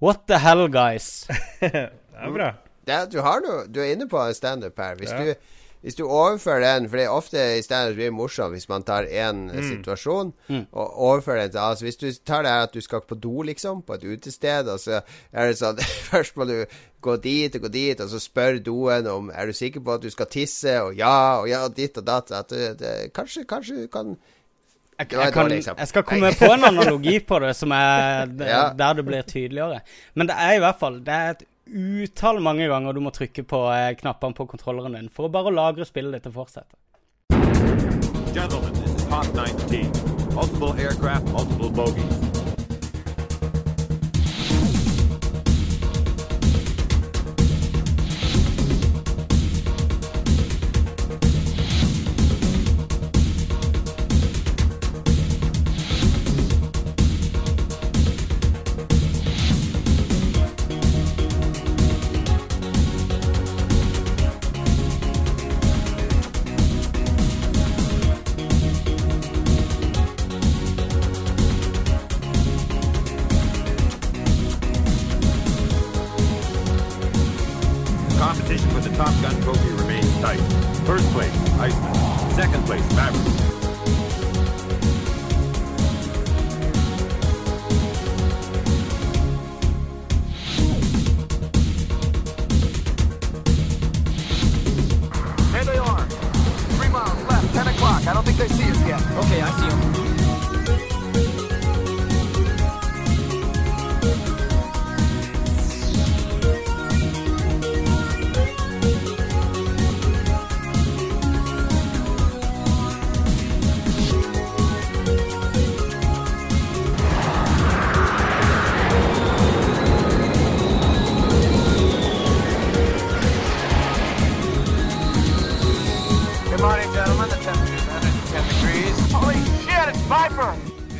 What 0.00 0.26
the 0.30 0.38
hell, 0.40 0.68
guys? 0.72 1.26
Det 1.60 2.26
er 2.28 2.32
bra. 2.36 2.50
Det, 2.86 2.96
du, 3.12 3.18
har 3.24 3.42
noe, 3.44 3.64
du 3.68 3.80
er 3.82 3.94
inne 3.94 4.06
på 4.08 4.18
en 4.20 4.34
standup 4.36 4.78
her. 4.80 4.94
Hvis, 5.00 5.10
Ja. 5.12 5.20
du, 5.34 5.59
hvis 5.82 5.94
du 5.96 6.02
overfører 6.04 6.60
den 6.60 6.88
For 6.90 6.96
det 7.00 7.04
er 7.06 7.14
ofte 7.14 7.44
i 7.58 7.62
stedet 7.64 7.94
blir 7.96 8.10
morsomt 8.12 8.52
hvis 8.52 8.68
man 8.68 8.82
tar 8.84 9.06
én 9.08 9.46
Mm. 9.50 9.62
situasjon 9.68 10.32
og 10.72 10.98
overfører 11.00 11.40
den 11.42 11.50
til 11.50 11.58
altså, 11.58 11.84
Hvis 11.84 11.96
du 11.96 12.10
tar 12.26 12.42
det 12.42 12.50
her 12.50 12.62
at 12.68 12.74
du 12.74 12.80
skal 12.80 13.00
på 13.08 13.14
do, 13.14 13.42
liksom, 13.42 13.82
på 13.82 13.94
et 13.94 14.04
utested, 14.04 14.68
og 14.68 14.78
så 14.80 15.00
er 15.32 15.46
det 15.48 15.58
sånn 15.58 15.76
Først 16.10 16.36
må 16.36 16.44
du 16.44 16.64
gå 17.00 17.16
dit 17.16 17.54
og 17.56 17.62
gå 17.62 17.68
dit, 17.72 18.00
og 18.00 18.08
så 18.12 18.18
spør 18.20 18.58
doen 18.58 19.06
om 19.06 19.30
Er 19.34 19.46
du 19.46 19.52
sikker 19.52 19.80
på 19.80 19.94
at 19.96 20.02
du 20.02 20.10
skal 20.10 20.26
tisse, 20.26 20.74
og 20.82 20.94
ja, 20.94 21.40
og 21.40 21.48
ja, 21.48 21.62
ditt 21.68 21.96
og 21.96 22.04
datt. 22.06 22.30
At 22.30 22.50
det, 22.52 22.78
det, 22.78 23.12
kanskje, 23.16 23.44
kanskje 23.48 23.82
du 23.82 23.86
kan 23.88 24.16
Jeg, 25.00 25.12
jeg, 25.12 25.32
kan, 25.32 25.48
jeg 25.50 25.88
skal 25.88 26.02
komme 26.04 26.28
på 26.36 26.44
en 26.52 26.64
analogi 26.68 27.20
på 27.24 27.38
det 27.40 27.54
som 27.56 27.72
er 27.72 28.26
der 28.76 28.92
det 28.98 29.04
blir 29.06 29.22
tydeligere. 29.24 29.80
Men 30.14 30.28
det 30.28 30.36
er 30.36 30.58
i 30.58 30.60
hvert 30.60 30.76
fall 30.78 31.00
Det 31.00 31.14
er 31.14 31.30
et 31.30 31.44
utall 31.70 32.40
mange 32.42 32.68
ganger 32.68 32.92
du 32.92 33.00
må 33.04 33.12
trykke 33.14 33.44
på 33.46 33.64
eh, 33.72 33.94
knappene 34.00 34.36
på 34.36 34.46
kontrolleren 34.50 34.96
din 34.98 35.10
for 35.12 35.28
å 35.28 35.32
bare 35.32 35.54
lagre 35.54 35.86
spillet 35.88 36.18
ditt 36.18 36.30
og 36.32 36.40
fortsette. 36.42 36.76
Gentlemen, 38.34 38.74
Hawk 39.10 39.30
19. 39.34 39.90
Multiple 40.34 40.74
aircraft, 40.78 41.32
multiple 41.34 41.70
bogies. 41.74 42.19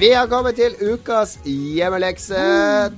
Vi 0.00 0.08
har 0.16 0.30
kommet 0.32 0.56
til 0.56 0.72
ukas 0.80 1.34
hjemmelekse. 1.44 2.38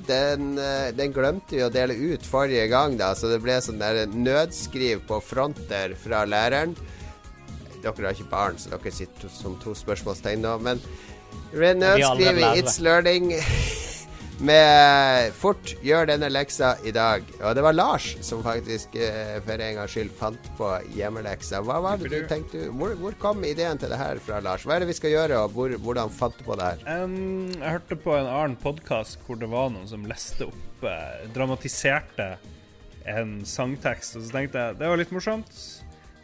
Den, 0.06 0.52
eh, 0.54 0.92
den 0.94 1.10
glemte 1.10 1.56
vi 1.56 1.64
å 1.66 1.70
dele 1.74 1.96
ut 1.98 2.22
forrige 2.22 2.68
gang, 2.70 2.94
da, 3.00 3.08
så 3.18 3.26
det 3.26 3.40
ble 3.42 3.56
sånn 3.58 3.82
der 3.82 4.06
nødskriv 4.06 5.02
på 5.08 5.18
fronter 5.18 5.96
fra 5.98 6.22
læreren. 6.30 6.76
Dere 7.82 8.06
har 8.06 8.14
ikke 8.14 8.30
barn, 8.30 8.54
så 8.54 8.70
dere 8.70 8.94
sitter 8.94 9.34
som 9.34 9.58
to 9.58 9.74
spørsmålstegn 9.74 10.46
nå, 10.46 10.56
men 10.62 10.78
nødskriv 11.52 12.38
i. 12.38 12.50
It's 12.62 12.78
Learning 12.78 13.34
med 14.42 15.32
Fort 15.38 15.72
gjør 15.86 16.08
denne 16.10 16.28
leksa 16.32 16.74
i 16.86 16.92
dag. 16.94 17.26
Og 17.40 17.54
det 17.56 17.62
var 17.64 17.76
Lars 17.76 18.08
som 18.26 18.42
faktisk 18.44 18.96
eh, 18.98 19.36
for 19.44 19.62
en 19.62 19.78
gangs 19.78 19.94
skyld 19.94 20.10
fant 20.18 20.48
på 20.58 20.70
hjemmeleksa. 20.96 21.62
Hva 21.66 21.78
var 21.84 22.00
det 22.00 22.10
du 22.10 22.26
tenkte 22.30 22.66
Hvor, 22.70 22.96
hvor 22.98 23.16
kom 23.22 23.44
ideen 23.46 23.78
til 23.80 23.92
det 23.92 24.00
her 24.00 24.18
fra, 24.24 24.40
Lars? 24.44 24.66
Hva 24.66 24.76
er 24.76 24.84
det 24.84 24.90
vi 24.90 24.98
skal 24.98 25.14
gjøre, 25.14 25.44
og 25.44 25.54
hvor, 25.54 25.76
hvordan 25.84 26.10
fant 26.14 26.38
du 26.38 26.46
på 26.48 26.58
det 26.58 26.72
her? 26.72 27.04
Um, 27.04 27.52
jeg 27.54 27.76
hørte 27.76 28.00
på 28.06 28.16
en 28.18 28.32
annen 28.32 28.58
podkast 28.62 29.22
hvor 29.26 29.38
det 29.38 29.50
var 29.52 29.70
noen 29.74 29.88
som 29.90 30.10
leste 30.10 30.50
opp 30.50 30.86
eh, 30.90 31.22
Dramatiserte 31.36 32.34
en 33.08 33.40
sangtekst. 33.46 34.18
Og 34.18 34.26
så 34.26 34.36
tenkte 34.36 34.66
jeg 34.66 34.80
det 34.82 34.90
var 34.90 35.00
litt 35.00 35.14
morsomt. 35.14 35.64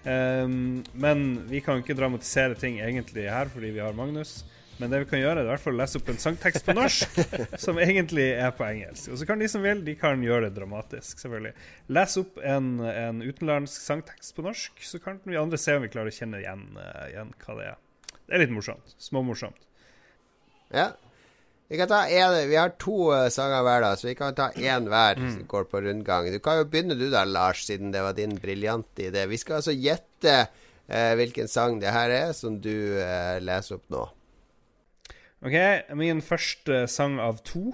Um, 0.08 0.84
men 0.96 1.26
vi 1.50 1.62
kan 1.62 1.82
ikke 1.82 1.96
dramatisere 1.98 2.56
ting 2.58 2.78
egentlig 2.80 3.26
her 3.30 3.50
fordi 3.52 3.74
vi 3.74 3.82
har 3.84 3.96
Magnus. 3.98 4.40
Men 4.78 4.92
det 4.92 5.00
vi 5.02 5.08
kan 5.10 5.18
gjøre, 5.18 5.42
er 5.42 5.48
i 5.48 5.50
hvert 5.50 5.62
fall 5.62 5.74
å 5.74 5.80
lese 5.80 5.98
opp 5.98 6.10
en 6.12 6.20
sangtekst 6.22 6.66
på 6.66 6.74
norsk 6.76 7.16
som 7.64 7.80
egentlig 7.82 8.28
er 8.38 8.52
på 8.54 8.66
engelsk. 8.68 9.10
Og 9.10 9.18
så 9.18 9.26
kan 9.26 9.42
de 9.42 9.48
som 9.50 9.64
vil, 9.64 9.82
de 9.86 9.96
kan 9.98 10.22
gjøre 10.22 10.46
det 10.46 10.58
dramatisk, 10.58 11.18
selvfølgelig. 11.18 11.54
Les 11.98 12.14
opp 12.20 12.38
en, 12.46 12.68
en 12.86 13.24
utenlandsk 13.24 13.82
sangtekst 13.82 14.36
på 14.36 14.44
norsk, 14.46 14.84
så 14.86 15.00
kan 15.02 15.18
vi 15.26 15.38
andre 15.40 15.58
se 15.58 15.74
om 15.74 15.82
vi 15.82 15.90
klarer 15.90 16.12
å 16.12 16.14
kjenne 16.14 16.42
igjen, 16.44 16.62
uh, 16.78 17.04
igjen 17.10 17.34
hva 17.42 17.58
det 17.58 17.66
er. 17.72 17.80
Det 18.28 18.36
er 18.36 18.44
litt 18.44 18.54
morsomt. 18.54 18.94
Småmorsomt. 19.02 19.66
Ja. 20.74 20.92
Vi 21.68 21.76
kan 21.76 21.88
ta 21.90 22.04
en, 22.06 22.36
Vi 22.48 22.56
har 22.56 22.70
to 22.80 23.10
uh, 23.10 23.26
sanger 23.32 23.64
hver, 23.66 23.82
da, 23.82 23.90
så 23.98 24.08
vi 24.08 24.14
kan 24.16 24.36
ta 24.36 24.50
én 24.54 24.86
hver 24.88 25.18
som 25.18 25.42
går 25.50 25.66
på 25.72 25.82
rundgang. 25.84 26.30
Du 26.30 26.38
kan 26.44 26.60
jo 26.60 26.68
begynne 26.70 26.96
du 26.96 27.08
da, 27.10 27.24
Lars, 27.26 27.64
siden 27.66 27.90
det 27.92 28.04
var 28.06 28.14
din 28.16 28.38
briljante 28.38 29.08
idé. 29.10 29.26
Vi 29.26 29.40
skal 29.42 29.58
altså 29.58 29.74
gjette 29.74 30.36
uh, 30.46 31.12
hvilken 31.18 31.50
sang 31.50 31.80
det 31.82 31.90
her 31.92 32.14
er 32.14 32.30
som 32.36 32.60
du 32.62 32.76
uh, 33.02 33.40
leser 33.42 33.80
opp 33.80 33.90
nå. 33.92 34.06
Ok, 35.38 35.54
min 35.94 36.18
første 36.18 36.80
sang 36.90 37.20
av 37.22 37.44
to 37.46 37.68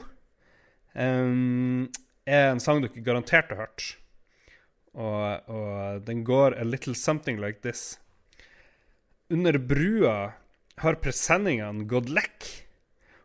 um, 0.93 1.87
er 2.29 2.51
en 2.51 2.61
sang 2.61 2.83
dere 2.85 3.05
garantert 3.07 3.55
har 3.55 3.63
hørt. 3.63 3.87
Og, 4.93 5.49
og 5.49 6.05
den 6.05 6.21
går 6.29 6.59
a 6.61 6.67
little 6.69 6.93
something 6.95 7.41
like 7.41 7.65
this. 7.65 7.97
Under 9.33 9.57
brua 9.57 10.35
har 10.85 11.01
presenningene 11.01 11.89
gått 11.89 12.13
lekk, 12.13 12.51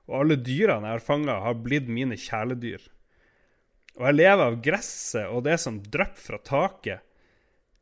og 0.08 0.22
alle 0.22 0.40
dyrene 0.40 0.88
jeg 0.88 1.02
har 1.02 1.04
fanga, 1.04 1.36
har 1.44 1.60
blitt 1.60 1.92
mine 1.92 2.16
kjæledyr. 2.16 2.88
Og 4.00 4.08
jeg 4.08 4.22
lever 4.22 4.48
av 4.48 4.60
gresset 4.64 5.28
og 5.28 5.44
det 5.52 5.60
som 5.60 5.84
drypper 5.84 6.30
fra 6.30 6.40
taket. 6.48 7.04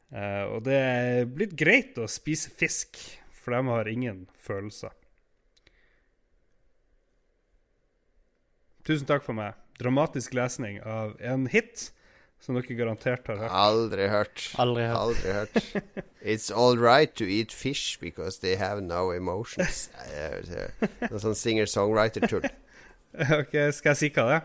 Uh, 0.09 0.57
og 0.57 0.63
det 0.65 0.81
er 0.81 1.27
blitt 1.29 1.53
greit 1.59 2.01
å 2.01 2.09
spise 2.09 2.49
fisk, 2.49 2.97
for 3.29 3.53
de 3.53 3.67
har 3.69 3.93
ingen 3.93 4.25
følelser. 4.41 4.97
Tusen 8.87 9.03
takk 9.03 9.25
for 9.25 9.35
meg. 9.35 9.51
Dramatisk 9.81 10.31
lesning 10.37 10.77
av 10.87 11.17
en 11.19 11.43
hit 11.51 11.89
som 12.39 12.55
dere 12.55 12.75
garantert 12.77 13.27
har 13.27 13.41
hørt. 13.41 13.51
Aldri 13.51 14.05
hørt. 14.07 14.43
Aldri 14.63 14.85
hørt. 14.87 14.97
Aldri 15.01 15.33
hørt. 15.35 15.57
It's 16.23 16.47
all 16.55 16.77
right 16.79 17.11
to 17.19 17.25
eat 17.27 17.51
fish 17.51 17.99
because 17.99 18.39
they 18.39 18.55
have 18.55 18.79
no 18.81 19.11
emotions. 19.11 19.89
Noe 21.11 21.19
sånn 21.19 21.35
singer-songwriter-tull. 21.35 22.47
Ok, 23.17 23.53
Skal 23.73 23.95
jeg 23.95 23.97
si 23.97 24.09
hva 24.13 24.23
det 24.27 24.35
er? 24.35 24.43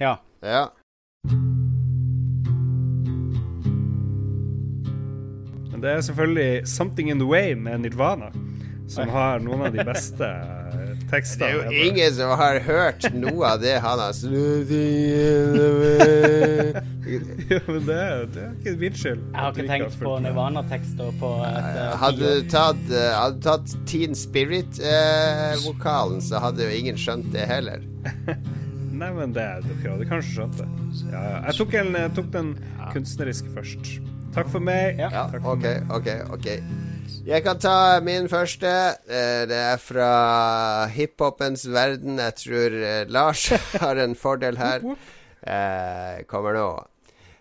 Ja. 0.00 0.12
Ja. 0.42 0.62
Men 5.70 5.82
det 5.84 5.92
er 5.92 6.00
selvfølgelig 6.06 6.66
'Something 6.66 7.10
In 7.12 7.20
The 7.20 7.28
Way' 7.28 7.54
med 7.54 7.84
Nirvana, 7.84 8.32
som 8.88 9.12
har 9.14 9.44
noen 9.44 9.66
av 9.68 9.76
de 9.76 9.84
beste 9.84 10.30
eh, 11.14 11.20
Det 11.38 11.46
er 11.48 11.52
jo 11.54 11.62
ingen 11.88 12.10
som 12.16 12.28
har 12.38 12.54
hørt 12.64 13.02
noe 13.14 13.44
av 13.54 13.58
det 13.62 13.76
han 13.84 13.98
har 14.02 14.12
Jo, 17.04 17.58
men 17.68 17.82
det, 17.86 17.96
det 18.34 18.42
er 18.42 18.52
ikke 18.56 18.72
min 18.80 18.94
skyld. 18.96 19.20
Jeg 19.20 19.36
har 19.36 19.50
ikke 19.52 19.66
tenkt 19.68 19.96
på 20.00 20.12
Nirvana-tekster 20.24 21.08
på 21.20 21.30
et 21.44 21.76
eh, 21.76 21.96
Hadde 22.00 22.24
du 22.24 22.40
tatt, 22.50 22.80
uh, 22.88 23.12
hadde 23.18 23.38
tatt 23.44 23.66
Teen 23.90 24.14
Spirit-vokalen, 24.16 26.20
så 26.24 26.34
hadde 26.42 26.64
jo 26.64 26.70
ingen 26.78 26.96
skjønt 27.00 27.28
det 27.34 27.44
heller. 27.50 27.80
Nei, 28.94 29.10
men 29.12 29.34
det 29.36 29.46
dere 29.66 29.90
hadde 29.92 30.06
kanskje 30.08 30.30
skjønt 30.38 30.56
det. 30.62 30.68
Ja, 31.10 31.20
ja. 31.20 31.38
Jeg 31.50 31.54
tok, 31.60 31.70
en, 31.82 31.90
jeg 31.98 32.10
tok 32.16 32.28
den 32.34 32.48
kunstneriske 32.94 33.48
først. 33.54 33.84
Takk 34.34 34.48
for 34.50 34.60
meg. 34.64 34.82
Ja. 34.98 35.08
Ja, 35.12 35.22
Takk 35.34 35.42
for 35.44 35.52
OK, 35.58 35.64
meg. 35.68 35.80
OK. 35.92 36.08
ok 36.38 36.46
Jeg 37.24 37.42
kan 37.44 37.58
ta 37.60 38.00
min 38.04 38.28
første. 38.28 38.70
Eh, 39.08 39.44
Det 39.48 39.56
er 39.58 39.76
fra 39.80 40.86
hiphopens 40.92 41.66
verden. 41.72 42.18
Jeg 42.18 42.34
tror 42.40 42.76
eh, 42.80 43.04
Lars 43.08 43.46
har 43.82 43.96
en 44.02 44.14
fordel 44.14 44.56
her. 44.60 44.84
Eh, 45.44 46.24
Kommer 46.28 46.54
nå. 46.56 46.68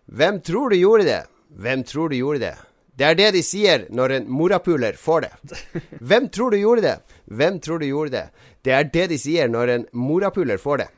Hvem 0.08 0.42
tror 0.44 0.70
du 0.70 0.78
gjorde 0.80 1.04
det? 1.08 1.22
Hvem 1.54 1.84
tror 1.84 2.10
du 2.10 2.16
gjorde 2.18 2.40
det? 2.40 2.56
Det 2.96 3.06
er 3.08 3.16
det 3.18 3.32
de 3.34 3.42
sier 3.44 3.86
når 3.90 4.12
en 4.20 4.26
morapuler 4.30 4.94
får 5.00 5.22
det. 5.26 5.32
Hvem 6.00 6.28
tror 6.30 6.52
du 6.54 6.58
gjorde 6.60 6.82
det? 6.86 6.98
Hvem 7.26 7.60
tror 7.64 7.80
du 7.82 7.88
gjorde 7.88 8.12
det? 8.14 8.26
Det 8.64 8.74
er 8.74 8.84
det 8.94 9.08
de 9.10 9.18
sier 9.18 9.50
når 9.50 9.72
en 9.74 9.86
morapuler 9.94 10.58
får 10.62 10.78
det. 10.84 10.90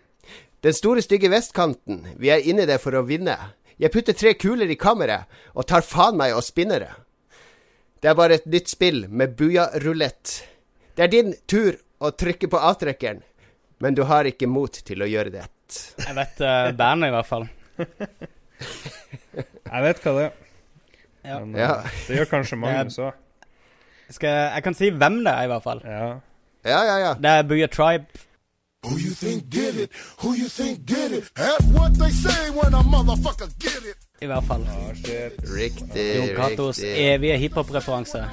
Den 0.66 0.74
store, 0.74 1.02
stygge 1.06 1.30
vestkanten, 1.30 2.02
vi 2.18 2.32
er 2.34 2.42
inne 2.44 2.66
i 2.66 2.70
det 2.70 2.80
for 2.82 2.98
å 2.98 3.04
vinne. 3.06 3.38
Jeg 3.80 3.92
putter 3.94 4.16
tre 4.18 4.34
kuler 4.40 4.68
i 4.72 4.76
kammeret 4.80 5.30
og 5.54 5.68
tar 5.70 5.86
faen 5.86 6.18
meg 6.20 6.34
og 6.36 6.44
spinner 6.44 6.82
det. 6.84 6.92
Det 8.06 8.12
er 8.12 8.18
bare 8.20 8.36
et 8.38 8.44
nytt 8.46 8.70
spill 8.70 9.08
med 9.10 9.32
buja-rulett. 9.34 10.36
Det 10.94 11.08
er 11.08 11.10
din 11.10 11.32
tur 11.50 11.74
å 12.06 12.12
trykke 12.14 12.46
på 12.54 12.60
avtrekkeren, 12.62 13.24
men 13.82 13.96
du 13.98 14.04
har 14.06 14.30
ikke 14.30 14.46
mot 14.46 14.70
til 14.86 15.02
å 15.02 15.08
gjøre 15.10 15.32
det. 15.34 15.46
Jeg 16.04 16.14
vet 16.14 16.44
uh, 16.46 16.70
bandet, 16.78 17.10
i 17.10 17.16
hvert 17.16 17.26
fall. 17.32 17.48
Jeg 19.66 19.82
vet 19.88 20.04
hva 20.06 20.14
det 20.20 20.28
er. 20.28 20.38
Ja. 21.26 21.40
Men, 21.40 21.56
Ja. 21.58 21.72
eh, 21.82 21.98
Det 22.06 22.20
gjør 22.20 22.30
kanskje 22.36 22.60
Magnus 22.62 23.00
òg. 23.02 23.18
Skal, 24.14 24.38
jeg 24.54 24.64
kan 24.70 24.78
si 24.78 24.92
hvem 24.94 25.18
det 25.26 25.34
er, 25.34 25.44
i 25.48 25.52
hvert 25.56 25.66
fall. 25.66 25.82
Ja. 25.82 26.06
Ja, 26.70 26.80
ja, 26.86 26.96
ja. 27.08 27.12
Det 27.18 27.32
er 27.40 27.50
Booyah 27.50 27.70
Tribe. 27.74 28.06
Who 28.86 29.00
you 29.02 29.16
think 29.18 29.50
did 29.50 29.80
it? 29.82 29.90
Who 30.22 30.36
you 30.38 30.46
think 30.48 30.86
did 30.86 31.12
it? 31.12 31.32
That's 31.34 31.66
what 31.74 31.98
they 31.98 32.12
say 32.14 32.52
when 32.54 32.78
a 32.78 32.84
motherfucker 32.86 33.50
get 33.58 33.82
it. 33.82 33.98
I 34.22 34.26
hvert 34.26 34.44
fall. 34.44 34.64
Riktig, 35.44 36.16
Jon 36.16 36.36
Catos 36.36 36.80
evige 36.80 37.38
hiphop-referanse. 37.38 38.30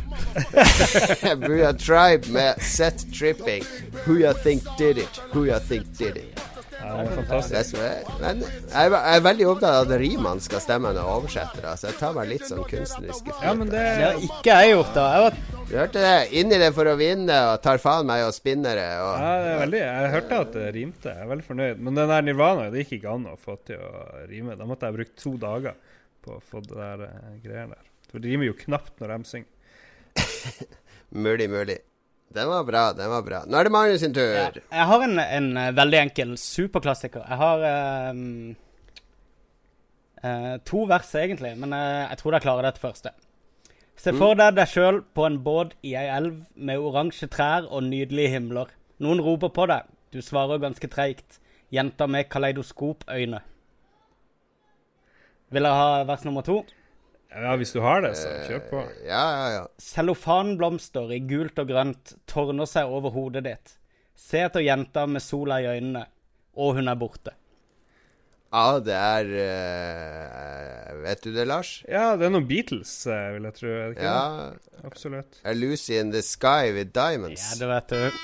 Booyah 1.42 1.74
Tribe 1.78 2.32
med 2.32 2.54
Set 2.62 3.06
Tripping. 3.12 3.64
Who 4.06 4.14
you 4.14 4.32
think 4.32 4.62
did 4.78 4.98
it? 4.98 5.20
Who 5.32 5.44
you 5.44 5.58
think 5.58 5.98
did 5.98 6.16
it? 6.16 6.51
Ja, 6.72 6.90
det 6.96 7.02
er 7.02 7.16
fantastisk. 7.18 7.76
Det 7.76 7.88
er, 7.88 8.10
men 8.22 8.42
jeg 8.42 8.92
er, 8.98 9.22
veldig 9.26 9.48
opptatt 9.52 9.76
av 9.76 9.86
at 9.86 10.00
rimene 10.02 10.44
skal 10.44 10.62
stemme 10.64 10.92
når 10.96 11.10
oversettere, 11.14 11.68
oversetter. 11.68 11.80
Så 11.80 11.90
jeg 11.90 11.98
tar 12.00 12.16
meg 12.16 12.30
litt 12.30 12.46
sånn 12.48 12.62
kunstneriske 12.64 13.28
friheter. 13.28 13.46
Ja, 13.48 13.54
men 13.58 13.72
det 13.72 13.82
har 13.88 14.20
ikke 14.28 14.56
jeg 14.56 14.72
gjort, 14.72 14.92
da. 14.96 15.04
Jeg 15.12 15.26
var 15.26 15.38
Du 15.62 15.74
hørte 15.76 16.04
det? 16.04 16.16
Inn 16.40 16.52
i 16.52 16.60
det 16.62 16.70
for 16.76 16.90
å 16.90 16.96
vinne, 17.00 17.38
og 17.52 17.62
tar 17.64 17.82
faen 17.82 18.08
meg 18.08 18.24
og 18.26 18.34
spinner 18.36 18.80
det. 18.80 18.88
Og 19.04 19.12
ja, 19.12 19.30
det 19.44 19.52
er 19.52 19.62
veldig 19.62 19.82
Jeg 19.82 20.10
hørte 20.16 20.40
at 20.46 20.58
det 20.58 20.66
rimte. 20.78 21.14
Jeg 21.14 21.26
er 21.26 21.32
veldig 21.34 21.48
fornøyd. 21.52 21.86
Men 21.86 22.00
den 22.00 22.12
der 22.14 22.26
Nirvana 22.26 22.66
det 22.72 22.84
gikk 22.84 22.98
ikke 22.98 23.16
an 23.16 23.30
å 23.32 23.38
få 23.40 23.58
til 23.68 23.86
å 23.86 24.04
rime. 24.30 24.58
Da 24.58 24.68
måtte 24.68 24.88
jeg 24.88 24.98
bruke 25.00 25.16
to 25.20 25.36
dager 25.40 25.78
på 26.22 26.36
å 26.38 26.42
få 26.44 26.64
det 26.66 26.76
der 26.78 27.06
uh, 27.08 27.32
greiene 27.44 27.76
der. 27.76 27.88
For 28.10 28.22
det 28.22 28.32
rimer 28.32 28.50
jo 28.50 28.58
knapt 28.58 29.00
når 29.02 29.16
de 29.16 29.32
synger. 29.32 29.50
mulig, 31.24 31.48
mulig. 31.52 31.80
Den 32.32 32.48
var 32.48 32.64
bra, 32.64 32.82
den 32.96 33.10
var 33.12 33.24
bra. 33.26 33.42
Nå 33.46 33.58
er 33.58 33.68
det 33.68 33.72
Magnus 33.74 34.00
sin 34.00 34.14
tur. 34.16 34.30
Ja, 34.32 34.48
jeg 34.54 34.86
har 34.88 35.04
en, 35.04 35.18
en 35.20 35.48
eh, 35.60 35.72
veldig 35.76 35.98
enkel 36.06 36.36
superklassiker. 36.40 37.26
Jeg 37.28 37.40
har 37.42 37.64
um, 38.12 38.54
uh, 40.24 40.56
to 40.68 40.86
vers, 40.88 41.12
egentlig, 41.20 41.52
men 41.60 41.76
uh, 41.76 42.08
jeg 42.08 42.22
tror 42.22 42.38
jeg 42.38 42.46
klarer 42.46 42.68
dette 42.70 42.82
første. 42.82 43.12
Se 44.02 44.14
for 44.16 44.34
deg 44.38 44.56
deg 44.56 44.70
sjøl 44.70 45.02
på 45.14 45.26
en 45.28 45.38
båt 45.44 45.76
i 45.84 45.92
ei 45.98 46.08
elv 46.10 46.40
med 46.56 46.80
oransje 46.80 47.28
trær 47.30 47.68
og 47.68 47.84
nydelige 47.86 48.32
himler. 48.32 48.72
Noen 49.04 49.20
roper 49.22 49.52
på 49.52 49.68
deg. 49.70 49.88
Du 50.12 50.20
svarer 50.24 50.62
ganske 50.62 50.88
treigt. 50.90 51.38
Jenta 51.72 52.08
med 52.10 52.28
kaleidoskopøyne. 52.32 53.40
Vil 55.52 55.68
dere 55.68 55.76
ha 55.76 56.04
vers 56.08 56.24
nummer 56.24 56.44
to? 56.44 56.62
Ja, 57.32 57.54
hvis 57.56 57.72
du 57.72 57.80
har 57.80 58.02
det, 58.04 58.12
så 58.20 58.28
kjør 58.46 58.64
på. 58.68 58.80
Ja, 59.06 59.20
ja, 59.32 59.44
ja. 59.56 59.62
Cellofanblomster 59.80 61.12
i 61.16 61.20
gult 61.24 61.58
og 61.62 61.70
grønt 61.70 62.12
tårner 62.28 62.68
seg 62.68 62.90
over 62.92 63.14
hodet 63.14 63.44
ditt. 63.46 63.76
Se 64.18 64.42
etter 64.44 64.60
jenta 64.64 65.06
med 65.08 65.24
sola 65.24 65.60
i 65.64 65.70
øynene, 65.72 66.04
og 66.60 66.76
hun 66.76 66.88
er 66.92 66.98
borte. 67.00 67.32
Ja, 68.52 68.76
det 68.84 68.92
er 68.92 69.30
uh, 69.32 70.98
Vet 71.06 71.22
du 71.24 71.30
det, 71.32 71.46
Lars? 71.48 71.70
Ja, 71.88 72.10
det 72.20 72.26
er 72.28 72.34
noen 72.34 72.44
Beatles, 72.50 72.90
eh, 73.08 73.30
vil 73.32 73.46
jeg 73.48 73.56
tro. 73.56 73.70
Er 73.72 73.86
det 73.88 73.96
ikke 73.96 74.10
Ja. 74.10 74.50
det? 74.52 74.84
Absolutt. 74.90 75.40
A 75.48 75.54
Lucy 75.56 75.96
in 75.96 76.12
the 76.12 76.20
Sky 76.22 76.68
with 76.76 76.92
Diamonds. 76.92 77.40
Ja, 77.40 77.58
det 77.62 77.70
vet 77.72 77.88
du. 77.88 78.20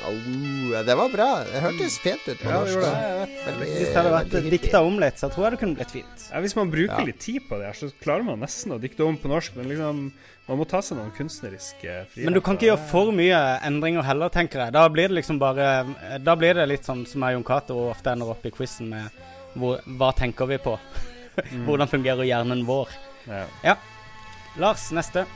Ja, 0.00 0.82
det 0.86 0.94
var 0.96 1.08
bra. 1.12 1.28
Det 1.44 1.60
hørtes 1.60 1.98
pent 2.02 2.24
ut 2.28 2.38
på 2.40 2.48
Ja, 2.48 2.60
norsk. 2.60 2.80
det. 2.80 2.90
Ja. 2.90 3.26
Veldig- 3.46 3.68
Hvis 3.76 3.88
det 3.92 3.96
hadde 3.96 4.12
vært 4.14 4.50
dikta 4.50 4.80
om 4.86 4.98
litt, 4.98 5.14
så 5.18 5.28
tror 5.30 5.44
jeg 5.44 5.50
det 5.52 5.60
kunne 5.60 5.76
blitt 5.76 5.90
fint. 5.90 6.30
Ja, 6.32 6.40
Hvis 6.40 6.56
man 6.56 6.70
bruker 6.70 6.98
Ja. 6.98 7.04
litt 7.04 7.18
tid 7.20 7.42
på 7.48 7.58
det, 7.58 7.66
her, 7.66 7.72
så 7.88 7.92
klarer 8.00 8.24
man 8.24 8.40
nesten 8.40 8.72
å 8.72 8.80
dikte 8.80 9.04
om 9.06 9.16
på 9.18 9.28
norsk. 9.28 9.56
Men 9.56 9.68
liksom, 9.68 10.12
man 10.48 10.58
må 10.58 10.66
ta 10.68 10.80
seg 10.80 10.96
noen 10.98 11.12
kunstneriske 11.12 12.06
friheter. 12.10 12.24
Men 12.24 12.32
du 12.32 12.40
kan 12.40 12.56
ikke 12.56 12.70
gjøre 12.76 12.88
for 12.88 13.12
mye 13.12 13.60
endringer 13.62 14.02
heller, 14.02 14.28
tenker 14.30 14.64
jeg. 14.64 14.72
Da 14.72 14.88
blir 14.88 15.08
det 15.08 15.16
liksom 15.22 15.38
bare 15.38 15.86
Da 16.24 16.34
blir 16.34 16.54
det 16.54 16.68
litt 16.68 16.82
sånn 16.84 17.06
som 17.06 17.20
jeg 17.20 17.36
og 17.36 17.44
Jon 17.44 17.44
Cato 17.44 17.90
ofte 17.90 18.06
ender 18.12 18.30
opp 18.30 18.44
i 18.46 18.50
quizen 18.50 18.88
med 18.88 19.10
hvor, 19.56 19.80
hva 19.86 20.14
tenker 20.14 20.46
vi 20.46 20.56
på? 20.58 20.78
Hvordan 21.66 21.88
fungerer 21.88 22.24
hjernen 22.24 22.64
vår? 22.66 22.88
Ja. 23.62 23.76
Lars, 24.58 24.90
neste. 24.92 25.26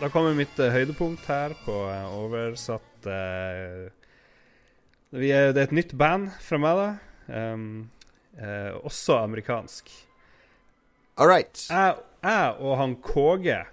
Da 0.00 0.08
kommer 0.08 0.34
mitt 0.34 0.58
eh, 0.58 0.70
høydepunkt 0.70 1.26
her 1.26 1.50
på 1.66 1.72
eh, 1.90 2.16
oversatt 2.16 2.80
eh, 3.10 3.90
vi 5.14 5.30
er, 5.30 5.52
Det 5.52 5.62
er 5.62 5.68
et 5.68 5.76
nytt 5.76 5.94
band 5.98 6.32
fra 6.42 6.58
meg, 6.58 6.80
da. 6.80 6.88
Um, 7.24 7.68
uh, 8.36 8.74
også 8.84 9.20
amerikansk. 9.22 9.90
All 11.16 11.30
right. 11.30 11.66
Jeg, 11.70 11.94
jeg 12.24 12.56
og 12.58 12.76
han 12.80 12.98
KG 13.00 13.64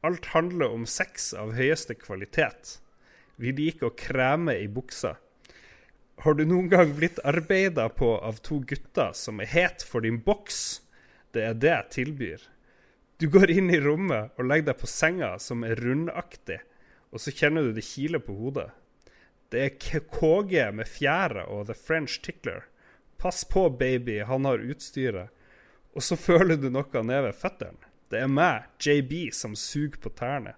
Alt 0.00 0.30
handler 0.32 0.72
om 0.72 0.86
sex 0.88 1.34
av 1.36 1.52
høyeste 1.58 1.92
kvalitet. 2.00 2.78
Vi 3.36 3.52
liker 3.52 3.90
å 3.90 3.96
kreme 3.96 4.54
i 4.56 4.68
buksa. 4.68 5.18
Har 6.24 6.36
du 6.36 6.46
noen 6.48 6.70
gang 6.72 6.94
blitt 6.96 7.20
arbeida 7.24 7.86
på 7.92 8.14
av 8.16 8.40
to 8.44 8.62
gutter 8.64 9.12
som 9.16 9.40
er 9.44 9.50
het 9.52 9.84
for 9.84 10.04
din 10.04 10.16
boks? 10.24 10.80
Det 11.36 11.44
er 11.44 11.56
det 11.56 11.72
jeg 11.72 11.92
tilbyr. 11.96 12.46
Du 13.20 13.28
går 13.28 13.52
inn 13.52 13.68
i 13.72 13.80
rommet 13.80 14.32
og 14.40 14.48
legger 14.48 14.70
deg 14.70 14.80
på 14.80 14.88
senga 14.88 15.34
som 15.40 15.64
er 15.68 15.80
rundaktig, 15.80 16.62
og 17.12 17.20
så 17.20 17.32
kjenner 17.36 17.68
du 17.68 17.76
det 17.76 17.84
kile 17.84 18.20
på 18.24 18.32
hodet. 18.38 18.70
Det 19.50 19.62
er 19.66 20.00
KG 20.10 20.68
med 20.74 20.86
fjæra 20.86 21.44
og 21.50 21.66
The 21.66 21.74
French 21.74 22.20
Tickler. 22.22 22.66
Pass 23.18 23.44
på, 23.44 23.66
baby, 23.70 24.20
han 24.24 24.46
har 24.46 24.62
utstyret. 24.62 25.28
Og 25.94 26.02
så 26.06 26.16
føler 26.28 26.56
du 26.56 26.68
noe 26.70 27.02
ned 27.04 27.24
ved 27.26 27.36
føttene. 27.38 27.88
Det 28.10 28.18
er 28.24 28.30
meg, 28.30 28.64
JB, 28.82 29.30
som 29.34 29.52
suger 29.58 29.98
på 30.02 30.10
tærne. 30.18 30.56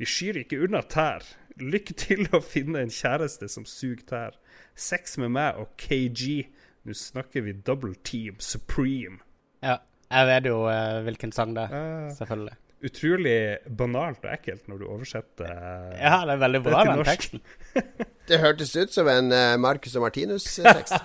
Vi 0.00 0.08
skyr 0.08 0.42
ikke 0.42 0.58
unna 0.64 0.82
tær. 0.82 1.24
Lykke 1.60 1.94
til 2.00 2.26
å 2.32 2.40
finne 2.44 2.82
en 2.82 2.92
kjæreste 2.92 3.48
som 3.52 3.64
suger 3.68 4.02
tær. 4.08 4.36
Sex 4.74 5.16
med 5.20 5.32
meg 5.36 5.60
og 5.60 5.72
KG. 5.80 6.48
Nå 6.88 6.96
snakker 6.96 7.44
vi 7.46 7.54
double 7.64 7.94
team 8.04 8.40
supreme. 8.42 9.20
Ja, 9.62 9.76
jeg 10.10 10.28
vet 10.32 10.48
jo 10.50 10.64
uh, 10.66 11.00
hvilken 11.06 11.32
sang 11.32 11.52
det 11.56 11.68
er. 11.68 11.76
uh, 12.08 12.12
Selvfølgelig. 12.16 12.56
Utrolig 12.86 13.36
banalt 13.78 14.22
og 14.24 14.30
ekkelt 14.34 14.64
når 14.70 14.76
du 14.82 14.86
oversetter 14.90 15.48
eh, 15.48 16.00
Ja, 16.02 16.16
det 16.26 16.32
er 16.36 16.40
veldig 16.42 16.60
bra, 16.64 16.72
Det 16.72 16.78
til 16.82 16.90
den 16.90 16.98
norsk. 17.02 17.10
teksten. 17.10 17.40
Det 18.28 18.36
hørtes 18.38 18.70
ut 18.78 18.92
som 18.94 19.06
en 19.10 19.32
uh, 19.34 19.56
Marcus 19.58 19.96
og 19.98 20.02
Martinus-tekst. 20.06 20.94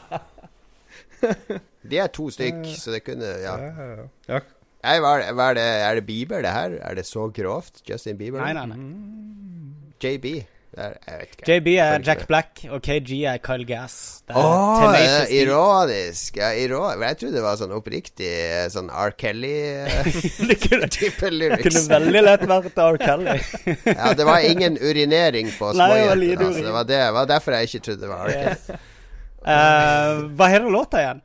De 1.89 1.97
er 1.97 2.07
to 2.13 2.28
stykk, 2.34 2.59
så 2.78 2.91
det 2.93 3.01
kunne 3.07 3.25
Ja. 3.41 3.55
ja, 3.57 3.69
ja, 3.73 3.86
ja. 3.95 4.05
ja. 4.36 4.39
Nei, 4.86 4.97
hva 5.01 5.11
er, 5.17 5.21
hva 5.34 5.45
er 5.51 5.55
det 5.57 5.65
Er 5.88 5.93
det 5.97 6.03
Bieber, 6.05 6.41
det 6.45 6.51
her? 6.53 6.71
Er 6.86 6.93
det 6.99 7.05
så 7.09 7.23
grovt? 7.34 7.82
Justin 7.89 8.17
Bieber? 8.19 8.39
Nei, 8.43 8.53
nei, 8.53 8.65
nei. 8.69 8.78
JB? 10.03 10.25
Jeg 10.78 10.93
ikke. 11.25 11.41
JB 11.49 11.67
er 11.82 11.97
Jack. 12.05 12.28
Black, 12.30 12.61
og 12.69 12.78
KG 12.86 13.09
er 13.32 13.39
Kyle 13.41 13.65
Gass. 13.65 14.21
Det 14.28 14.34
er 14.36 14.39
Tenacious 14.78 15.25
er 15.25 15.32
ironisk. 15.41 16.38
Ja, 16.38 16.49
ironisk. 16.53 17.01
Jeg 17.07 17.17
trodde 17.21 17.36
det 17.38 17.43
var 17.47 17.55
sånn 17.61 17.73
oppriktig 17.78 18.30
eh, 18.30 18.69
sånn 18.73 18.89
R. 18.93 19.11
Kelly-type 19.17 21.28
lyrics. 21.39 21.63
det 21.63 21.65
kunne 21.65 21.84
veldig 21.95 22.21
lett 22.28 22.43
vært 22.53 22.78
R. 22.86 22.95
Kelly. 23.01 23.38
Ja, 23.89 24.07
det 24.13 24.25
var 24.30 24.38
ingen 24.45 24.73
urinering 24.78 25.47
på 25.57 25.65
Nei, 25.73 25.89
det 25.93 26.07
var 26.07 26.15
det 26.61 26.73
var 26.78 26.86
det 26.93 27.01
var 27.17 27.25
derfor 27.34 27.49
jeg 27.57 27.63
ikke 27.71 27.82
trodde 27.89 28.01
det 28.05 28.11
var 28.13 28.21
R. 28.28 28.30
Kelly. 28.38 28.53
Eh, 29.47 30.11
hva 30.38 30.45
heter 30.51 30.67
låta 30.73 30.99
igjen? 31.01 31.19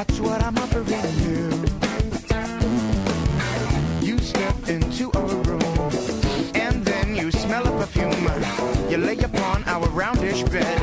That's 0.00 0.18
what 0.18 0.42
I'm 0.42 0.56
offering 0.56 0.86
you. 1.20 1.50
You 4.00 4.16
step 4.18 4.56
into 4.66 5.10
a 5.14 5.20
room, 5.20 5.60
and 6.54 6.82
then 6.82 7.14
you 7.14 7.30
smell 7.30 7.68
a 7.68 7.70
perfume. 7.78 8.10
You 8.90 8.96
lay 8.96 9.18
upon 9.18 9.62
our 9.64 9.86
roundish 9.88 10.42
bed, 10.50 10.80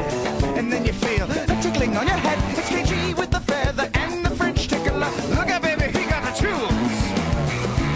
and 0.56 0.72
then 0.72 0.86
you 0.86 0.94
feel 0.94 1.26
a 1.32 1.62
tickling 1.64 1.98
on 1.98 2.06
your 2.06 2.18
head. 2.18 2.38
It's 2.60 2.70
KG 2.70 3.18
with 3.18 3.32
the 3.32 3.40
feather 3.40 3.90
and 3.96 4.24
the 4.24 4.30
French 4.36 4.68
tickler. 4.68 5.10
Look 5.36 5.50
at 5.50 5.64
baby, 5.64 5.98
he 5.98 6.06
got 6.06 6.22
the 6.24 6.34
tools. 6.40 6.94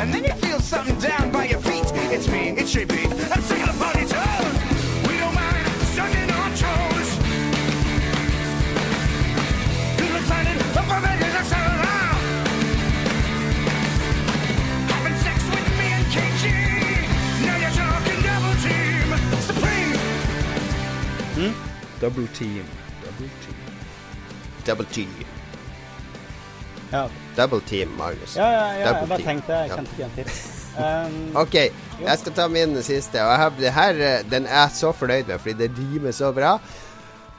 And 0.01 0.11
then 0.11 0.24
you 0.24 0.34
feel 0.34 0.59
something 0.59 0.97
down 0.97 1.32
by 1.32 1.45
your 1.45 1.59
feet. 1.59 1.86
It's 2.15 2.28
me, 2.30 2.49
it's 2.57 2.74
JB. 2.74 2.95
I'm 3.32 3.43
singing 3.43 3.70
Double 22.02 22.28
team. 22.34 22.66
Double 23.04 23.30
team. 23.43 23.60
Double 24.66 24.86
team. 24.86 25.10
Ja, 26.91 27.08
Double 27.38 27.62
team, 27.62 27.93
Magnus. 27.97 28.36
ja, 28.36 28.47
ja, 28.52 28.66
ja 28.74 28.88
Double 28.88 29.02
jeg 29.02 29.10
bare 29.10 29.18
team. 29.18 29.28
tenkte 29.28 29.54
Jeg 29.54 29.72
kjente 29.76 29.91
ikke 29.91 30.02
igjen 30.02 30.18
tips. 30.18 30.41
Um, 30.72 31.36
OK, 31.36 31.56
jeg 31.99 32.20
skal 32.22 32.32
ta 32.32 32.45
min 32.47 32.78
siste. 32.80 33.20
Og 33.20 33.28
jeg 33.28 33.39
har, 33.41 33.49
det 33.60 33.72
her 33.76 33.97
eh, 33.99 34.22
den 34.32 34.45
er 34.47 34.70
jeg 34.70 34.78
så 34.78 34.93
fornøyd 34.95 35.28
med, 35.28 35.41
fordi 35.43 35.58
det 35.60 35.68
rimer 35.76 36.16
så 36.16 36.30
bra. 36.32 36.54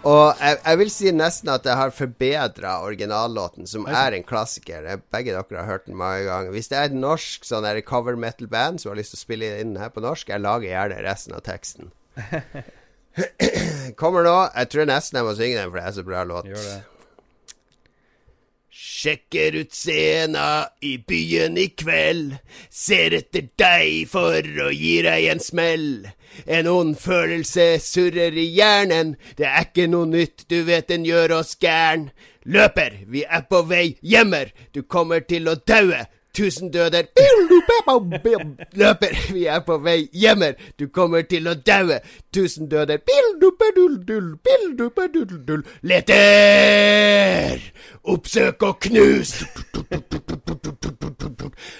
Og 0.05 0.37
jeg, 0.37 0.59
jeg 0.59 0.79
vil 0.83 0.91
si 0.93 1.15
nesten 1.17 1.49
at 1.49 1.65
jeg 1.65 1.79
har 1.81 1.95
forbedra 1.97 2.75
originallåten, 2.85 3.65
som 3.71 3.89
er 3.89 4.19
en 4.19 4.27
klassiker. 4.29 4.85
Begge 5.15 5.33
dere 5.33 5.63
har 5.63 5.71
hørt 5.71 5.89
den 5.89 5.97
mange 5.97 6.27
ganger. 6.29 6.53
Hvis 6.53 6.69
det 6.69 6.77
er 6.77 6.91
et 6.91 6.99
norsk 6.99 7.49
sånn 7.49 7.65
cover 7.89 8.21
metal-band 8.21 8.85
som 8.85 8.93
har 8.93 9.01
lyst 9.01 9.17
til 9.17 9.23
å 9.23 9.25
spille 9.25 9.55
inn 9.65 9.79
her 9.81 9.95
på 9.97 10.05
norsk, 10.05 10.29
jeg 10.29 10.45
lager 10.45 10.69
gjerne 10.69 11.01
resten 11.09 11.39
av 11.39 11.41
teksten. 11.49 11.89
Kommer 14.01 14.25
nå. 14.27 14.39
Jeg 14.57 14.73
tror 14.73 14.89
nesten 14.89 15.21
jeg 15.21 15.29
må 15.29 15.37
synge 15.37 15.61
den, 15.61 15.71
for 15.71 15.79
det 15.81 15.85
er 15.87 15.95
så 15.99 16.07
bra 16.07 16.25
låt. 16.29 16.49
Gjør 16.49 16.65
det. 16.71 16.81
Sjekker 18.73 19.57
ut 19.61 19.75
scena 19.75 20.47
i 20.81 20.95
byen 21.09 21.59
i 21.61 21.67
kveld. 21.77 22.37
Ser 22.71 23.17
etter 23.19 23.51
deg 23.61 24.09
for 24.09 24.47
å 24.65 24.71
gi 24.73 24.95
deg 25.05 25.29
en 25.33 25.43
smell. 25.43 25.89
En 26.47 26.71
ond 26.71 26.97
følelse 26.97 27.67
surrer 27.85 28.39
i 28.39 28.47
hjernen. 28.57 29.17
Det 29.37 29.49
er 29.51 29.69
ikke 29.69 29.91
noe 29.93 30.09
nytt, 30.09 30.47
du 30.49 30.63
vet 30.69 30.89
den 30.89 31.05
gjør 31.09 31.37
oss 31.43 31.53
gæren. 31.61 32.09
Løper, 32.49 33.03
vi 33.07 33.27
er 33.29 33.45
på 33.51 33.61
vei 33.69 33.85
hjemmer. 34.01 34.55
Du 34.73 34.83
kommer 34.83 35.21
til 35.27 35.51
å 35.53 35.59
daue. 35.59 36.07
Tusen 36.35 36.70
døder. 36.72 37.03
Løper, 38.72 39.16
vi 39.33 39.45
er 39.47 39.61
på 39.66 39.76
vei 39.85 40.09
hjemmer. 40.16 40.55
Du 40.80 40.87
kommer 40.89 41.22
til 41.28 41.49
å 41.51 41.55
daue. 41.55 41.99
Tusen 42.33 42.68
døder. 42.72 43.03
Leter! 45.83 47.61
Oppsøk 48.05 48.62
og 48.66 48.78
knus! 48.87 49.35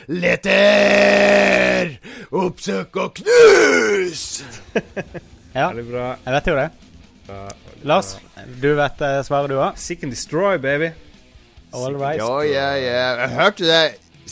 Leter! 0.09 1.96
Oppsøk 2.32 2.96
og 3.03 3.14
knus! 3.20 4.22
Ja, 5.55 5.68
Veldig 5.72 5.86
bra. 5.90 6.07
jeg 6.24 6.34
vet 6.36 6.46
jo 6.53 6.55
det. 6.61 6.68
Lars, 7.88 8.12
du 8.62 8.68
vet 8.78 9.03
eh, 9.05 9.18
svaret 9.26 9.50
du 9.53 9.57
har? 9.61 9.74
Seek 9.80 10.05
and 10.07 10.12
destroy, 10.14 10.57
baby. 10.62 10.92
All 11.72 11.96
right. 11.96 12.20
Ja, 12.20 12.38
ja, 12.44 12.68
ja. 12.76 13.03
Jeg 13.22 13.30
hørte 13.38 13.64
det. 13.68 13.82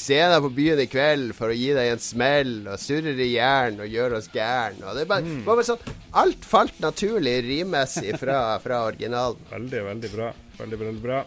Scenen 0.01 0.41
på 0.45 0.51
byen 0.57 0.81
i 0.81 0.87
kveld 0.91 1.35
for 1.37 1.53
å 1.53 1.57
gi 1.57 1.69
deg 1.77 1.91
en 1.93 2.01
smell 2.03 2.55
og 2.73 2.79
surrer 2.81 3.21
i 3.21 3.29
jern 3.35 3.81
og 3.85 3.93
gjør 3.93 4.17
oss 4.19 4.31
gæren. 4.33 4.81
Og 4.87 4.97
det 4.97 5.05
er 5.05 5.11
bare, 5.13 5.27
Mm. 5.27 5.45
bare, 5.45 5.61
bare 5.61 5.69
sånn 5.69 5.97
Alt 6.25 6.45
falt 6.49 6.81
naturlig 6.83 7.37
rimmessig 7.47 8.17
fra, 8.19 8.41
fra 8.65 8.81
originalen. 8.89 9.39
Veldig, 9.55 9.83
veldig 9.91 10.13
bra. 10.17 10.33
Veldig, 10.59 10.79
veldig 10.85 11.03
bra. 11.05 11.21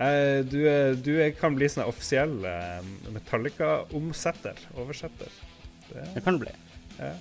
Eh, 0.00 0.38
du, 0.48 0.60
du 1.02 1.12
kan 1.40 1.56
bli 1.58 1.66
sånn 1.68 1.88
offisiell 1.90 2.36
eh, 2.48 2.78
Metallica-omsetter. 3.16 4.60
Oversetter. 4.80 5.32
Det, 5.90 6.06
Det 6.14 6.24
kan 6.24 6.38
du 6.38 6.44
bli. 6.46 6.54
ja. 7.00 7.14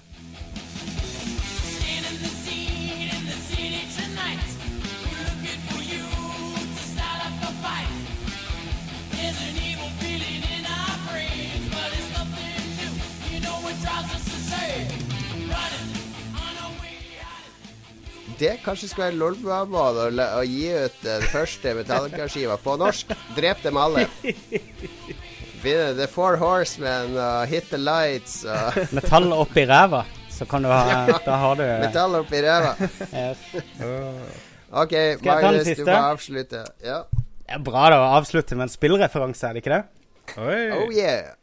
Det 18.40 18.54
kanskje 18.64 18.88
skal 18.88 19.10
være 19.10 19.18
Lolbua-mål 19.20 19.98
å, 20.00 20.28
å 20.40 20.44
gi 20.48 20.70
ut 20.72 21.02
den 21.04 21.26
første 21.28 21.74
Metallica-skiva 21.76 22.56
på 22.64 22.78
norsk. 22.80 23.12
Drep 23.36 23.66
dem 23.66 23.80
alle. 23.80 24.06
Vinne 25.60 25.90
The 25.98 26.08
Four 26.08 26.38
Horsemen 26.40 27.18
og 27.20 27.50
Hit 27.52 27.68
the 27.74 27.80
Lights 27.82 28.46
og 28.48 28.80
Metall 28.96 29.28
oppi 29.36 29.66
ræva, 29.68 30.06
så 30.32 30.48
kan 30.48 30.64
du 30.64 30.72
ha 30.72 31.04
Da 31.26 31.40
har 31.42 31.60
du 31.60 31.66
metall 31.84 32.16
oppi 32.22 32.40
ræva. 32.46 32.78
Yes. 33.12 33.44
OK, 34.72 34.96
Magnus, 35.26 35.74
du 35.76 35.84
må 35.84 36.00
avslutte. 36.00 36.64
Ja. 36.86 37.02
Det 37.44 37.58
er 37.58 37.64
bra 37.66 37.90
da 37.92 38.00
å 38.06 38.10
avslutte 38.22 38.56
med 38.56 38.70
en 38.70 38.72
spillreferanse, 38.72 39.50
er 39.50 39.58
det 39.58 39.66
ikke 39.66 39.76
det? 39.76 39.84
Oi! 40.40 40.60
Oh 40.78 40.92
yeah. 40.96 41.34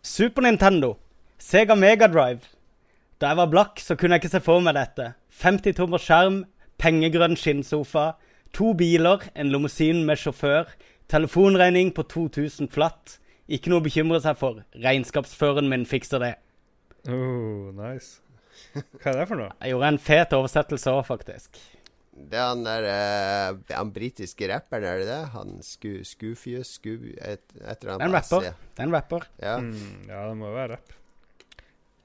Super 0.00 0.46
Nintendo. 0.48 0.94
Sega 1.42 1.76
Mega 1.76 2.08
Drive. 2.08 2.46
Da 3.20 3.34
jeg 3.34 3.42
var 3.42 3.50
blakk, 3.52 3.82
så 3.82 3.98
kunne 3.98 4.16
jeg 4.16 4.24
ikke 4.24 4.36
se 4.38 4.40
for 4.46 4.62
meg 4.64 4.78
dette. 4.78 5.12
50 5.32 5.76
tommer 5.78 6.02
skjerm, 6.02 6.42
pengegrønn 6.82 7.38
skinnsofa, 7.40 8.12
to 8.52 8.72
biler, 8.76 9.24
en 9.34 9.52
limousin 9.52 10.04
med 10.06 10.20
sjåfør, 10.20 10.70
telefonregning 11.12 11.92
på 11.96 12.04
2000 12.10 12.70
flatt. 12.72 13.18
Ikke 13.52 13.72
noe 13.72 13.82
å 13.82 13.84
bekymre 13.84 14.20
seg 14.22 14.36
for. 14.38 14.62
Regnskapsføreren 14.84 15.70
min 15.72 15.86
fikser 15.88 16.22
det. 16.22 16.34
Oh, 17.08 17.72
nice. 17.74 18.20
Hva 19.00 19.12
er 19.12 19.22
det 19.22 19.28
for 19.30 19.40
noe? 19.40 19.52
Jeg 19.58 19.74
gjorde 19.74 19.92
en 19.94 20.02
fet 20.02 20.36
oversettelse 20.36 20.92
òg, 20.92 21.02
faktisk. 21.08 21.58
Det 22.12 22.36
er 22.36 22.50
han 22.50 22.62
der 22.66 22.84
eh, 22.86 23.60
Han 23.72 23.90
britiske 23.94 24.44
rapperen, 24.50 24.84
er 24.84 25.00
det 25.00 25.06
det? 25.08 25.20
Han 25.32 25.54
sku, 25.64 26.02
Skufius 26.04 26.74
sku, 26.76 26.90
et, 27.16 27.40
et 27.56 27.56
eller 27.56 27.72
Det 27.72 27.88
er 27.88 27.94
en 27.94 28.02
annet 28.04 28.18
rapper. 28.18 28.50
Det 28.52 28.82
er 28.84 28.88
en 28.90 28.96
rapper. 28.96 29.28
Ja. 29.40 29.54
Mm, 29.64 30.10
ja, 30.10 30.24
det 30.28 30.36
må 30.38 30.50
jo 30.50 30.58
være 30.58 30.76
rapp. 30.76 30.98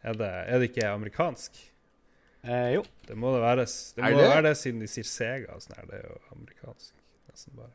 Er 0.08 0.16
det, 0.16 0.30
er 0.48 0.62
det 0.62 0.70
ikke 0.72 0.88
amerikansk? 0.94 1.60
Eh, 2.48 2.70
jo. 2.78 2.84
Det 3.08 3.16
må 3.20 3.34
det 3.36 3.42
være, 3.44 3.66
det 3.68 4.04
må 4.04 4.10
det? 4.22 4.30
være 4.30 4.44
det 4.50 4.54
siden 4.58 4.80
de 4.84 4.88
sier 4.92 5.08
Sega 5.08 5.56
og 5.58 5.62
sånn 5.64 5.76
her. 5.80 5.88
Det 5.90 5.98
er 6.00 6.06
jo 6.08 6.18
amerikansk. 6.36 6.94
Nesten 7.32 7.58
bare. 7.58 7.74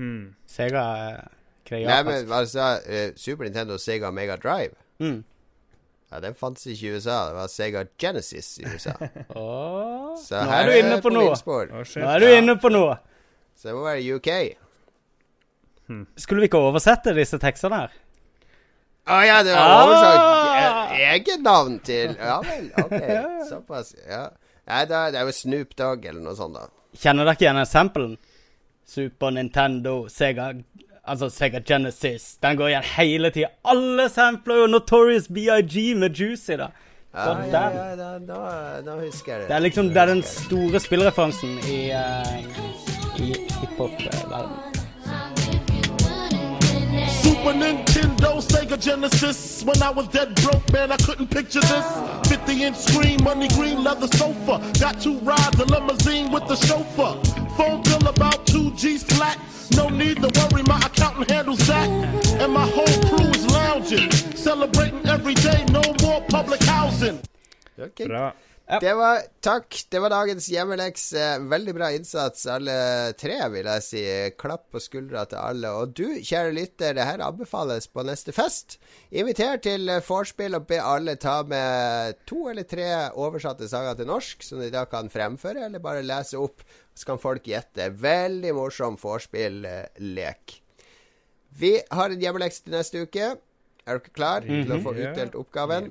Hmm. 0.00 0.22
Sega 0.48 0.84
eh, 1.10 1.36
Nei, 1.70 1.98
men 2.02 2.30
altså 2.34 2.64
eh, 2.88 3.10
Super 3.20 3.44
Nintendo 3.46 3.76
Sega 3.78 4.08
Mega 4.10 4.36
Drive 4.40 4.72
Mm. 5.00 5.20
Ja, 6.10 6.18
Den 6.20 6.34
fantes 6.34 6.66
ikke 6.66 6.88
i 6.88 6.94
USA. 6.96 7.18
Det 7.28 7.36
var 7.36 7.46
Sega 7.52 7.84
Genesis 8.00 8.48
i 8.58 8.64
USA. 8.66 8.92
Åh, 9.38 10.16
Så 10.18 10.40
nå 10.44 10.56
er 10.56 10.66
du 10.66 10.72
inne 10.80 10.96
på 11.04 11.12
noe. 11.14 11.30
Oh, 11.36 11.62
Nå 11.70 12.08
er 12.10 12.18
du 12.20 12.26
Ja. 12.26 12.38
inne 12.40 12.56
på 12.60 12.68
noe. 12.74 12.96
Så 13.56 13.68
det 13.70 13.76
må 13.76 13.84
være 13.86 14.16
UK. 14.16 14.30
Skulle 16.20 16.40
vi 16.44 16.48
ikke 16.50 16.58
oversette 16.62 17.14
disse 17.16 17.38
tekstene 17.42 17.80
her? 17.84 17.94
Å 19.10 19.20
ja, 19.26 19.38
det 19.42 19.54
var 19.56 19.66
Ah! 19.66 19.84
oversatt 19.84 20.92
e- 20.94 21.06
eget 21.14 21.40
navn 21.42 21.78
til 21.86 22.12
Ja 22.18 22.36
vel, 22.44 22.68
OK. 22.78 22.94
Såpass. 23.50 23.94
Ja. 24.08 24.28
Nei, 24.70 24.84
da, 24.86 25.06
det 25.10 25.18
er 25.18 25.26
jo 25.26 25.34
Snoop 25.34 25.72
Dogg 25.78 26.04
eller 26.06 26.20
noe 26.22 26.36
sånt, 26.38 26.54
da. 26.54 26.68
Kjenner 27.00 27.26
dere 27.26 27.42
igjen 27.42 27.64
samplen? 27.66 28.12
Super 28.90 29.30
Nintendo, 29.34 30.04
Sega 30.10 30.52
Altså 31.10 31.28
Sega 31.32 31.58
Genesis. 31.66 32.36
Den 32.42 32.58
går 32.60 32.68
igjen 32.70 32.86
hele 32.94 33.30
tida. 33.34 33.48
Alle 33.66 34.06
sampler 34.12 34.60
jo 34.62 34.66
Notorious 34.70 35.26
BIG 35.32 35.96
med 35.98 36.14
Juicy, 36.14 36.54
da. 36.60 36.68
Ja, 37.14 37.32
ja, 37.50 37.62
ja, 37.74 37.86
da, 37.98 38.08
da, 38.22 38.36
da 38.86 38.92
husker 39.00 39.32
jeg 39.32 39.40
det. 39.40 39.48
Det 39.48 39.56
er 39.56 39.64
liksom 39.64 39.88
det 39.90 40.02
er 40.04 40.10
den 40.12 40.22
store 40.22 40.78
spillreferansen 40.84 41.56
i, 41.66 41.78
uh, 41.90 42.36
i 43.18 43.32
hiphop-verdenen. 43.58 44.52
Super 47.22 47.52
Nintendo, 47.58 48.09
Sega 48.20 48.80
Genesis. 48.80 49.64
When 49.64 49.82
I 49.82 49.90
was 49.90 50.08
dead 50.08 50.34
broke, 50.42 50.72
man, 50.72 50.92
I 50.92 50.96
couldn't 50.98 51.28
picture 51.28 51.60
this. 51.60 52.28
50 52.28 52.62
inch 52.64 52.76
screen, 52.76 53.22
money 53.22 53.48
green 53.48 53.82
leather 53.82 54.06
sofa. 54.08 54.60
Got 54.78 55.00
two 55.00 55.18
rides, 55.18 55.58
a 55.58 55.64
limousine 55.64 56.30
with 56.30 56.46
the 56.46 56.56
chauffeur. 56.56 57.20
Phone 57.56 57.82
bill 57.82 58.06
about 58.08 58.46
two 58.46 58.70
G's 58.72 59.02
flat. 59.04 59.38
No 59.72 59.88
need 59.88 60.16
to 60.22 60.30
worry, 60.40 60.62
my 60.64 60.78
accountant 60.78 61.30
handles 61.30 61.66
that. 61.68 61.88
And 62.40 62.52
my 62.52 62.66
whole 62.68 63.08
crew 63.08 63.28
is 63.30 63.46
lounging, 63.46 64.10
celebrating 64.10 65.06
every 65.06 65.34
day, 65.34 65.64
no 65.70 65.82
more 66.02 66.20
public 66.28 66.62
housing. 66.62 67.20
Ok. 67.80 68.06
Bra. 68.06 68.32
Det 68.78 68.92
var 68.94 69.22
Takk. 69.42 69.76
Det 69.90 70.00
var 70.04 70.12
dagens 70.12 70.46
hjemmeleks. 70.52 71.04
Veldig 71.50 71.72
bra 71.74 71.88
innsats, 71.96 72.44
alle 72.50 72.74
tre, 73.18 73.38
vil 73.50 73.66
jeg 73.66 73.84
si. 73.86 74.02
Klapp 74.38 74.66
på 74.70 74.82
skuldra 74.82 75.24
til 75.30 75.40
alle. 75.40 75.72
Og 75.80 75.94
du, 75.96 76.04
kjære 76.20 76.52
lytter, 76.54 76.94
det 76.94 77.06
her 77.08 77.24
anbefales 77.24 77.88
på 77.90 78.04
neste 78.06 78.34
fest. 78.36 78.76
Inviter 79.10 79.58
til 79.64 79.88
eh, 79.90 80.02
vorspiel 80.06 80.58
og 80.58 80.68
be 80.70 80.78
alle 80.82 81.16
ta 81.20 81.40
med 81.48 82.20
to 82.30 82.44
eller 82.52 82.68
tre 82.68 82.86
oversatte 83.18 83.68
sanger 83.70 83.98
til 83.98 84.10
norsk, 84.12 84.44
som 84.46 84.60
de 84.62 84.70
da 84.74 84.84
kan 84.90 85.10
fremføre, 85.10 85.66
eller 85.66 85.82
bare 85.82 86.04
lese 86.06 86.38
opp. 86.38 86.62
Så 86.94 87.08
kan 87.08 87.22
folk 87.22 87.48
gjette. 87.48 87.88
Veldig 87.98 88.52
morsom 88.54 88.98
vorspiel-lek. 89.00 90.60
Vi 91.60 91.72
har 91.90 92.12
en 92.12 92.22
hjemmeleks 92.22 92.62
til 92.62 92.76
neste 92.76 93.02
uke. 93.08 93.32
Er 93.88 93.98
dere 93.98 94.14
klar 94.14 94.44
til 94.46 94.70
å 94.70 94.78
få 94.84 94.94
utdelt 94.94 95.34
oppgaven? 95.40 95.90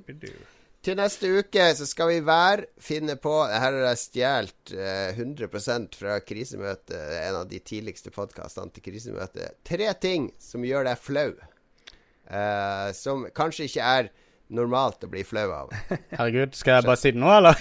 Til 0.80 0.96
neste 0.96 1.28
uke 1.28 1.66
så 1.76 1.84
skal 1.84 2.08
vi 2.08 2.20
hver 2.24 2.62
finne 2.80 3.18
på 3.20 3.34
Her 3.52 3.66
har 3.66 3.82
jeg 3.90 4.00
stjålet 4.00 4.72
eh, 4.72 5.18
100% 5.20 5.98
fra 6.00 6.20
krisemøtet, 6.24 6.96
en 7.20 7.42
av 7.42 7.50
de 7.50 7.60
tidligste 7.60 8.14
podkastene 8.16 8.72
til 8.72 8.86
krisemøtet. 8.86 9.58
Tre 9.68 9.90
ting 10.00 10.30
som 10.40 10.64
gjør 10.64 10.88
deg 10.88 11.02
flau. 11.04 11.34
Eh, 12.32 12.88
som 12.96 13.26
kanskje 13.36 13.68
ikke 13.68 13.90
er 14.00 14.10
normalt 14.56 15.04
å 15.04 15.10
bli 15.12 15.26
flau 15.28 15.50
av. 15.52 15.74
Herregud, 16.16 16.56
skal 16.56 16.80
jeg 16.80 16.88
bare 16.88 17.02
si 17.02 17.12
det 17.12 17.22
nå, 17.22 17.34
eller? 17.42 17.60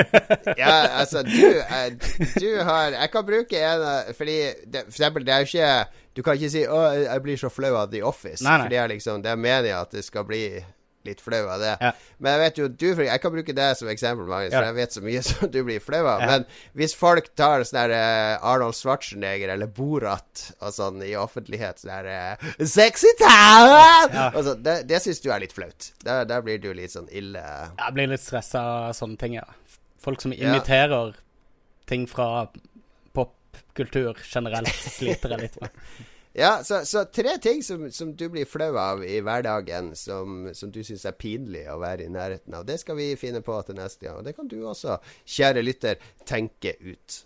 Ja, 0.62 1.02
altså, 1.02 1.20
du, 1.26 1.60
eh, 1.60 1.90
du 2.40 2.48
har 2.64 2.94
Jeg 2.94 3.10
kan 3.12 3.26
bruke 3.28 3.58
en 3.60 3.82
av 3.84 4.14
Fordi 4.16 4.38
det, 4.64 4.86
For 4.86 4.94
eksempel, 4.94 5.26
det 5.26 5.34
er 5.34 5.42
jo 5.42 5.50
ikke 5.50 6.14
Du 6.16 6.22
kan 6.24 6.38
ikke 6.38 6.50
si 6.54 6.62
'Å, 6.64 6.78
jeg 7.02 7.22
blir 7.26 7.42
så 7.42 7.50
flau 7.52 7.74
av 7.76 7.92
The 7.92 8.00
Office'. 8.00 8.40
Nei, 8.40 8.54
nei. 8.56 8.62
For 8.64 8.72
det 8.72 8.78
er 8.80 8.88
liksom 8.94 9.20
Det 9.20 9.34
er 9.34 9.42
meningen 9.44 9.82
at 9.82 9.92
det 9.92 10.06
skal 10.06 10.24
bli 10.24 10.46
litt 11.08 11.22
flau 11.24 11.42
av 11.48 11.62
det. 11.62 11.72
Ja. 11.80 11.90
Men 12.18 12.34
jeg 12.34 12.42
vet 12.42 12.60
jo 12.60 12.68
du, 12.68 12.86
jeg 13.04 13.22
kan 13.22 13.34
bruke 13.34 13.56
det 13.56 13.68
som 13.78 13.90
eksempel, 13.92 14.28
Magnus, 14.28 14.54
for 14.54 14.68
jeg 14.68 14.76
vet 14.78 14.96
så 14.96 15.02
mye 15.04 15.22
som 15.28 15.50
du 15.52 15.60
blir 15.66 15.82
flau 15.84 16.02
av. 16.02 16.24
Men 16.24 16.46
hvis 16.78 16.96
folk 16.98 17.30
tar 17.38 17.64
sånn 17.66 17.80
der 17.82 17.96
eh, 17.96 18.46
Arnold 18.52 18.78
Schwarzenegger 18.78 19.54
eller 19.56 19.70
Borat 19.70 20.46
og 20.60 20.74
sånn 20.76 21.02
i 21.06 21.14
offentlighet 21.18 21.82
sånn 21.82 21.92
der 21.92 22.10
eh, 22.12 22.54
Sexy 22.60 23.12
town! 23.20 24.14
Ja. 24.14 24.30
Så, 24.36 24.56
det 24.60 24.80
det 24.88 25.02
syns 25.04 25.22
du 25.24 25.30
er 25.32 25.42
litt 25.42 25.54
flaut. 25.56 25.90
Der, 26.04 26.24
der 26.28 26.44
blir 26.44 26.60
du 26.62 26.70
litt 26.76 26.94
sånn 26.94 27.10
ille 27.12 27.42
Jeg 27.42 27.96
blir 27.96 28.10
litt 28.10 28.22
stressa 28.22 28.62
av 28.88 28.96
sånne 28.96 29.20
ting, 29.20 29.38
ja. 29.40 29.46
Folk 30.04 30.20
som 30.20 30.34
imiterer 30.36 31.14
ting 31.88 32.04
fra 32.08 32.46
popkultur 33.16 34.18
generelt, 34.24 34.72
sliter 34.96 35.36
jeg 35.36 35.46
litt 35.46 35.62
med. 35.62 35.78
Ja, 36.36 36.64
så, 36.64 36.84
så 36.84 37.04
tre 37.04 37.38
ting 37.38 37.62
som, 37.62 37.90
som 37.92 38.16
du 38.16 38.28
blir 38.28 38.44
flau 38.44 38.74
av 38.78 39.04
i 39.06 39.20
hverdagen, 39.22 39.92
som, 39.94 40.48
som 40.52 40.72
du 40.74 40.80
syns 40.82 41.04
er 41.06 41.14
pinlig 41.14 41.62
å 41.70 41.76
være 41.78 42.08
i 42.08 42.10
nærheten 42.10 42.56
av. 42.58 42.64
Det 42.66 42.80
skal 42.82 42.98
vi 42.98 43.12
finne 43.14 43.38
på 43.38 43.54
til 43.62 43.78
neste 43.78 44.08
gang. 44.08 44.18
Og 44.18 44.26
det 44.26 44.34
kan 44.34 44.48
du 44.50 44.56
også, 44.66 44.96
kjære 45.30 45.62
lytter, 45.62 46.02
tenke 46.26 46.74
ut. 46.82 47.20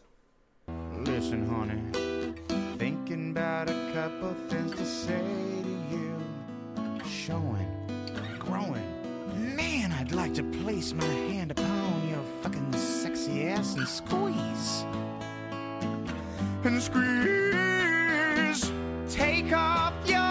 Listen, 1.07 1.47
honey, 1.49 1.81
thinking 2.77 3.31
about 3.31 3.71
a 3.71 3.79
couple 3.95 4.35
things 4.51 4.77
to 4.77 4.85
say 4.85 5.25
to 5.65 5.73
you. 5.89 6.13
Showing, 7.09 7.73
growing. 8.39 8.85
Man, 9.57 9.91
I'd 9.91 10.13
like 10.13 10.35
to 10.35 10.45
place 10.61 10.93
my 10.93 11.15
hand 11.33 11.53
upon 11.53 12.11
your 12.11 12.25
fucking 12.43 12.75
sexy 12.75 13.49
ass 13.49 13.75
and 13.75 13.89
squeeze. 13.89 14.85
And 16.63 16.83
squeeze. 16.83 17.68
Take 19.09 19.55
off 19.55 19.95
your 20.07 20.28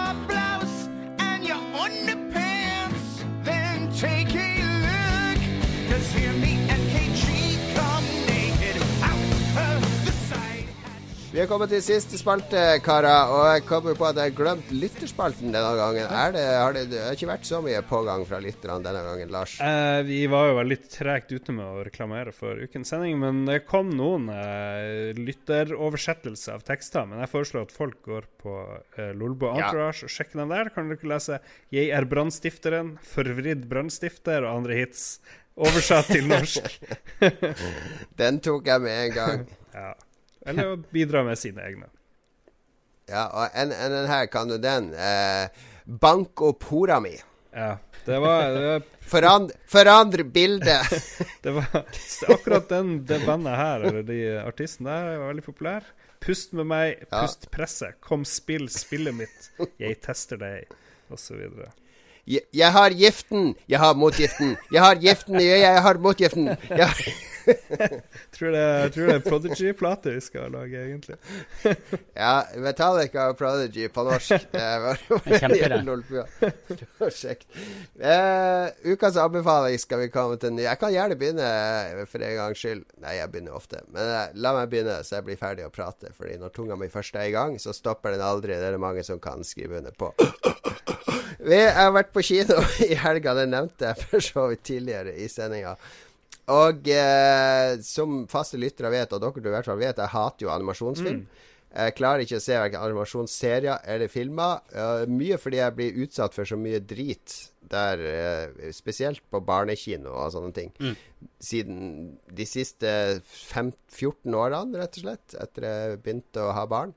Vi 11.38 11.42
har 11.44 11.50
kommet 11.52 11.70
til 11.70 11.82
siste 11.86 12.18
spalte, 12.18 12.58
karer. 12.82 13.28
Og 13.30 13.44
jeg 13.46 13.62
kommer 13.68 13.94
på 13.94 14.08
at 14.08 14.16
jeg 14.18 14.32
har 14.32 14.34
glemt 14.34 14.70
lytterspalten 14.74 15.52
denne 15.54 15.68
gangen. 15.78 16.08
Er 16.10 16.32
det, 16.34 16.40
har 16.50 16.72
det, 16.74 16.80
det 16.90 16.98
har 16.98 17.14
ikke 17.14 17.28
vært 17.28 17.44
så 17.46 17.60
mye 17.62 17.82
pågang 17.86 18.24
fra 18.26 18.40
lytterne 18.42 18.82
denne 18.82 19.04
gangen, 19.06 19.30
Lars? 19.30 19.52
Eh, 19.62 20.00
vi 20.08 20.16
var 20.32 20.48
jo 20.48 20.64
litt 20.66 20.88
tregt 20.90 21.30
ute 21.30 21.54
med 21.54 21.62
å 21.62 21.84
reklamere 21.86 22.32
for 22.34 22.58
ukens 22.58 22.90
sending, 22.90 23.20
men 23.22 23.44
det 23.46 23.60
kom 23.68 23.92
noen 23.94 24.26
eh, 24.34 25.12
lytteroversettelser 25.14 26.56
av 26.56 26.66
tekster. 26.66 27.06
Men 27.06 27.22
jeg 27.22 27.30
foreslår 27.36 27.68
at 27.68 27.76
folk 27.76 28.02
går 28.10 28.26
på 28.42 28.56
eh, 28.98 29.14
Lolbo 29.14 29.52
Ja. 29.52 29.68
Entourage 29.68 30.10
og 30.10 30.14
sjekker 30.16 30.42
dem 30.42 30.56
der. 30.56 30.72
Kan 30.74 30.90
dere 30.90 31.12
lese 31.14 31.38
'Jeg 31.70 31.94
er 31.94 32.10
brannstifteren', 32.16 32.96
'Forvridd 33.12 33.70
brannstifter' 33.70 34.42
og 34.42 34.56
andre 34.56 34.82
hits. 34.82 35.06
Oversatt 35.54 36.10
til 36.10 36.26
norsk. 36.34 36.66
Den 38.24 38.42
tok 38.42 38.66
jeg 38.66 38.82
med 38.82 39.04
en 39.06 39.18
gang. 39.22 39.48
ja. 39.78 39.94
Eller 40.48 40.72
å 40.72 40.76
bidra 40.92 41.22
med 41.26 41.38
sine 41.40 41.64
egne. 41.68 41.88
Ja, 43.08 43.26
og 43.32 43.54
en, 43.56 43.72
en, 43.72 43.92
den 43.94 44.08
her 44.10 44.26
kan 44.32 44.50
du 44.50 44.58
den. 44.60 44.90
Eh, 44.94 45.48
bank 45.88 46.42
opp 46.44 46.66
hora 46.72 46.98
mi. 47.00 47.14
Ja. 47.56 47.76
Det 48.04 48.18
var, 48.22 48.42
det 48.54 48.60
var 48.66 48.82
Forand, 49.08 49.50
forandre 49.68 50.24
bildet. 50.24 50.84
Det 51.44 51.52
var 51.56 51.64
akkurat 52.28 52.68
den, 52.68 52.90
det 53.08 53.22
bandet 53.24 53.56
her, 53.56 53.84
eller 53.88 54.02
de 54.04 54.18
artistene 54.42 54.92
der, 54.92 55.18
var 55.22 55.30
veldig 55.32 55.44
populær. 55.46 55.86
Pust 56.20 56.52
med 56.56 56.68
meg, 56.68 57.02
Ja. 57.08 57.22
pust 57.22 57.46
presset. 57.54 57.96
Kom, 58.04 58.24
spill 58.28 58.68
spillet 58.72 59.16
mitt. 59.16 59.50
Jeg 59.80 59.96
tester 60.04 60.40
deg, 60.40 60.72
osv. 61.14 61.40
Jeg, 62.28 62.44
jeg 62.52 62.72
har 62.74 62.92
giften, 62.96 63.54
jeg 63.70 63.80
har 63.80 63.96
motgiften. 63.96 64.56
Jeg 64.74 64.84
har 64.84 65.00
giften, 65.00 65.40
jeg, 65.40 65.62
jeg 65.64 65.84
har 65.88 66.00
motgiften. 66.04 66.50
Jeg, 66.68 67.14
Tror 68.34 68.52
det, 68.52 68.92
tror 68.94 69.08
det 69.08 69.14
er 69.14 69.24
Prodigy-plate 69.24 70.12
vi 70.14 70.20
skal 70.22 70.52
lage, 70.52 70.80
egentlig. 70.84 71.16
ja, 72.22 72.32
Metallica 72.60 73.28
og 73.32 73.38
Prodigy 73.38 73.88
på 73.92 74.04
norsk. 74.06 74.46
Det 74.58 74.66
var 74.82 75.00
Kjempeidé. 75.26 76.24
Prosjekt. 76.98 77.46
Eh, 78.00 78.92
ukas 78.92 79.16
anbefaling 79.20 79.78
skal 79.80 80.04
vi 80.04 80.10
komme 80.12 80.38
til. 80.40 80.58
Jeg 80.62 80.80
kan 80.80 80.92
gjerne 80.94 81.18
begynne 81.18 81.46
eh, 81.46 82.04
for 82.10 82.24
en 82.24 82.36
gangs 82.42 82.62
skyld. 82.62 82.84
Nei, 83.04 83.18
jeg 83.18 83.32
begynner 83.32 83.58
ofte. 83.58 83.82
Men 83.94 84.12
uh, 84.12 84.24
la 84.38 84.54
meg 84.56 84.72
begynne, 84.72 85.00
så 85.06 85.18
jeg 85.18 85.28
blir 85.28 85.40
ferdig 85.40 85.66
å 85.66 85.72
prate. 85.74 86.12
Fordi 86.16 86.38
når 86.40 86.54
tunga 86.56 86.78
mi 86.78 86.90
først 86.92 87.18
er 87.18 87.30
i 87.30 87.34
gang, 87.34 87.58
så 87.62 87.74
stopper 87.76 88.16
den 88.16 88.24
aldri. 88.24 88.56
Det 88.56 88.70
er 88.70 88.76
det 88.76 88.82
mange 88.82 89.04
som 89.06 89.20
kan 89.22 89.44
skrive 89.46 89.80
under 89.80 89.94
på. 89.98 90.12
Vi 91.38 91.58
har 91.62 91.92
vært 91.94 92.10
på 92.12 92.22
kino 92.26 92.58
i 92.82 92.96
helga, 92.98 93.34
det 93.38 93.46
nevnte 93.52 93.92
jeg 93.92 94.06
for 94.08 94.24
så 94.24 94.48
vidt 94.50 94.64
tidligere 94.66 95.14
i 95.14 95.28
sendinga. 95.30 95.76
Og 96.54 96.88
eh, 96.88 97.74
som 97.84 98.22
faste 98.30 98.60
lyttere 98.60 98.90
vet, 98.92 99.12
og 99.12 99.20
dere 99.20 99.44
i 99.44 99.54
hvert 99.56 99.68
fall 99.68 99.80
vet, 99.80 100.00
jeg 100.00 100.14
hater 100.14 100.46
jo 100.46 100.54
animasjonsfilm. 100.54 101.26
Jeg 101.68 101.94
klarer 101.98 102.24
ikke 102.24 102.38
å 102.38 102.42
se 102.42 102.56
verken 102.56 102.80
animasjonsserier 102.80 103.82
eller 103.92 104.08
filmer. 104.08 104.62
Uh, 104.72 105.04
mye 105.12 105.36
fordi 105.36 105.60
jeg 105.60 105.74
blir 105.76 105.98
utsatt 106.06 106.32
for 106.32 106.48
så 106.48 106.56
mye 106.56 106.80
drit 106.80 107.34
der, 107.68 108.00
uh, 108.00 108.70
spesielt 108.72 109.20
på 109.28 109.42
barnekino 109.44 110.14
og 110.16 110.32
sånne 110.32 110.54
ting. 110.56 110.72
Siden 111.44 112.16
de 112.32 112.48
siste 112.48 112.90
fem, 113.28 113.74
14 113.92 114.32
årene, 114.32 114.80
rett 114.80 114.96
og 114.96 115.04
slett, 115.04 115.36
etter 115.36 115.68
jeg 115.68 116.00
begynte 116.00 116.48
å 116.48 116.56
ha 116.56 116.64
barn. 116.70 116.96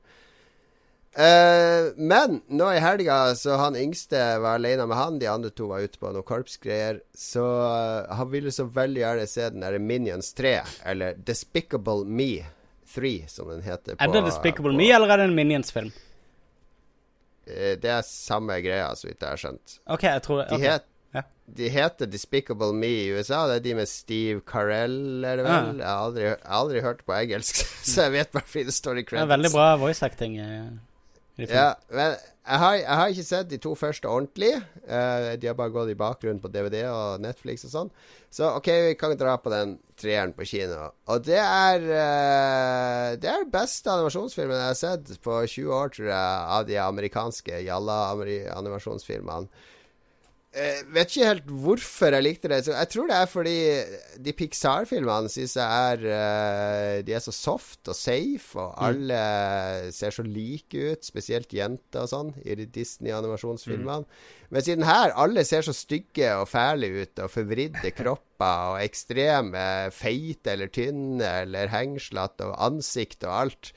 Eh, 1.12 1.92
men 1.96 2.42
nå 2.48 2.70
i 2.72 2.80
helga, 2.80 3.36
så 3.36 3.58
han 3.60 3.76
yngste 3.76 4.20
var 4.40 4.56
alene 4.56 4.86
med 4.88 4.96
han, 4.98 5.18
de 5.20 5.28
andre 5.28 5.50
to 5.52 5.68
var 5.68 5.84
ute 5.84 6.00
på 6.00 6.12
noen 6.14 6.24
korpsgreier. 6.28 7.02
Så 7.12 7.44
uh, 7.44 8.08
han 8.16 8.30
ville 8.32 8.52
så 8.56 8.64
veldig 8.72 9.02
gjerne 9.04 9.26
se 9.28 9.50
den 9.52 9.66
der 9.66 9.80
Minions 9.80 10.32
3, 10.38 10.54
eller 10.94 11.18
Despicable 11.28 12.06
Me 12.08 12.46
3, 12.96 13.12
som 13.28 13.52
den 13.52 13.66
heter. 13.66 13.98
Er 14.00 14.14
det 14.14 14.24
Despicable 14.30 14.72
Me, 14.78 14.88
eller 14.96 15.12
er 15.12 15.24
det 15.24 15.26
en 15.32 15.36
Minions-film? 15.36 15.92
Uh, 17.50 17.74
det 17.82 17.92
er 17.92 18.08
samme 18.08 18.62
greia, 18.64 18.94
så 18.96 19.10
vidt 19.10 19.20
jeg 19.20 19.28
har 19.34 19.42
skjønt. 19.42 19.76
OK, 19.92 20.06
jeg 20.08 20.24
tror 20.24 20.40
det. 20.44 20.46
De, 20.54 20.62
het, 20.64 20.88
Ja. 21.12 21.26
de 21.60 21.68
heter 21.74 22.08
Despicable 22.08 22.72
Me 22.72 22.88
i 23.02 23.10
USA. 23.12 23.42
Det 23.52 23.58
er 23.60 23.66
de 23.66 23.74
med 23.82 23.92
Steve 23.92 24.40
Carell, 24.48 25.26
er 25.28 25.42
det 25.42 25.44
vel? 25.44 25.52
Ja. 25.52 25.76
Jeg, 25.76 25.90
har 25.90 26.06
aldri, 26.06 26.32
aldri 26.62 26.86
hørt 26.88 27.04
på 27.04 27.18
engelsk, 27.20 27.66
så 27.92 28.08
jeg 28.08 28.16
vet 28.16 28.32
bare 28.32 28.48
fordi 28.48 28.64
det 28.72 28.78
står 28.80 29.04
i 29.04 29.06
Det 29.12 29.20
er 29.26 29.34
veldig 29.34 29.52
bra 29.58 29.68
voice 29.84 30.08
acting. 30.08 30.40
filmene. 30.40 30.80
Ja, 31.40 31.76
men 31.90 32.18
jeg 32.42 32.60
har, 32.60 32.76
jeg 32.76 32.98
har 32.98 33.12
ikke 33.14 33.24
sett 33.24 33.50
de 33.52 33.58
to 33.62 33.72
første 33.78 34.10
ordentlig. 34.10 34.52
Uh, 34.84 35.38
de 35.40 35.48
har 35.48 35.56
bare 35.58 35.72
gått 35.74 35.92
i 35.94 35.98
bakgrunnen 35.98 36.42
på 36.42 36.50
DVD 36.52 36.84
og 36.90 37.22
Netflix 37.24 37.66
og 37.68 37.74
sånn. 37.74 37.92
Så 38.34 38.50
OK, 38.58 38.70
vi 38.88 38.96
kan 39.00 39.14
dra 39.20 39.36
på 39.42 39.52
den 39.54 39.76
treeren 40.02 40.34
på 40.36 40.48
kino. 40.50 40.90
Og 41.12 41.22
det 41.28 41.38
er 41.38 41.86
uh, 41.86 43.10
Det 43.22 43.30
er 43.30 43.46
den 43.46 43.54
beste 43.54 43.94
animasjonsfilmen 43.94 44.58
jeg 44.58 44.72
har 44.72 44.80
sett 44.80 45.14
på 45.24 45.38
20 45.46 45.76
år, 45.78 45.94
tror 45.96 46.10
jeg, 46.10 46.50
av 46.58 46.66
de 46.70 46.80
amerikanske 46.82 47.62
jalla-animasjonsfilmene. 47.68 49.70
Jeg 50.52 50.84
vet 50.92 51.14
ikke 51.14 51.28
helt 51.30 51.52
hvorfor 51.64 52.12
jeg 52.12 52.24
likte 52.26 52.50
det. 52.52 52.58
Jeg 52.68 52.88
tror 52.92 53.06
det 53.08 53.16
er 53.16 53.30
fordi 53.32 53.60
de 54.20 54.34
Pixar-filmene 54.36 55.32
syns 55.32 55.54
jeg 55.56 55.86
er 55.94 56.04
eh, 56.12 56.96
De 57.08 57.14
er 57.16 57.24
så 57.24 57.32
soft 57.32 57.88
og 57.88 57.96
safe, 57.96 58.60
og 58.60 58.74
alle 58.84 59.22
ser 59.96 60.12
så 60.12 60.26
like 60.28 60.76
ut. 60.76 61.08
Spesielt 61.08 61.56
jenter 61.56 62.04
og 62.04 62.12
sånn 62.12 62.34
i 62.44 62.58
de 62.60 62.68
Disney-animasjonsfilmene. 62.68 64.04
Mens 64.52 64.68
i 64.68 64.76
den 64.76 64.84
her, 64.84 65.16
alle 65.16 65.46
ser 65.48 65.64
så 65.64 65.72
stygge 65.72 66.34
og 66.36 66.50
fæle 66.52 66.92
ut, 67.00 67.16
og 67.24 67.32
forvridde 67.32 67.96
kropper, 68.02 68.76
og 68.76 68.84
ekstreme, 68.84 69.66
feite 69.96 70.58
eller 70.58 70.68
tynne, 70.76 71.32
eller 71.46 71.72
hengslete, 71.72 72.52
og 72.52 72.60
ansikt 72.68 73.24
og 73.24 73.38
alt. 73.46 73.72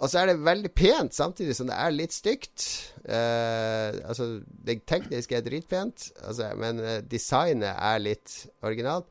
Og 0.00 0.08
så 0.08 0.22
er 0.22 0.30
det 0.30 0.40
veldig 0.46 0.70
pent, 0.72 1.12
samtidig 1.12 1.54
som 1.58 1.68
det 1.68 1.76
er 1.76 1.92
litt 1.92 2.14
stygt. 2.16 2.64
Uh, 3.04 4.00
altså, 4.08 4.30
det 4.48 4.80
tekniske 4.88 5.36
er 5.36 5.44
dritpent, 5.44 6.08
altså, 6.24 6.50
men 6.56 6.80
uh, 6.80 6.96
designet 7.04 7.74
er 7.74 8.00
litt 8.00 8.36
originalt. 8.64 9.10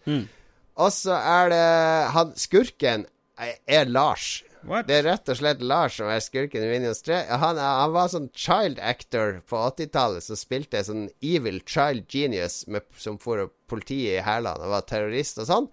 Og 0.79 0.93
så 0.95 1.17
er 1.17 1.49
det 1.51 1.65
Han 2.15 2.29
skurken 2.39 3.05
er, 3.37 3.57
er 3.67 3.89
Lars. 3.89 4.39
What? 4.67 4.89
Det 4.89 4.97
er 4.97 5.05
rett 5.07 5.29
og 5.31 5.37
slett 5.39 5.61
Lars 5.63 5.95
som 5.99 6.09
er 6.11 6.19
skurken 6.23 6.65
i 6.65 6.71
Minions 6.71 7.03
3. 7.05 7.21
Han, 7.39 7.59
han 7.61 7.93
var 7.95 8.09
sånn 8.11 8.27
child 8.35 8.81
actor 8.83 9.39
på 9.47 9.61
80-tallet 9.69 10.25
som 10.25 10.39
spilte 10.39 10.81
sånn 10.83 11.07
evil 11.23 11.61
child 11.69 12.09
genius 12.11 12.65
med, 12.67 12.87
som 12.99 13.19
for 13.21 13.47
politiet 13.71 14.17
i 14.17 14.25
hælene 14.25 14.67
og 14.67 14.75
var 14.75 14.87
terrorist 14.89 15.39
og 15.39 15.47
sånn. 15.47 15.69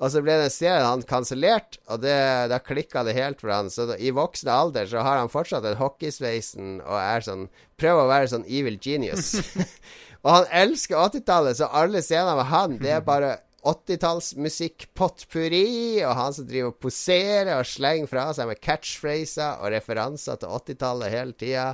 Og 0.00 0.08
så 0.12 0.22
ble 0.24 0.32
den 0.40 0.52
serien 0.52 0.86
han 0.86 1.02
kansellert, 1.04 1.76
og 1.92 2.00
det, 2.04 2.14
da 2.48 2.58
klikka 2.64 3.02
det 3.04 3.18
helt 3.18 3.40
for 3.42 3.50
han. 3.52 3.68
Så 3.72 3.84
da, 3.90 3.94
i 4.00 4.10
voksen 4.16 4.48
alder 4.48 4.88
så 4.88 4.98
har 5.04 5.16
han 5.20 5.32
fortsatt 5.32 5.66
den 5.66 5.80
hockeysveisen 5.80 6.80
og 6.86 6.96
er 7.00 7.20
sånn 7.26 7.48
Prøver 7.80 8.02
å 8.04 8.10
være 8.10 8.30
sånn 8.32 8.48
evil 8.48 8.76
genius. 8.80 9.26
og 10.24 10.30
han 10.34 10.46
elsker 10.64 10.96
80-tallet, 11.00 11.54
så 11.60 11.66
alle 11.68 12.00
scener 12.04 12.34
med 12.36 12.46
han, 12.50 12.78
det 12.80 12.92
er 12.96 13.02
bare 13.04 13.30
80-tallsmusikk-potpurri, 13.60 16.00
og 16.06 16.12
han 16.16 16.32
som 16.36 16.46
driver 16.48 16.70
og 16.72 16.78
poserer 16.80 17.58
og 17.58 17.66
slenger 17.68 18.08
fra 18.08 18.32
seg 18.36 18.46
med 18.48 18.62
catchphraser 18.64 19.52
og 19.60 19.72
referanser 19.74 20.34
til 20.40 20.48
80-tallet 20.56 21.12
hele 21.12 21.34
tida. 21.36 21.66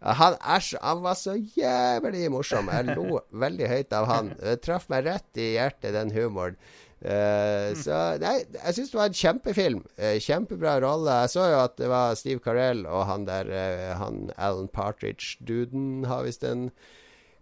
Han, 0.00 0.32
så, 0.64 0.76
han 0.80 1.02
var 1.04 1.16
så 1.18 1.34
jævlig 1.36 2.30
morsom. 2.32 2.68
Jeg 2.72 2.96
lo 2.96 3.20
veldig 3.36 3.68
høyt 3.72 3.92
av 3.96 4.04
han. 4.10 4.32
Det 4.40 4.62
traff 4.64 4.88
meg 4.92 5.04
rett 5.08 5.32
i 5.40 5.54
hjertet, 5.56 5.94
den 5.96 6.10
humoren. 6.16 6.56
Eh, 7.04 7.74
så 7.76 7.96
nei, 8.22 8.38
jeg 8.54 8.76
syns 8.76 8.92
det 8.92 8.98
var 8.98 9.10
en 9.10 9.18
kjempefilm. 9.18 9.82
Eh, 10.00 10.16
kjempebra 10.22 10.78
rolle. 10.84 11.18
Jeg 11.24 11.34
så 11.34 11.48
jo 11.50 11.58
at 11.64 11.76
det 11.80 11.90
var 11.92 12.16
Steve 12.18 12.40
Carell 12.44 12.86
og 12.88 13.04
han 13.10 13.26
der 13.28 13.50
uh, 13.52 13.90
Han 14.00 14.30
Alan 14.36 14.70
Partridge-duden 14.72 16.06
har 16.08 16.24
visst 16.26 16.46
en 16.46 16.70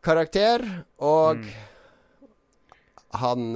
karakter. 0.04 0.64
Og 0.98 1.38
mm. 1.38 1.52
han 3.22 3.54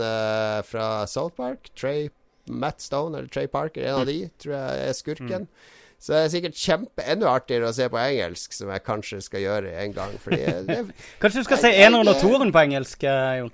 fra 0.68 1.06
South 1.10 1.34
Park, 1.36 1.72
Trey 1.74 2.08
Matt 2.48 2.80
Stone 2.80 3.18
eller 3.18 3.28
Trey 3.28 3.50
Parker, 3.50 3.84
en 3.84 4.04
av 4.04 4.06
de, 4.08 4.22
tror 4.40 4.54
jeg 4.54 4.86
er 4.86 4.96
skurken. 4.96 5.44
Mm. 5.50 5.74
Så 5.98 6.14
det 6.14 6.18
er 6.22 6.30
sikkert 6.30 6.60
kjempe 6.62 7.04
enda 7.10 7.30
artigere 7.34 7.68
å 7.68 7.74
se 7.74 7.88
på 7.90 7.98
engelsk, 7.98 8.54
som 8.54 8.70
jeg 8.70 8.84
kanskje 8.86 9.18
skal 9.24 9.42
gjøre 9.42 9.72
en 9.82 9.96
gang. 9.96 10.14
Det, 10.68 10.78
kanskje 11.18 11.42
du 11.42 11.48
skal 11.50 11.60
se 11.64 11.72
eneren 11.74 12.12
og 12.14 12.20
toeren 12.22 12.54
på 12.54 12.62
engelsk, 12.62 13.02
Jon? 13.02 13.50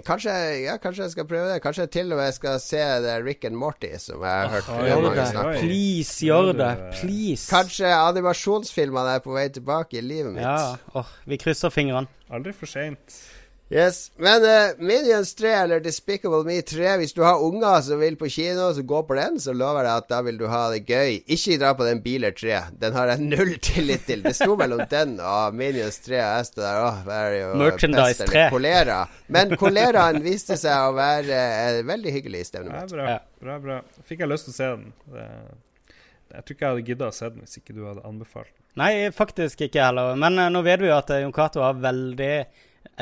Kanskje, 0.00 0.32
ja, 0.62 0.78
kanskje 0.80 1.04
jeg 1.04 1.12
skal 1.12 1.26
prøve 1.28 1.50
det. 1.50 1.58
Kanskje 1.64 1.84
jeg 1.84 1.92
til 1.98 2.14
og 2.14 2.20
med 2.22 2.32
skal 2.32 2.56
se 2.64 2.80
det 3.04 3.16
Rick 3.26 3.44
and 3.44 3.58
Morty, 3.60 3.90
som 4.00 4.24
jeg 4.24 4.38
har 4.38 4.48
hørt 4.54 4.70
oh, 4.72 4.80
gjør 4.88 5.08
det. 5.18 5.26
Please, 5.60 6.14
gjør 6.24 6.52
det. 6.56 6.70
Please. 6.96 7.44
Kanskje 7.52 7.92
animasjonsfilmene 7.92 9.18
er 9.18 9.24
på 9.24 9.36
vei 9.36 9.46
tilbake 9.52 10.00
i 10.00 10.04
livet 10.06 10.32
mitt. 10.32 10.46
Ja, 10.46 10.78
oh, 10.96 11.12
vi 11.28 11.40
krysser 11.42 11.74
fingrene. 11.74 12.08
Aldri 12.32 12.54
for 12.56 12.70
seint. 12.70 13.20
Yes. 13.72 14.12
Men 14.16 14.42
uh, 14.42 14.76
Minions 14.84 15.34
3 15.34 15.48
eller 15.48 15.80
Despicable 15.80 16.44
Me 16.44 16.58
3, 16.62 16.96
hvis 17.00 17.14
du 17.16 17.22
har 17.24 17.40
unger 17.40 17.80
som 17.80 18.00
vil 18.02 18.18
på 18.20 18.28
kino, 18.28 18.66
så 18.76 18.82
gå 18.84 18.98
på 19.08 19.16
den, 19.16 19.38
så 19.40 19.54
lover 19.56 19.86
jeg 19.88 20.02
at 20.02 20.08
da 20.10 20.18
vil 20.26 20.36
du 20.36 20.44
ha 20.52 20.66
det 20.74 20.82
gøy. 20.84 21.22
Ikke 21.24 21.56
dra 21.62 21.70
på 21.78 21.86
den 21.86 22.02
Biler 22.04 22.34
3. 22.36 22.58
Den 22.82 22.98
har 22.98 23.14
jeg 23.14 23.24
null 23.24 23.54
tillit 23.64 24.04
til. 24.08 24.20
Det 24.26 24.34
sto 24.36 24.58
mellom 24.60 24.82
den 24.90 25.14
og 25.24 25.56
Minions 25.56 26.02
3, 26.04 26.18
og 26.20 26.36
jeg 26.36 26.48
sto 26.50 26.60
der 26.60 26.80
og 26.82 27.12
er 27.16 27.36
jo 27.38 27.52
Merchandise 27.62 28.26
3. 28.28 28.42
Kolera. 28.52 28.98
Men 29.32 29.54
koleraen 29.56 30.20
viste 30.24 30.58
seg 30.60 30.90
å 30.90 30.96
være 30.98 31.38
uh, 31.40 31.78
veldig 31.88 32.12
hyggelig 32.18 32.42
i 32.42 32.50
Ja, 32.58 32.82
bra, 32.90 33.14
bra, 33.40 33.60
bra. 33.62 33.78
Fikk 34.04 34.26
jeg 34.26 34.32
lyst 34.34 34.50
til 34.50 34.52
å 34.52 34.58
se 34.58 34.68
den. 34.74 34.90
Det, 35.14 35.30
jeg 36.34 36.44
tror 36.44 36.56
ikke 36.56 36.66
jeg 36.66 36.74
hadde 36.74 36.90
gidda 36.90 37.08
å 37.08 37.16
se 37.16 37.30
den 37.32 37.46
hvis 37.46 37.62
ikke 37.62 37.78
du 37.78 37.86
hadde 37.86 38.04
anbefalt 38.08 38.52
den. 38.52 38.60
Nei, 38.82 38.92
faktisk 39.16 39.64
ikke 39.64 39.80
heller. 39.88 40.12
Men 40.20 40.36
uh, 40.36 40.50
nå 40.52 40.60
vet 40.68 40.84
vi 40.84 40.92
jo 40.92 40.98
at 40.98 41.14
Jon 41.24 41.32
Cato 41.32 41.64
har 41.64 41.80
veldig 41.80 42.34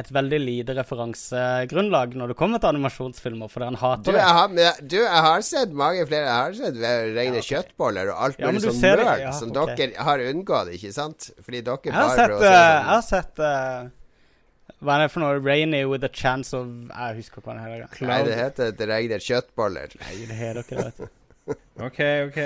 et 0.01 0.11
veldig 0.15 0.39
lite 0.43 0.75
referansegrunnlag 0.79 2.17
når 2.19 2.33
det 2.33 2.37
kommer 2.39 2.61
til 2.63 2.73
animasjonsfilmer, 2.73 3.51
for 3.53 3.65
han 3.67 3.79
hater 3.81 4.17
du, 4.17 4.19
jeg 4.19 4.37
har, 4.39 4.81
du, 4.81 4.97
jeg 4.99 5.23
har 5.27 5.47
sett 5.47 5.77
mange 5.77 6.07
flere. 6.09 6.27
Jeg 6.27 6.35
har 6.37 6.59
sett 6.59 6.81
rene 6.81 7.23
ja, 7.23 7.37
okay. 7.37 7.47
kjøttboller 7.51 8.13
og 8.13 8.25
alt 8.27 8.43
mulig 8.43 8.61
ja, 8.61 8.65
sånn 8.67 8.83
møl 8.85 9.23
ja, 9.23 9.31
som 9.37 9.55
okay. 9.55 9.79
dere 9.79 10.09
har 10.09 10.25
unngått, 10.33 10.75
ikke 10.77 10.93
sant? 10.97 11.31
Fordi 11.45 11.63
dere 11.69 11.91
jeg 11.91 11.97
har 11.97 12.11
å 12.11 12.19
sett, 12.19 12.35
sånn. 12.35 12.57
Jeg 12.57 12.83
har 12.91 13.07
sett 13.07 13.45
uh, 13.45 14.75
Hva 14.81 14.97
er 14.97 15.07
det 15.07 15.15
for 15.15 15.25
noe? 15.25 15.39
Rainy 15.45 15.85
with 15.91 16.07
a 16.07 16.13
chance 16.13 16.57
of 16.57 16.69
Jeg 16.91 17.21
husker 17.21 17.45
hva 17.47 17.57
det 17.57 17.65
heter. 17.69 17.89
Cloud. 17.97 18.13
Nei, 18.13 18.21
det 18.29 18.37
heter 18.41 18.77
Det 18.77 18.91
regner 18.91 19.25
kjøttboller. 19.31 19.97
Nei, 20.05 20.19
det 20.27 20.43
heter 20.43 20.63
ikke 20.65 20.83
det, 20.83 20.91
vet 20.91 21.01
du. 21.01 21.17
OK, 21.87 22.05
OK. 22.29 22.39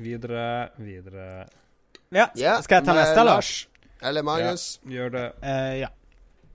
Videre, 0.00 0.48
videre. 0.80 1.28
Ja, 2.14 2.28
skal 2.34 2.80
jeg 2.80 2.86
ta 2.86 2.94
neste, 2.96 3.20
eller? 3.20 3.36
Lars 3.36 3.54
eller 4.04 4.22
Magnus? 4.22 4.80
gjør 4.84 5.12
det. 5.14 5.28
Uh, 5.42 5.78
ja. 5.80 5.88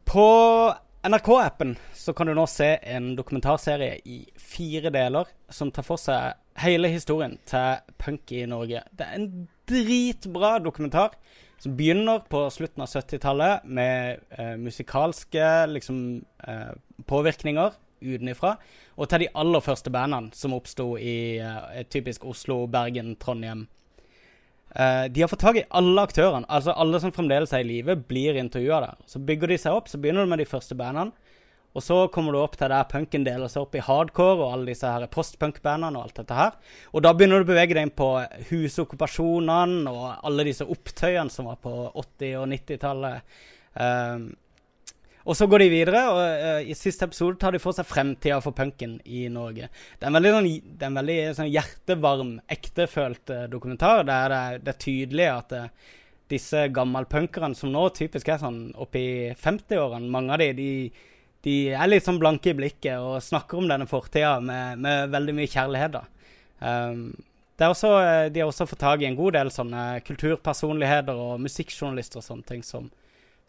På 0.10 0.74
NRK-appen 1.04 1.76
så 1.94 2.14
kan 2.14 2.28
du 2.28 2.34
nå 2.34 2.48
se 2.50 2.80
en 2.82 3.12
dokumentarserie 3.14 4.00
i 4.10 4.24
fire 4.42 4.90
deler 4.90 5.30
som 5.54 5.70
tar 5.70 5.86
for 5.86 6.02
seg 6.02 6.34
hele 6.64 6.90
historien 6.90 7.36
til 7.46 7.84
punk 8.02 8.34
i 8.34 8.42
Norge. 8.50 8.82
Det 8.90 9.06
er 9.06 9.20
en 9.20 9.28
dritbra 9.70 10.56
dokumentar 10.66 11.14
som 11.62 11.78
begynner 11.78 12.26
på 12.26 12.42
slutten 12.50 12.82
av 12.82 12.90
70-tallet 12.90 13.70
med 13.70 14.26
eh, 14.34 14.56
musikalske 14.58 15.52
liksom, 15.76 16.02
eh, 16.42 16.74
påvirkninger 17.06 17.78
utenifra, 18.02 18.56
og 18.98 19.12
til 19.12 19.28
de 19.28 19.34
aller 19.38 19.62
første 19.62 19.94
bandene 19.94 20.34
som 20.34 20.58
oppsto 20.58 20.96
i 20.98 21.38
eh, 21.38 21.84
typisk 21.86 22.26
Oslo, 22.26 22.64
Bergen, 22.66 23.14
Trondheim 23.22 23.68
Uh, 24.76 25.08
de 25.10 25.24
har 25.24 25.32
fått 25.32 25.42
tak 25.42 25.58
i 25.58 25.66
alle 25.74 26.04
aktørene. 26.06 26.46
Altså 26.50 26.76
Alle 26.78 27.00
som 27.02 27.14
fremdeles 27.16 27.54
er 27.54 27.64
i 27.64 27.70
live, 27.70 27.96
blir 28.10 28.38
intervjua 28.38 28.84
der. 28.86 29.02
Så 29.10 29.22
bygger 29.24 29.50
de 29.54 29.58
seg 29.62 29.78
opp. 29.78 29.90
Så 29.90 29.98
begynner 30.02 30.28
du 30.28 30.32
med 30.32 30.44
de 30.44 30.50
første 30.50 30.78
bandene. 30.78 31.16
Og 31.78 31.84
så 31.86 32.00
kommer 32.10 32.34
du 32.34 32.40
opp 32.42 32.56
til 32.58 32.72
der 32.72 32.88
punken 32.90 33.26
deler 33.26 33.50
seg 33.52 33.62
opp 33.62 33.76
i 33.78 33.84
hardcore 33.86 34.42
og 34.42 34.54
alle 34.56 34.72
disse 34.72 34.90
her 34.90 35.06
postpunk-bandene 35.14 36.00
og 36.00 36.08
alt 36.08 36.22
dette 36.22 36.38
her. 36.38 36.56
Og 36.98 37.04
da 37.06 37.14
begynner 37.14 37.44
du 37.44 37.46
å 37.46 37.52
bevege 37.52 37.78
deg 37.78 37.86
inn 37.86 37.94
på 37.94 38.10
husokkupasjonene 38.50 39.94
og 39.94 40.08
alle 40.26 40.48
disse 40.50 40.66
opptøyene 40.66 41.30
som 41.34 41.50
var 41.52 41.60
på 41.62 41.74
80- 41.94 42.40
og 42.42 42.48
90-tallet. 42.56 43.38
Um, 43.78 43.84
ehm, 43.86 44.26
og 45.30 45.38
så 45.38 45.46
går 45.46 45.62
de 45.62 45.70
videre, 45.70 46.00
og 46.10 46.20
uh, 46.42 46.62
i 46.66 46.74
siste 46.78 47.06
episode 47.06 47.38
tar 47.38 47.54
de 47.54 47.62
for 47.62 47.76
seg 47.78 47.86
fremtida 47.86 48.40
for 48.42 48.56
punken 48.58 48.96
i 49.06 49.28
Norge. 49.30 49.68
Det 49.70 50.08
er 50.08 50.10
en 50.10 50.18
veldig, 50.18 50.32
sånn, 50.34 50.48
det 50.66 50.86
er 50.86 50.90
en 50.90 50.98
veldig 50.98 51.18
sånn 51.38 51.52
hjertevarm, 51.54 52.32
ektefølt 52.58 53.34
uh, 53.36 53.44
dokumentar. 53.52 54.02
Der 54.10 54.34
det, 54.34 54.42
det, 54.66 54.74
er 54.74 54.82
tydelig 54.82 55.28
at 55.30 55.54
uh, 55.54 55.94
disse 56.34 56.64
gammelpunkerne, 56.74 57.58
som 57.58 57.70
nå 57.74 57.84
typisk 57.94 58.32
er 58.34 58.42
sånn 58.42 58.60
oppi 58.82 59.04
50-årene, 59.38 60.10
mange 60.10 60.34
av 60.34 60.42
de, 60.42 60.50
de, 60.58 60.70
de, 61.46 61.56
er 61.78 61.92
litt 61.92 62.10
sånn 62.10 62.22
blanke 62.22 62.54
i 62.54 62.58
blikket 62.58 62.98
og 62.98 63.22
snakker 63.22 63.62
om 63.62 63.70
denne 63.70 63.90
fortida 63.90 64.40
med, 64.42 64.82
med, 64.82 65.12
veldig 65.14 65.36
mye 65.38 65.52
kjærlighet. 65.52 66.00
da. 66.00 66.06
Um, 66.60 67.12
også, 67.60 67.92
de 68.34 68.42
har 68.42 68.50
også 68.50 68.66
fått 68.72 68.82
tak 68.82 69.04
i 69.04 69.10
en 69.10 69.20
god 69.20 69.36
del 69.36 69.54
sånne 69.54 70.00
kulturpersonligheter 70.08 71.22
og 71.22 71.42
musikkjournalister 71.44 72.24
og 72.24 72.26
sånne 72.26 72.50
ting 72.50 72.66
som 72.66 72.90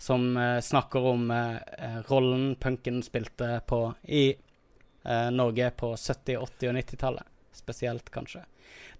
som 0.01 0.30
uh, 0.36 0.61
snakker 0.64 1.09
om 1.12 1.26
uh, 1.30 1.98
rollen 2.09 2.55
punken 2.61 3.03
spilte 3.07 3.59
på 3.68 3.82
i 4.09 4.30
Norge 5.32 5.70
på 5.80 5.94
70-, 5.96 6.34
80- 6.36 6.68
og 6.68 6.74
90-tallet. 6.76 7.28
Spesielt, 7.57 8.11
kanskje. 8.12 8.42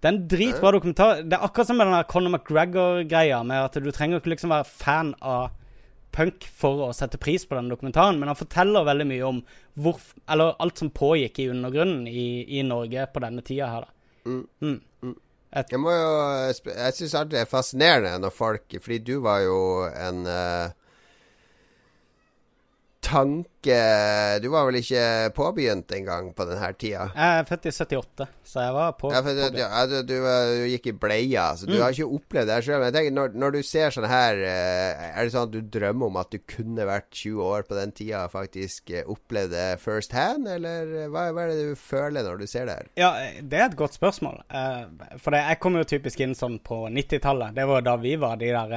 Det 0.01 0.07
er 0.07 0.15
en 0.15 0.23
dritbra 0.27 0.71
dokumentar. 0.73 1.19
Det 1.21 1.37
er 1.37 1.45
akkurat 1.45 1.69
som 1.69 1.77
med 1.77 1.91
den 1.93 2.07
Conor 2.09 2.33
McGregor-greia, 2.33 3.43
med 3.45 3.67
at 3.67 3.77
du 3.77 3.91
trenger 3.93 4.17
ikke 4.17 4.31
liksom 4.33 4.49
være 4.49 4.65
fan 4.65 5.11
av 5.21 5.51
punk 6.11 6.47
for 6.57 6.87
å 6.87 6.91
sette 6.95 7.19
pris 7.21 7.45
på 7.47 7.55
den 7.57 7.69
dokumentaren, 7.71 8.19
men 8.19 8.31
han 8.31 8.39
forteller 8.39 8.87
veldig 8.87 9.07
mye 9.07 9.27
om 9.27 9.41
hvor, 9.79 9.99
eller 10.29 10.57
alt 10.63 10.81
som 10.81 10.91
pågikk 10.93 11.39
i 11.39 11.49
undergrunnen 11.53 12.07
i, 12.09 12.43
i 12.59 12.63
Norge 12.67 13.07
på 13.13 13.23
denne 13.23 13.43
tida 13.45 13.69
her. 13.71 13.87
da. 13.87 14.31
Mm. 14.31 14.79
Mm. 15.05 15.15
Et, 15.51 15.71
Jeg 15.73 15.81
må 15.81 15.91
jo 15.91 16.11
Jeg 16.69 16.93
syns 16.95 17.15
alltid 17.17 17.33
det 17.33 17.39
er 17.41 17.47
fascinerende 17.49 18.11
når 18.21 18.31
folk 18.31 18.75
Fordi 18.83 18.99
du 19.01 19.15
var 19.25 19.39
jo 19.41 19.55
en 19.89 20.19
uh, 20.29 20.69
tanke 23.01 23.77
Du 24.41 24.47
var 24.53 24.67
vel 24.67 24.79
ikke 24.79 25.31
påbegynt 25.35 25.91
engang 25.95 26.31
på 26.37 26.45
denne 26.47 26.69
tida? 26.79 27.07
Jeg 27.15 27.41
er 27.41 27.47
født 27.49 27.67
i 27.67 27.73
78, 27.73 28.27
så 28.47 28.65
jeg 28.65 28.75
var 28.75 28.95
på, 28.99 29.11
ja, 29.13 29.21
for, 29.21 29.37
påbegynt. 29.37 29.59
Ja, 29.59 29.83
du, 29.89 29.97
du, 30.07 30.15
du, 30.21 30.65
gikk 30.71 30.89
i 30.91 30.95
bleia, 31.03 31.45
så 31.57 31.69
du 31.69 31.75
mm. 31.75 31.81
har 31.83 31.95
ikke 31.95 32.17
opplevd 32.17 32.51
det 32.51 32.59
sjøl. 32.65 32.77
Men 32.79 32.89
jeg 32.89 32.97
tenker, 32.97 33.15
når, 33.17 33.35
når, 33.43 33.57
du 33.57 33.67
ser 33.67 33.95
sånn 33.95 34.07
her, 34.09 34.41
eh, 34.47 35.05
er 35.11 35.27
det 35.27 35.35
sånn 35.35 35.49
at 35.49 35.53
du 35.55 35.73
drømmer 35.77 36.11
om 36.11 36.21
at 36.21 36.33
du 36.33 36.39
kunne 36.55 36.87
vært 36.89 37.09
20 37.11 37.51
år 37.51 37.67
på 37.69 37.77
den 37.77 37.95
tida 37.97 38.23
og 38.25 38.35
faktisk 38.35 38.93
eh, 38.95 39.05
opplevd 39.05 39.55
det 39.55 39.67
first 39.83 40.15
hand, 40.17 40.49
eller 40.49 41.11
hva, 41.11 41.27
hva, 41.35 41.45
er 41.45 41.53
det 41.53 41.69
du 41.71 41.77
føler 41.79 42.25
når 42.27 42.41
du 42.41 42.49
ser 42.49 42.69
det 42.69 42.79
her? 42.79 42.91
Ja, 43.01 43.13
det 43.41 43.61
er 43.61 43.69
et 43.69 43.79
godt 43.79 43.97
spørsmål. 43.97 44.41
For 45.21 45.37
jeg 45.37 45.61
kom 45.61 45.77
jo 45.79 45.87
typisk 45.87 46.21
inn 46.23 46.37
sånn 46.37 46.59
på 46.63 46.83
90-tallet. 46.89 47.55
Det 47.57 47.69
var 47.69 47.85
da 47.85 47.97
vi 48.01 48.17
var 48.21 48.41
de 48.41 48.51
der 48.55 48.75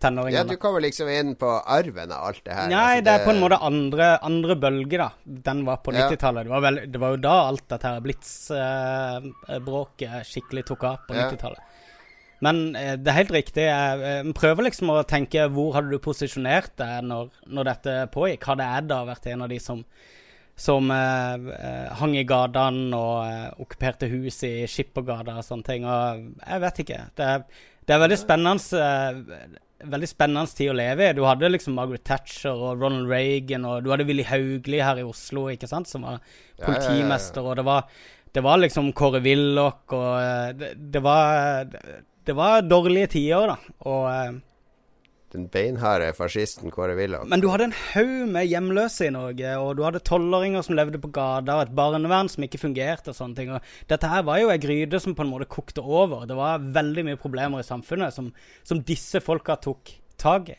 tenåringene. 0.00 0.38
Ja, 0.38 0.44
Du 0.48 0.56
kommer 0.60 0.80
liksom 0.84 1.08
inn 1.12 1.34
på 1.38 1.46
arven 1.46 2.12
av 2.12 2.26
alt 2.30 2.44
det 2.44 2.54
her. 2.56 2.68
Nei, 2.70 2.98
altså, 2.98 3.04
det... 3.06 3.12
er 3.14 3.24
på 3.26 3.32
en 3.34 3.42
måte 3.42 3.58
andre, 3.66 4.06
andre 4.26 4.54
bølge, 4.60 4.98
da. 5.00 5.08
Den 5.48 5.58
var 5.68 5.76
på 5.84 5.90
90-tallet. 5.96 6.44
Det, 6.50 6.72
det, 6.92 6.98
var 7.02 7.10
jo 7.14 7.18
da 7.24 7.36
alt 7.48 7.66
dette 7.72 7.86
her 7.90 8.00
blitsbråket 8.04 10.10
eh, 10.10 10.22
skikkelig 10.28 10.64
tok 10.70 10.82
av 10.90 10.96
på 11.08 11.12
ja. 11.16 11.20
90-tallet. 11.28 11.62
Men 12.44 12.54
eh, 12.78 12.94
det 13.00 13.08
er 13.12 13.20
helt 13.20 13.36
riktig. 13.36 13.64
Jeg 13.68 13.90
uh, 14.00 14.06
prøver 14.36 14.60
liksom 14.70 14.86
å 14.94 15.08
tenke 15.08 15.40
hvor 15.52 15.70
hadde 15.76 15.92
du 15.92 15.98
posisjonert 16.02 16.72
deg 16.80 16.94
når, 17.08 17.24
når 17.52 17.62
dette 17.74 17.92
pågikk? 18.14 18.42
Hadde 18.52 18.70
jeg 18.70 18.80
da 18.92 18.98
vært 19.08 19.24
en 19.32 19.44
av 19.46 19.50
de 19.52 19.60
som 19.62 19.78
som 20.60 20.90
eh, 20.92 21.40
hang 21.96 22.12
i 22.20 22.28
gatene 22.28 22.92
og 22.92 23.24
eh, 23.24 23.48
okkuperte 23.64 24.04
hus 24.12 24.44
i 24.44 24.68
Skippergata 24.68 25.38
og 25.40 25.46
sånne 25.46 25.64
ting. 25.64 25.86
Og 25.88 26.20
jeg 26.36 26.60
vet 26.66 26.80
ikke. 26.84 26.98
Det 27.16 27.28
det 27.90 27.96
er 27.96 28.04
veldig 28.04 28.20
spennende 28.20 28.52
veldig 29.88 30.08
spennende 30.10 30.56
tid 30.56 30.72
å 30.72 30.76
leve 30.76 31.08
i. 31.08 31.16
Du 31.16 31.22
hadde 31.26 31.50
liksom 31.50 31.76
Margaret 31.78 32.04
Thatcher 32.06 32.54
og 32.54 32.82
Ronald 32.82 33.10
Reagan, 33.10 33.66
og 33.68 33.84
du 33.84 33.90
hadde 33.92 34.06
Willy 34.08 34.26
Hauglie 34.28 34.84
her 34.84 35.00
i 35.00 35.06
Oslo, 35.06 35.48
ikke 35.52 35.70
sant, 35.70 35.90
som 35.90 36.06
var 36.06 36.20
politimester, 36.60 37.46
og 37.46 37.58
det 37.60 37.66
var, 37.68 37.88
det 38.34 38.44
var 38.44 38.60
liksom 38.62 38.92
Kåre 38.96 39.22
Willoch, 39.24 39.84
og 39.96 40.12
eh, 40.20 40.52
det, 40.58 40.70
det, 40.92 41.02
var 41.04 41.66
Det 42.26 42.36
var 42.36 42.66
dårlige 42.68 43.12
tider, 43.16 43.54
da. 43.54 43.76
Og, 43.88 44.04
eh, 44.12 44.38
den 45.30 45.46
beinharde 45.52 46.08
fascisten 46.16 46.72
Kåre 46.74 46.96
Willoch. 46.98 47.26
Men 47.30 47.42
du 47.42 47.46
hadde 47.52 47.68
en 47.68 47.76
haug 47.92 48.32
med 48.34 48.48
hjemløse 48.50 49.06
i 49.06 49.12
Norge, 49.14 49.52
og 49.62 49.76
du 49.78 49.84
hadde 49.86 50.02
tolvåringer 50.06 50.64
som 50.66 50.74
levde 50.78 50.98
på 51.02 51.12
gata, 51.14 51.58
og 51.58 51.68
et 51.68 51.76
barnevern 51.78 52.30
som 52.32 52.46
ikke 52.46 52.58
fungerte 52.58 53.12
og 53.12 53.18
sånne 53.18 53.38
ting. 53.38 53.52
Og 53.54 53.92
dette 53.92 54.10
her 54.10 54.24
var 54.26 54.40
jo 54.42 54.50
ei 54.50 54.58
gryte 54.62 54.98
som 55.02 55.14
på 55.14 55.26
en 55.26 55.30
måte 55.30 55.48
kokte 55.50 55.84
over. 55.84 56.26
Det 56.26 56.38
var 56.38 56.66
veldig 56.74 57.06
mye 57.10 57.20
problemer 57.20 57.62
i 57.62 57.68
samfunnet 57.68 58.16
som, 58.16 58.32
som 58.66 58.82
disse 58.82 59.22
folka 59.22 59.58
tok 59.62 59.94
tak 60.20 60.50
i. 60.56 60.58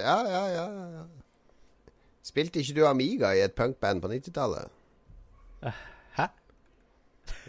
Ja, 0.00 0.16
ja, 0.24 0.44
ja, 0.54 0.66
ja. 0.96 1.06
Spilte 2.24 2.62
ikke 2.62 2.78
du 2.78 2.84
Amiga 2.88 3.34
i 3.36 3.44
et 3.44 3.56
punkband 3.58 4.00
på 4.00 4.08
90-tallet? 4.12 4.72
Hæ? 5.64 5.76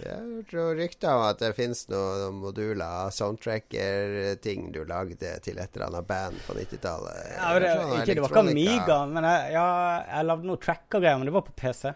Jeg 0.01 0.43
tror 0.49 0.75
rykter 0.79 1.13
om 1.13 1.23
at 1.27 1.41
det 1.41 1.51
finnes 1.57 1.83
noen 1.91 2.37
moduler, 2.41 3.11
soundtracker-ting 3.15 4.69
du 4.75 4.81
lagde 4.89 5.33
til 5.43 5.59
et 5.61 5.75
eller 5.75 5.87
annet 5.89 6.07
band 6.09 6.39
på 6.45 6.55
90-tallet. 6.57 7.19
Ja, 7.35 7.49
det, 7.55 7.65
det, 7.65 7.73
ikke, 8.01 8.15
det 8.15 8.23
var 8.23 8.33
ikke 8.33 8.45
Amiga, 8.51 9.01
men 9.11 9.27
jeg, 9.27 9.51
ja, 9.57 9.67
jeg 10.07 10.29
lagde 10.29 10.49
noen 10.49 10.63
tracker-greier, 10.63 11.19
men 11.21 11.29
det 11.29 11.35
var 11.35 11.45
på 11.47 11.57
PC. 11.59 11.91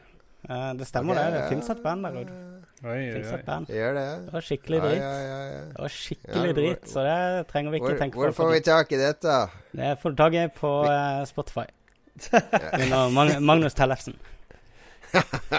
Uh, 0.46 0.74
det 0.78 0.86
stemmer, 0.86 1.18
okay, 1.18 1.24
det. 1.24 1.34
Det 1.34 1.42
ja. 1.42 1.48
finnes 1.56 1.72
et 1.74 1.82
band 1.82 2.06
der 2.06 2.20
ute. 2.22 2.36
Oi, 2.86 2.92
oi, 2.92 3.22
oi. 3.24 3.58
Gjør 3.72 3.96
det? 3.98 4.10
Det 4.28 4.34
var 4.36 4.46
skikkelig 4.46 4.82
drit. 4.84 5.00
ja, 5.00 5.14
ja, 5.24 5.40
ja. 5.48 5.64
Det 5.72 5.82
var 5.88 5.96
skikkelig 5.96 6.52
ja, 6.52 6.58
drit, 6.60 6.86
så 6.92 7.06
det 7.08 7.18
trenger 7.50 7.74
vi 7.74 7.80
ikke 7.80 7.88
Hvor, 7.90 7.98
tenke 8.04 8.22
hvor 8.22 8.36
får 8.36 8.52
vi 8.52 8.60
tak 8.68 8.94
i 8.94 9.00
dette? 9.00 9.40
Det 9.80 9.96
får 10.04 10.14
du 10.14 10.22
tak 10.22 10.38
i 10.38 10.46
på 10.60 10.72
uh, 10.86 11.24
Spotify. 11.26 11.66
Under 12.84 13.40
Magnus 13.40 13.74
Tellefsen. 13.74 14.20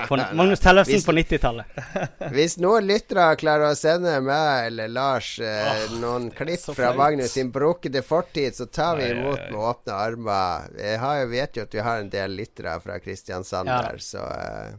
På, 0.09 0.17
Magnus 0.33 0.61
Tellefsen 0.61 1.03
på 1.03 1.13
90-tallet. 1.13 1.67
Hvis 2.37 2.57
noen 2.63 2.87
lyttere 2.89 3.29
klarer 3.41 3.73
å 3.73 3.79
sende 3.79 4.19
meg 4.25 4.71
eller 4.71 4.91
Lars 4.93 5.39
eh, 5.41 5.87
noen 6.01 6.31
klipp 6.35 6.67
fra. 6.77 6.93
Magnus 6.97 7.33
sin 7.37 7.51
brukkede 7.55 8.03
fortid, 8.07 8.57
så 8.57 8.67
tar 8.67 8.97
vi 9.01 9.11
imot 9.11 9.41
med 9.51 9.61
åpne 9.61 9.95
armer. 9.97 10.69
Jeg 10.81 10.99
har, 11.03 11.23
vet 11.31 11.57
jo 11.57 11.65
at 11.67 11.75
vi 11.79 11.87
har 11.89 12.03
en 12.03 12.13
del 12.13 12.37
lyttere 12.37 12.77
fra 12.85 12.99
Kristiansand 13.03 13.69
Ja. 13.69 13.81
der, 13.89 13.99
så 13.99 14.27
eh, 14.27 14.77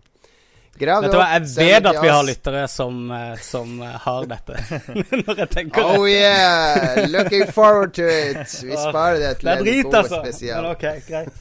Grav 0.77 1.01
det 1.01 1.09
opp, 1.09 1.23
jeg 1.25 1.41
vet 1.57 1.87
at 1.89 1.97
vi 2.03 2.09
har 2.13 2.23
lyttere 2.27 2.67
som, 2.69 2.97
eh, 3.11 3.39
som 3.41 3.79
eh, 3.81 3.95
har 4.03 4.27
dette. 4.29 4.59
Når 5.25 5.39
jeg 5.41 5.49
tenker 5.55 5.89
Oh 5.95 6.05
yeah! 6.05 7.07
Looking 7.09 7.47
forward 7.49 7.95
to 7.97 8.05
it! 8.05 8.45
Vi 8.61 8.77
sparer 8.77 9.17
det 9.23 9.31
til 9.39 9.49
Det 9.49 9.55
er 9.55 9.57
en 9.57 9.65
drit, 9.65 9.83
god 9.87 9.99
altså. 10.03 10.21
spesial. 10.21 10.67
Men 10.67 10.71
OK, 10.75 10.85
greit. 11.09 11.33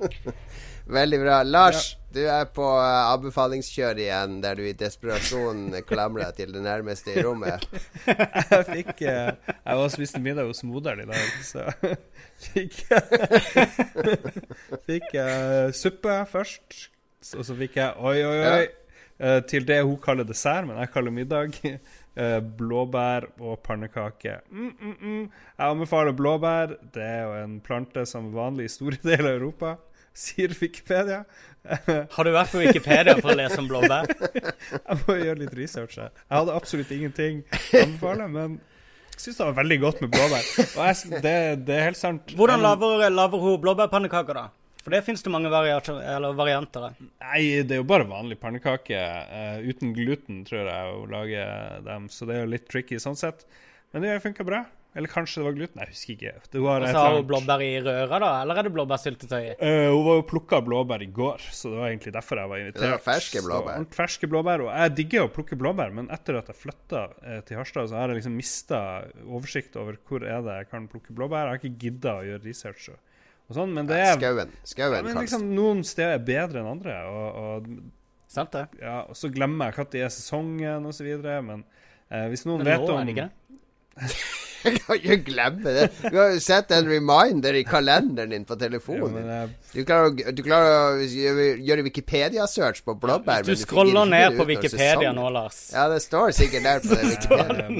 Veldig 0.86 1.18
bra. 1.20 1.42
Lars, 1.42 1.96
du 2.10 2.20
er 2.26 2.48
på 2.50 2.64
uh, 2.64 3.12
anbefalingskjør 3.12 4.00
igjen, 4.02 4.38
der 4.42 4.58
du 4.58 4.64
i 4.66 4.74
desperasjon 4.76 5.68
klamrer 5.86 6.26
deg 6.26 6.40
til 6.40 6.54
det 6.56 6.62
nærmeste 6.64 7.14
i 7.14 7.22
rommet. 7.22 7.66
Jeg 8.50 8.64
fikk 8.66 9.02
eh, 9.06 9.30
Jeg 9.46 9.76
var 9.78 9.84
og 9.84 9.92
spiste 9.94 10.22
middag 10.22 10.48
hos 10.48 10.64
moderen 10.66 11.04
i 11.04 11.08
dag, 11.10 11.36
så 11.46 11.68
fikk 12.50 12.80
jeg 12.90 13.68
Fikk 14.88 15.14
jeg 15.14 15.74
suppe 15.76 16.16
først. 16.30 16.80
Og 17.36 17.44
så 17.46 17.54
fikk 17.58 17.76
jeg 17.78 17.94
oi, 18.00 18.16
oi, 18.24 18.38
oi. 18.48 18.64
eh, 19.20 19.38
til 19.46 19.66
det 19.68 19.82
hun 19.84 20.00
kaller 20.02 20.26
dessert, 20.26 20.66
men 20.66 20.80
jeg 20.80 20.90
kaller 20.94 21.14
middag. 21.14 21.60
blåbær 22.58 23.28
og 23.38 23.60
pannekake. 23.64 24.40
Mm, 24.50 24.72
mm, 24.80 24.96
mm. 25.00 25.20
Jeg 25.30 25.66
anbefaler 25.76 26.16
blåbær. 26.18 26.74
Det 26.92 27.04
er 27.06 27.22
jo 27.22 27.36
en 27.44 27.54
plante 27.64 28.02
som 28.08 28.26
er 28.28 28.34
vanlig 28.34 28.66
i 28.66 28.72
store 28.74 28.98
deler 29.04 29.30
av 29.30 29.36
Europa, 29.38 29.76
sier 30.20 30.54
Wikipedia. 30.60 31.24
Har 32.14 32.26
du 32.26 32.32
vært 32.34 32.52
på 32.54 32.62
Wikipedia 32.62 33.16
for 33.20 33.32
å 33.32 33.38
lese 33.38 33.58
om 33.60 33.68
blåbær? 33.68 34.08
Jeg 34.88 34.98
må 35.02 35.16
gjøre 35.18 35.42
litt 35.42 35.56
research. 35.58 35.98
Jeg 36.00 36.32
hadde 36.32 36.56
absolutt 36.56 36.92
ingenting 36.96 37.42
å 37.44 37.82
anbefale, 37.84 38.28
men 38.32 38.60
jeg 39.10 39.26
syns 39.26 39.36
det 39.36 39.46
var 39.50 39.56
veldig 39.58 39.76
godt 39.82 39.98
med 40.00 40.12
blåbær. 40.14 40.46
Jeg, 40.56 41.20
det, 41.20 41.34
det 41.68 41.74
er 41.76 41.82
helt 41.90 41.98
sant. 42.00 42.32
Hvordan 42.38 42.62
laver, 42.64 43.04
lager 43.12 43.42
hun 43.42 43.58
blåbærpannekaker, 43.60 44.38
da? 44.38 44.46
For 44.80 44.94
det 44.94 45.02
finnes 45.04 45.20
det 45.20 45.32
mange 45.32 45.50
varianter 45.52 46.86
av. 46.86 47.00
Nei, 47.20 47.42
det 47.68 47.76
er 47.76 47.82
jo 47.82 47.88
bare 47.88 48.08
vanlig 48.08 48.40
pannekake 48.40 49.00
Uh, 49.30 49.60
uten 49.62 49.92
gluten, 49.94 50.40
tror 50.48 50.66
jeg, 50.66 50.94
å 50.96 51.04
lage 51.10 51.44
dem. 51.84 52.08
Så 52.12 52.26
det 52.28 52.38
er 52.38 52.46
jo 52.46 52.52
litt 52.54 52.64
tricky 52.68 52.98
sånn 53.00 53.18
sett. 53.18 53.44
Men 53.92 54.06
det 54.06 54.16
funker 54.24 54.46
bra. 54.46 54.64
Eller 54.94 55.06
kanskje 55.06 55.38
det 55.38 55.46
var 55.46 55.54
gluten. 55.54 55.80
Jeg 55.84 55.92
husker 55.92 56.14
ikke. 56.16 56.30
Det 56.50 56.60
var 56.64 56.82
Og 56.82 56.88
så 56.90 57.02
har 57.04 57.12
hun 57.14 57.26
blåbær 57.28 57.62
i 57.62 57.68
røra, 57.84 58.18
da? 58.18 58.30
Eller 58.42 58.58
er 58.58 58.66
det 58.66 58.72
blåbærsyltetøy? 58.74 59.44
Eh, 59.62 59.86
hun 59.86 60.00
var 60.08 60.16
jo 60.18 60.24
plukka 60.32 60.58
blåbær 60.66 61.04
i 61.04 61.06
går, 61.14 61.44
så 61.54 61.70
det 61.70 61.78
var 61.78 61.92
egentlig 61.92 62.12
derfor 62.16 62.40
jeg 62.40 62.50
var 62.50 62.62
invitert. 62.64 62.82
Det 62.82 62.90
var 62.90 63.04
ferske 63.04 63.42
blåbær. 63.46 63.84
Så, 63.84 63.98
ferske 64.00 64.30
blåbær. 64.32 64.64
Og 64.66 64.72
jeg 64.72 64.94
digger 64.98 65.28
å 65.28 65.30
plukke 65.36 65.58
blåbær, 65.60 65.94
men 65.94 66.10
etter 66.10 66.40
at 66.40 66.50
jeg 66.50 66.58
flytta 66.58 67.04
eh, 67.22 67.38
til 67.46 67.60
Harstad, 67.60 67.92
så 67.92 68.00
har 68.00 68.10
jeg 68.10 68.18
liksom 68.18 68.34
mista 68.40 68.82
oversikt 69.28 69.78
over 69.78 70.00
hvor 70.10 70.26
er 70.26 70.42
det 70.48 70.58
jeg 70.64 70.70
kan 70.74 70.90
plukke 70.90 71.14
blåbær. 71.14 71.46
Jeg 71.46 71.54
har 71.54 71.62
ikke 71.62 71.86
gidda 71.86 72.16
å 72.18 72.26
gjøre 72.26 72.44
research 72.48 72.90
og, 72.96 72.98
og 73.46 73.60
sånn, 73.60 73.78
men 73.78 73.92
det 73.92 74.02
er 74.02 74.12
Skauen. 74.18 74.58
ja, 74.58 74.74
Skauen 74.74 75.06
men 75.06 75.22
liksom, 75.22 75.46
Noen 75.54 75.86
steder 75.86 76.18
er 76.18 76.28
bedre 76.34 76.64
enn 76.64 76.74
andre, 76.74 76.98
og, 77.06 77.40
og 77.46 77.72
Sant 78.30 78.52
det? 78.54 78.68
Ja, 78.78 79.00
og 79.10 79.16
så 79.18 79.26
glemmer 79.34 79.72
jeg 79.72 79.74
når 79.80 80.04
er 80.04 80.12
sesongen 80.14 80.84
videre, 81.02 81.40
men 81.42 81.64
eh, 82.10 82.28
hvis 82.30 82.46
noen 82.46 82.62
Men 82.62 82.68
vet 82.70 82.84
nå 82.86 82.94
om 82.94 83.00
er 83.00 83.08
det 83.08 83.16
ikke 83.16 83.30
det. 83.30 84.46
Jeg 84.64 84.80
kan 84.82 84.96
ikke 84.98 85.16
glemme 85.24 85.72
det. 85.72 85.84
Du 86.10 86.16
har 86.18 86.32
jo 86.34 86.40
sett 86.44 86.70
en 86.76 86.88
reminder 86.90 87.56
i 87.56 87.62
kalenderen 87.64 88.30
din 88.34 88.44
på 88.44 88.56
telefonen. 88.60 89.16
eh, 89.24 89.46
Du 89.72 89.84
klarer, 89.86 90.10
å- 90.10 90.34
du 90.34 90.42
klarer 90.42 90.98
å 91.00 91.06
gjøre 91.06 91.84
Wikipedia-search 91.86 92.82
på 92.84 92.94
blåbær. 93.00 93.40
Hvis 93.44 93.46
men 93.46 93.56
du 93.56 93.64
scroller 93.64 94.10
ned 94.10 94.36
på 94.36 94.46
Wikipedia 94.50 95.12
nå, 95.16 95.30
Lars 95.32 95.70
Ja, 95.72 95.88
det 95.88 96.02
står 96.04 96.34
sikkert 96.36 96.62
der 96.68 96.80
på 96.84 96.88
det 96.98 97.08
Wikipedia. 97.14 97.64
eh, 97.64 97.70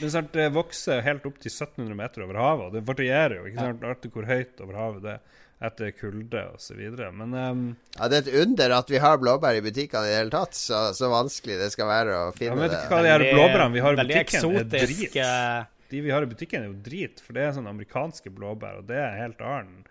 men 0.00 0.10
sant, 0.10 0.32
det 0.32 0.48
vokser 0.56 1.02
helt 1.06 1.26
opp 1.26 1.38
til 1.38 1.52
1700 1.52 1.94
meter 2.02 2.24
over 2.26 2.40
havet, 2.40 2.66
og 2.66 2.72
det 2.78 2.84
varierer 2.88 3.36
jo 3.38 3.46
ikke 3.52 3.60
sant, 3.68 3.82
Artig 3.94 4.10
hvor 4.16 4.26
høyt 4.26 4.60
over 4.64 4.74
havet 4.80 5.02
det 5.06 5.16
er 5.18 5.40
etter 5.64 5.92
kulde 5.96 6.40
videre. 6.76 7.12
Men 7.14 7.30
um, 7.32 7.60
Ja, 7.96 8.08
det 8.08 8.18
er 8.18 8.24
et 8.26 8.42
under 8.46 8.72
at 8.80 8.90
vi 8.90 8.98
har 9.00 9.16
blåbær 9.22 9.54
i 9.56 9.62
butikkene 9.64 10.04
i 10.04 10.10
det 10.10 10.16
hele 10.18 10.32
tatt. 10.34 10.52
Så, 10.58 10.80
så 10.98 11.08
vanskelig 11.08 11.56
det 11.60 11.70
skal 11.72 11.86
være 11.88 12.16
å 12.18 12.24
finne 12.36 12.50
ja, 12.50 12.58
men 12.58 12.66
vet 12.66 12.74
du 12.74 12.76
det. 12.82 12.90
hva 12.90 12.98
de 13.06 13.12
her 13.14 13.24
blåbærene 13.30 13.72
vi 13.72 13.84
har 13.86 13.94
i 13.94 14.02
butikken, 14.02 14.42
eksotisk, 14.42 15.16
er 15.16 15.30
drit. 15.62 15.73
De 15.94 16.02
vi 16.02 16.10
har 16.10 16.26
i 16.26 16.30
butikken, 16.30 16.66
er 16.66 16.72
jo 16.72 16.78
drit, 16.84 17.22
for 17.22 17.36
det 17.36 17.46
er 17.46 17.54
sånne 17.54 17.70
amerikanske 17.70 18.32
blåbær, 18.34 18.82
og 18.82 18.88
det 18.90 18.98
er 18.98 19.12
en 19.12 19.22
helt 19.22 19.44
annen 19.46 19.84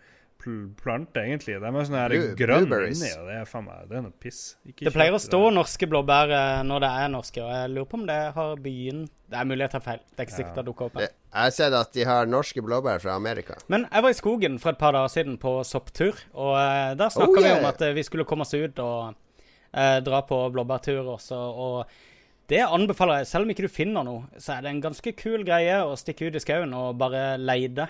pl 0.44 0.68
plante, 0.76 1.22
egentlig. 1.24 1.56
De 1.62 1.70
er 1.70 1.88
sånne 1.88 2.02
her 2.02 2.14
grønne 2.38 2.68
blueberries. 2.68 3.00
inni, 3.00 3.12
og 3.20 3.30
det 3.30 3.40
er 3.40 3.50
faen 3.50 3.66
meg 3.68 3.90
Det 3.90 3.98
er 3.98 4.06
noe 4.06 4.16
piss. 4.26 4.42
Ikke 4.68 4.88
Det 4.88 4.94
pleier 4.96 5.16
å 5.16 5.22
stå 5.22 5.40
det. 5.46 5.54
norske 5.58 5.90
blåbær 5.90 6.34
eh, 6.36 6.62
når 6.68 6.84
det 6.84 6.92
er 7.00 7.12
norske, 7.14 7.44
og 7.44 7.52
jeg 7.56 7.74
lurer 7.74 7.90
på 7.90 8.00
om 8.02 8.06
det 8.10 8.20
har 8.36 8.56
begynt 8.68 9.12
Det 9.34 9.40
er 9.40 9.50
mulig 9.50 9.66
jeg 9.66 9.74
tar 9.74 9.86
feil. 9.88 10.04
Det 10.04 10.20
er 10.20 10.28
ikke 10.28 10.38
sikkert 10.38 10.60
det 10.60 10.66
dukker 10.68 10.90
opp. 10.90 11.00
her. 11.00 11.10
Jeg 11.10 11.48
har 11.48 11.56
sett 11.56 11.74
at 11.80 11.94
de 11.96 12.08
har 12.12 12.30
norske 12.30 12.62
blåbær 12.62 13.02
fra 13.02 13.16
Amerika. 13.18 13.58
Men 13.74 13.88
jeg 13.90 14.06
var 14.06 14.14
i 14.14 14.20
skogen 14.20 14.60
for 14.62 14.76
et 14.76 14.82
par 14.84 14.94
dager 14.94 15.14
siden 15.16 15.40
på 15.42 15.56
sopptur, 15.66 16.20
og 16.34 16.54
uh, 16.60 16.94
der 17.00 17.14
snakka 17.16 17.40
Oh, 17.40 17.44
vi 17.48 17.54
om 17.56 17.70
at 17.72 17.82
uh, 17.82 17.94
vi 17.96 18.04
skulle 18.06 18.28
komme 18.30 18.46
oss 18.46 18.54
ut 18.54 18.84
og 18.84 19.16
uh, 19.74 20.00
dra 20.06 20.22
på 20.28 20.44
blåbærtur 20.54 21.08
også. 21.16 21.40
Og 21.40 21.96
det 22.54 22.62
anbefaler 22.64 23.22
jeg. 23.24 23.32
Selv 23.34 23.48
om 23.48 23.52
ikke 23.54 23.66
du 23.66 23.74
finner 23.74 24.06
noe, 24.06 24.28
så 24.38 24.56
er 24.58 24.64
det 24.66 24.72
en 24.76 24.84
ganske 24.86 25.14
kul 25.18 25.44
greie 25.48 25.82
å 25.82 25.98
stikke 26.00 26.30
ut 26.30 26.38
i 26.38 26.44
skauen 26.44 26.74
og 26.78 26.96
bare 27.02 27.34
leide. 27.42 27.90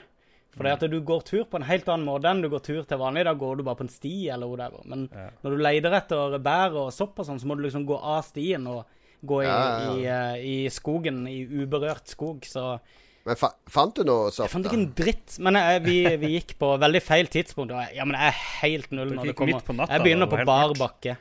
For 0.54 0.68
det 0.68 0.76
at 0.76 0.84
du 0.92 1.00
går 1.02 1.24
tur 1.26 1.46
på 1.50 1.58
en 1.58 1.66
helt 1.66 1.88
annen 1.90 2.06
måte 2.06 2.30
enn 2.30 2.44
du 2.44 2.50
går 2.52 2.62
tur 2.62 2.84
til 2.86 3.00
vanlig. 3.02 3.24
Da 3.26 3.34
går 3.38 3.58
du 3.58 3.64
bare 3.66 3.80
på 3.80 3.88
en 3.88 3.94
sti 3.94 4.12
eller 4.36 4.50
whatever. 4.52 4.84
Men 4.86 5.08
Ja. 5.12 5.30
når 5.44 5.56
du 5.56 5.64
leider 5.66 5.96
etter 5.98 6.38
bær 6.46 6.76
og 6.78 6.92
sopp 6.94 7.18
og 7.20 7.26
sånn, 7.26 7.40
så 7.42 7.50
må 7.50 7.58
du 7.58 7.64
liksom 7.66 7.88
gå 7.90 7.98
av 7.98 8.22
stien 8.28 8.68
og 8.70 8.86
gå 9.26 9.42
i, 9.42 9.48
Ja, 9.48 9.58
ja, 9.58 9.96
I, 9.96 10.06
eh, 10.06 10.46
i 10.46 10.70
skogen, 10.70 11.28
i 11.28 11.42
uberørt 11.48 12.06
skog. 12.08 12.46
Så 12.46 12.80
Men 13.26 13.36
fa 13.40 13.54
fant 13.68 13.96
du 13.96 14.04
noe 14.04 14.30
sopp, 14.30 14.46
jeg 14.46 14.52
fant 14.52 14.66
ikke 14.68 14.82
en 14.82 14.94
dritt, 14.94 15.40
men 15.40 15.54
jeg, 15.56 15.84
vi, 15.84 16.18
vi 16.18 16.32
gikk 16.40 16.58
på 16.60 16.78
veldig 16.78 17.02
feil 17.02 17.26
tidspunkt. 17.28 17.72
Og 17.72 17.80
jeg, 17.80 17.96
ja, 17.96 18.06
men 18.06 18.20
jeg 18.20 18.28
er 18.28 18.40
helt 18.62 18.92
null 18.92 19.14
når 19.16 19.26
det 19.32 19.36
kommer 19.36 19.74
natta, 19.74 19.94
Jeg 19.94 20.04
begynner 20.04 20.28
på 20.30 20.46
bar 20.46 20.74
bakke. 20.78 21.18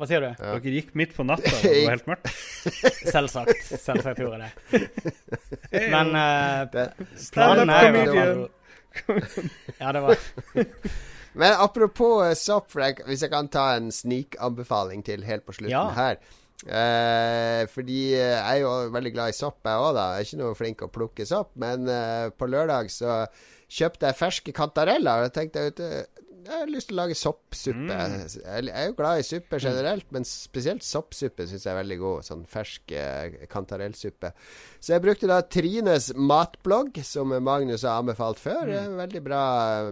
Hva 0.00 0.06
sier 0.08 0.24
du? 0.24 0.30
Dere 0.40 0.72
gikk 0.72 0.94
midt 0.96 1.10
på 1.12 1.26
natta, 1.28 1.50
og 1.52 1.60
det 1.60 1.82
var 1.84 1.92
helt 1.92 2.06
mørkt. 2.08 2.30
Selvsagt. 3.12 3.66
Selvsagt 3.68 4.22
gjorde 4.22 4.48
jeg 4.48 4.80
det. 4.80 5.82
Men 5.92 6.14
uh, 6.16 6.88
planen 7.34 7.72
er 7.74 7.98
jo. 8.00 8.48
Ja, 9.76 9.92
det 9.92 10.00
var 10.06 10.16
Men 11.40 11.52
apropos 11.62 12.24
uh, 12.24 12.32
sopp, 12.34 12.72
for 12.72 12.82
hvis 13.06 13.22
jeg 13.26 13.30
kan 13.30 13.52
ta 13.52 13.74
en 13.76 13.92
snikanbefaling 13.94 15.04
til 15.06 15.22
helt 15.28 15.44
på 15.46 15.54
slutten 15.58 15.76
Ja. 15.76 15.84
her. 15.94 16.16
Eh, 16.66 17.62
fordi 17.72 18.00
eh, 18.18 18.34
jeg 18.36 18.56
er 18.58 18.58
jo 18.60 18.72
veldig 18.92 19.12
glad 19.14 19.32
i 19.32 19.36
sopp, 19.36 19.60
jeg 19.64 19.80
òg, 19.80 19.94
da. 19.96 20.02
Jeg 20.16 20.24
er 20.24 20.28
ikke 20.28 20.40
noe 20.42 20.56
flink 20.58 20.82
å 20.84 20.90
plukke 20.92 21.24
sopp. 21.28 21.54
Men 21.60 21.86
eh, 21.88 22.26
på 22.36 22.48
lørdag 22.50 22.90
så 22.92 23.22
kjøpte 23.70 24.10
jeg 24.10 24.18
ferske 24.18 24.52
kantareller. 24.56 25.22
Og 25.22 25.28
jeg 25.30 25.36
tenkte 25.38 25.62
jeg 25.68 25.78
eh, 25.86 26.26
jeg 26.46 26.60
har 26.62 26.70
lyst 26.70 26.88
til 26.90 26.96
å 26.96 27.00
lage 27.02 27.16
soppsuppe. 27.18 27.96
Jeg 27.96 28.64
jeg 28.70 28.72
er 28.72 28.88
jo 28.88 28.96
glad 28.98 29.20
i 29.20 29.26
suppe 29.26 29.58
generelt, 29.62 30.06
men 30.14 30.26
spesielt 30.28 30.84
soppsuppe 30.86 31.46
syns 31.48 31.66
jeg 31.66 31.72
er 31.72 31.78
veldig 31.80 31.98
god. 32.00 32.26
Sånn 32.26 32.44
fersk 32.48 32.94
eh, 32.96 33.46
kantarellsuppe. 33.50 34.32
Så 34.80 34.94
jeg 34.94 35.04
brukte 35.04 35.30
da 35.30 35.40
Trines 35.44 36.10
matblogg, 36.16 37.00
som 37.06 37.34
Magnus 37.44 37.84
har 37.88 38.00
anbefalt 38.02 38.40
før. 38.42 38.64
Det 38.70 38.78
er 38.82 38.98
Veldig 39.00 39.22
bra, 39.24 39.42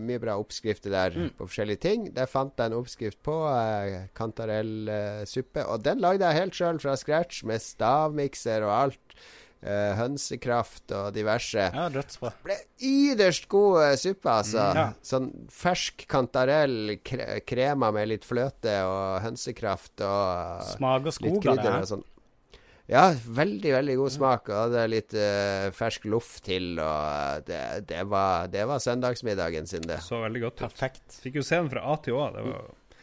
mye 0.05 0.21
bra 0.23 0.37
oppskrifter 0.41 0.93
der 0.93 1.17
på 1.39 1.49
forskjellige 1.49 1.83
ting. 1.85 2.09
Der 2.17 2.29
fant 2.31 2.59
jeg 2.59 2.73
en 2.73 2.79
oppskrift 2.79 3.21
på 3.25 3.37
eh, 3.53 4.09
kantarellsuppe, 4.19 5.65
og 5.67 5.85
den 5.87 6.03
lagde 6.05 6.27
jeg 6.29 6.43
helt 6.43 6.59
sjøl 6.59 6.81
fra 6.83 6.97
scratch, 7.01 7.45
med 7.49 7.63
stavmikser 7.65 8.67
og 8.67 8.75
alt. 8.75 9.19
Eh, 9.63 9.95
hønsekraft 9.99 10.95
og 10.97 11.09
diverse. 11.17 11.69
Ja, 11.75 11.87
dødsbra. 11.93 12.33
Ble 12.45 12.59
yderst 12.85 13.49
god 13.51 13.97
suppe, 14.01 14.35
altså. 14.35 14.69
Mm. 14.69 14.83
Ja. 14.83 14.87
Sånn 15.13 15.31
fersk 15.53 16.07
kantarell, 16.11 16.99
kre 17.07 17.41
krema 17.49 17.91
med 17.95 18.13
litt 18.13 18.29
fløte 18.29 18.81
og 18.89 19.19
hønsekraft 19.25 20.05
og 20.07 20.71
Smaker 20.75 21.15
skog 21.15 21.51
av 21.55 21.63
det. 21.63 21.75
og 21.75 21.91
sånn. 21.95 22.07
Ja, 22.89 23.11
veldig, 23.13 23.73
veldig 23.75 23.95
god 24.01 24.13
smak. 24.15 24.47
Og 24.49 24.63
hadde 24.63 24.85
litt 24.89 25.13
uh, 25.13 25.69
fersk 25.77 26.07
loff 26.09 26.39
til, 26.45 26.71
og 26.81 27.03
eh, 27.13 27.41
det, 27.45 27.63
det, 27.91 28.05
var, 28.09 28.49
det 28.53 28.65
var 28.69 28.81
søndagsmiddagen 28.81 29.69
sin, 29.69 29.85
det. 29.85 30.01
Så 30.07 30.23
veldig 30.23 30.47
godt 30.47 30.57
ut. 30.57 30.63
Perfekt. 30.65 31.19
Fikk 31.21 31.37
jo 31.43 31.45
se 31.45 31.61
den 31.61 31.69
fra 31.73 31.85
A 31.85 31.99
til 32.01 32.17
Å. 32.17 32.31
Det 32.33 32.47
var 32.47 32.63
mm. 32.65 33.03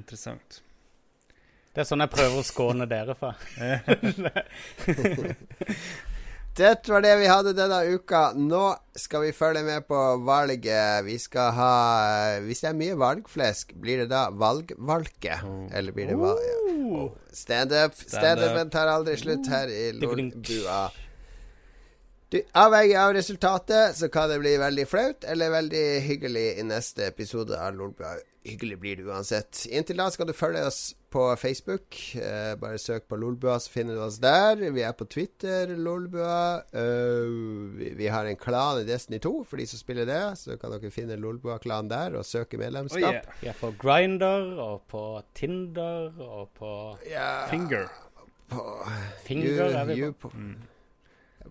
interessant. 0.00 0.62
Det 1.76 1.82
er 1.82 1.88
sånn 1.90 2.00
jeg 2.00 2.08
prøver 2.08 2.40
å 2.40 2.44
skåne 2.46 2.86
dere 2.88 3.12
fra. 3.20 3.34
Det 6.56 6.88
var 6.88 7.02
det 7.04 7.10
vi 7.20 7.26
hadde 7.28 7.52
denne 7.52 7.82
uka. 7.92 8.32
Nå 8.32 8.72
skal 8.96 9.26
vi 9.26 9.34
følge 9.36 9.60
med 9.66 9.84
på 9.84 9.98
valget. 10.24 11.04
Vi 11.04 11.18
skal 11.20 11.50
ha 11.52 11.72
Hvis 12.40 12.64
det 12.64 12.70
er 12.70 12.78
mye 12.78 12.94
valgflesk, 12.96 13.74
blir 13.76 14.00
det 14.00 14.06
da 14.08 14.30
valgvalke? 14.32 15.36
Eller 15.68 15.92
blir 15.92 16.08
det 16.08 16.16
valg... 16.16 16.40
Oh. 16.64 17.12
Standup. 17.28 17.92
Stand-up. 17.92 18.08
Standupen 18.08 18.72
tar 18.72 18.88
aldri 18.88 19.20
slutt 19.20 19.44
her 19.52 19.68
i 19.68 19.92
Lolbua. 20.00 20.88
Du, 22.28 22.40
avhengig 22.58 22.96
av 22.98 23.12
resultatet 23.14 23.94
så 23.96 24.08
kan 24.10 24.26
det 24.30 24.40
bli 24.42 24.56
veldig 24.58 24.84
flaut 24.90 25.24
eller 25.30 25.52
veldig 25.54 25.84
hyggelig 26.02 26.46
i 26.58 26.64
neste 26.66 27.06
episode 27.06 27.54
av 27.54 27.76
Lolbua. 27.78 28.16
Hyggelig 28.46 28.78
blir 28.82 28.98
det 28.98 29.06
uansett. 29.06 29.60
Inntil 29.70 30.02
da 30.02 30.08
skal 30.10 30.26
du 30.26 30.32
følge 30.34 30.64
oss 30.66 30.80
på 31.14 31.22
Facebook. 31.38 31.94
Eh, 32.18 32.56
bare 32.58 32.82
søk 32.82 33.06
på 33.06 33.18
Lolbua, 33.18 33.60
så 33.62 33.70
finner 33.70 33.94
du 33.94 34.02
oss 34.02 34.18
der. 34.22 34.58
Vi 34.58 34.82
er 34.82 34.98
på 34.98 35.06
Twitter, 35.06 35.70
Lolbua. 35.78 36.66
Uh, 36.74 37.30
vi, 37.78 37.94
vi 38.02 38.10
har 38.10 38.26
en 38.26 38.38
klan 38.42 38.82
i 38.82 38.86
Destiny 38.90 39.22
2 39.22 39.34
for 39.46 39.62
de 39.62 39.70
som 39.70 39.86
spiller 39.86 40.10
det. 40.10 40.20
Så 40.42 40.58
kan 40.58 40.74
dere 40.74 40.90
finne 40.94 41.18
Lolbua-klanen 41.22 41.94
der 41.94 42.18
og 42.18 42.26
søke 42.26 42.58
medlemskap. 42.58 43.06
Oh, 43.06 43.20
yeah. 43.22 43.42
Vi 43.42 43.54
er 43.54 43.60
på 43.62 43.74
Grinder 43.78 44.50
og 44.66 44.82
på 44.90 45.08
Tinder 45.38 46.10
og 46.26 46.50
på 46.58 46.72
yeah. 47.06 47.46
Finger. 47.54 47.86
på 48.50 48.72
Finger 49.26 49.68
er 49.70 49.84
vi 49.92 50.02
You- 50.02 50.14
på. 50.14 50.34
på. 50.34 50.48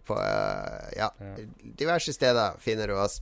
På 0.06 0.20
eh, 0.22 0.94
ja, 1.00 1.10
diverse 1.80 2.14
steder 2.14 2.60
finner 2.62 2.88
du 2.92 2.98
oss. 3.00 3.20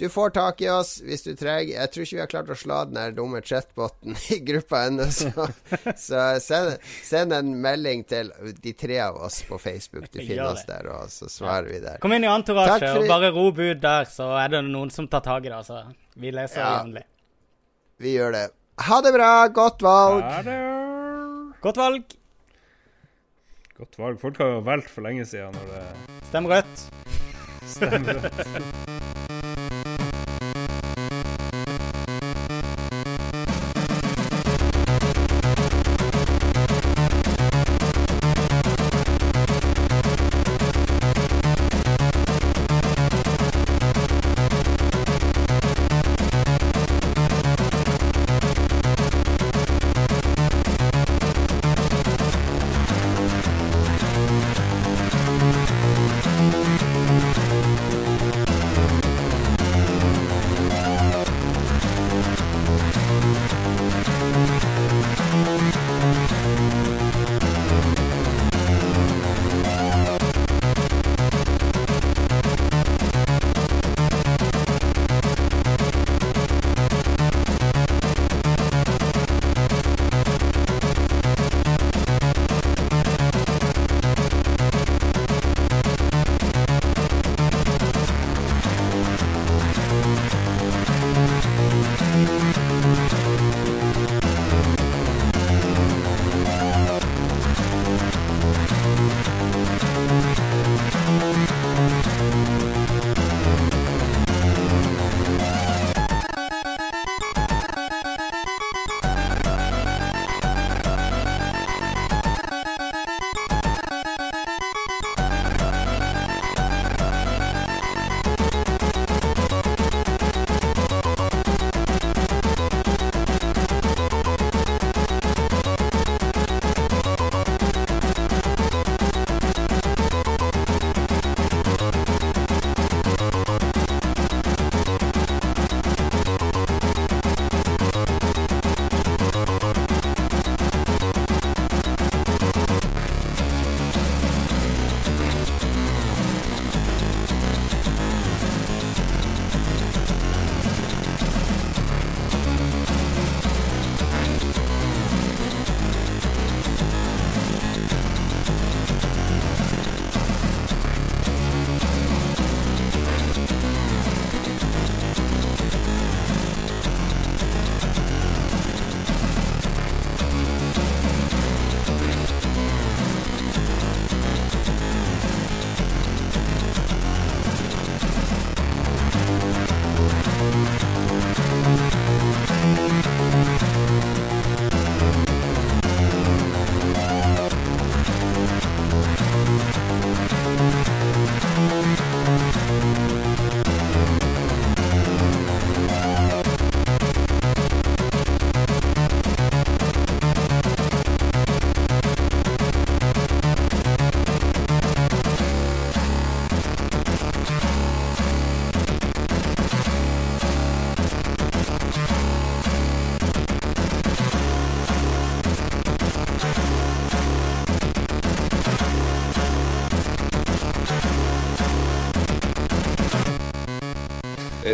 Du 0.00 0.06
får 0.08 0.30
tak 0.32 0.62
i 0.64 0.68
oss 0.72 0.94
hvis 1.04 1.26
du 1.26 1.34
trenger. 1.36 1.74
Jeg 1.74 1.90
tror 1.92 2.04
ikke 2.06 2.16
vi 2.16 2.20
har 2.22 2.28
klart 2.32 2.52
å 2.54 2.56
slå 2.56 2.76
den 2.88 2.96
der 2.96 3.10
dumme 3.12 3.42
chatboten 3.44 4.14
i 4.32 4.38
gruppa 4.48 4.86
ennå, 4.88 5.04
så, 5.12 5.28
så 6.06 6.22
send, 6.40 6.86
send 7.04 7.34
en 7.36 7.50
melding 7.60 8.06
til 8.08 8.30
de 8.64 8.72
tre 8.80 8.96
av 9.04 9.18
oss 9.26 9.42
på 9.44 9.58
Facebook. 9.60 10.06
Du 10.08 10.22
finner 10.24 10.46
oss 10.54 10.64
der, 10.70 10.88
og 10.88 11.12
så 11.12 11.28
svarer 11.28 11.68
vi 11.68 11.82
der. 11.84 11.98
Kom 12.00 12.16
inn 12.16 12.24
i 12.24 12.30
entourage 12.32 12.94
og 12.96 13.04
bare 13.10 13.28
ro 13.36 13.50
bud 13.52 13.82
der, 13.84 14.08
så 14.08 14.30
er 14.40 14.54
det 14.56 14.62
noen 14.70 14.88
som 14.94 15.08
tar 15.12 15.20
tak 15.26 15.44
i 15.44 15.50
det. 15.52 15.58
Altså. 15.58 15.82
Vi 16.16 16.32
leser 16.32 16.62
Ja. 16.64 16.70
jevnlig. 16.78 17.04
Vi 18.00 18.14
gjør 18.16 18.32
det. 18.38 18.46
Ha 18.80 19.02
det 19.04 19.12
bra. 19.12 19.30
Godt 19.52 19.84
valg. 19.84 20.24
Ha 20.24 20.40
det. 20.48 20.58
Godt 21.60 21.76
valg. 21.76 22.16
Godt 23.80 23.96
valg. 23.98 24.20
Folk 24.20 24.38
har 24.42 24.54
jo 24.56 24.62
valgt 24.66 24.90
for 24.92 25.06
lenge 25.06 25.24
siden 25.28 25.56
når 25.56 25.70
det 25.72 26.24
Stem 26.30 26.46
rødt. 26.50 26.82
stemmer. 27.70 28.24
Eh, 28.28 28.99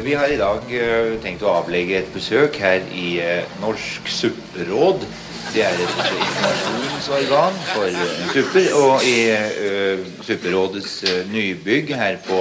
Vi 0.06 0.12
har 0.14 0.30
i 0.30 0.36
dag 0.38 0.68
eh, 0.70 1.16
tenkt 1.18 1.42
å 1.42 1.48
avlegge 1.50 1.96
et 1.98 2.10
besøk 2.14 2.54
her 2.62 2.84
i 2.94 3.16
eh, 3.18 3.48
Norsk 3.58 4.06
supperåd. 4.06 5.02
Det 5.50 5.64
er 5.66 5.74
et 5.74 5.80
informasjonsorgan 5.82 7.56
for 7.72 7.88
eh, 7.90 8.12
supper. 8.30 8.68
Og 8.78 9.02
i 9.02 9.16
uh, 9.34 10.04
Supperådets 10.22 10.92
eh, 11.10 11.24
nybygg 11.32 11.90
her 11.98 12.20
på 12.22 12.38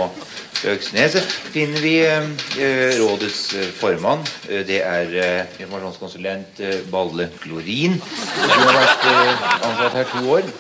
Øksneset 0.75 1.25
finner 1.55 1.81
vi 1.81 1.95
eh, 2.05 2.27
eh, 2.61 2.99
rådets 2.99 3.39
eh, 3.57 3.71
formann. 3.79 4.21
Eh, 4.45 4.61
Det 4.69 4.83
er 4.85 5.15
uh, 5.15 5.57
informasjonskonsulent 5.63 6.61
eh, 6.61 6.83
Balle 6.93 7.31
Klorin. 7.41 7.97
Du 7.97 8.53
har 8.59 8.77
vært 8.77 9.07
eh, 9.09 9.47
ansatt 9.71 9.97
her 10.03 10.11
to 10.13 10.21
år. 10.37 10.51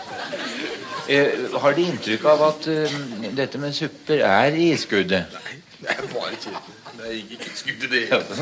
Eh, 1.05 1.45
har 1.61 1.77
De 1.77 1.85
inntrykk 1.85 2.25
av 2.33 2.47
at 2.49 2.65
eh, 2.73 2.97
dette 3.37 3.61
med 3.61 3.77
supper 3.77 4.25
er 4.25 4.57
i 4.57 4.71
skuddet? 4.73 5.37
Nei, 5.37 5.61
Det 5.85 5.93
er 5.99 6.09
bare 6.15 6.33
kjedelig. 6.41 6.74
Det 7.05 7.15
gikk 7.19 7.31
ikke 7.37 7.51
skudd 7.59 7.83
i 7.85 7.87
det 7.91 7.99
hele 8.09 8.23
tatt. 8.29 8.39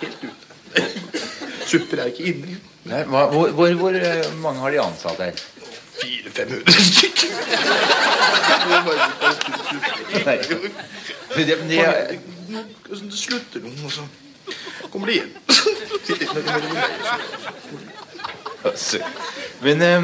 Helt 0.00 0.22
ute. 0.24 0.44
Supper 1.68 1.96
er 2.00 2.06
ikke 2.12 2.24
inne. 2.32 2.56
Nei, 2.88 3.02
hva, 3.08 3.20
hvor, 3.32 3.48
hvor, 3.56 3.70
hvor 3.80 3.92
eh, 3.96 4.24
mange 4.40 4.60
har 4.64 4.70
de 4.74 4.80
ansatt 4.82 5.18
her? 5.20 5.32
400-500 6.00 6.70
stykker. 6.84 7.28
Det 10.14 11.40
er 11.40 11.44
det- 11.44 11.68
det 11.68 11.78
er- 11.80 12.18
slutter 13.10 13.60
noen, 13.64 13.84
og 13.84 13.92
så 13.92 14.02
kommer 14.92 15.06
de 15.06 15.12
igjen. 15.12 15.32
Men 19.62 19.82
eh, 19.82 20.02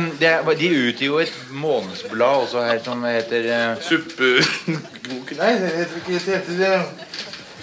de 0.61 0.69
utgir 0.89 1.07
jo 1.07 1.19
et 1.19 1.33
månedsblad 1.51 2.37
også 2.45 2.63
her 2.65 2.79
som 2.85 3.05
heter 3.05 3.47
uh, 3.49 3.83
Suppeboken 3.83 5.37
Nei, 5.41 5.53
det 5.61 5.71
heter 5.77 5.97
ikke 5.97 6.41
det. 6.59 6.83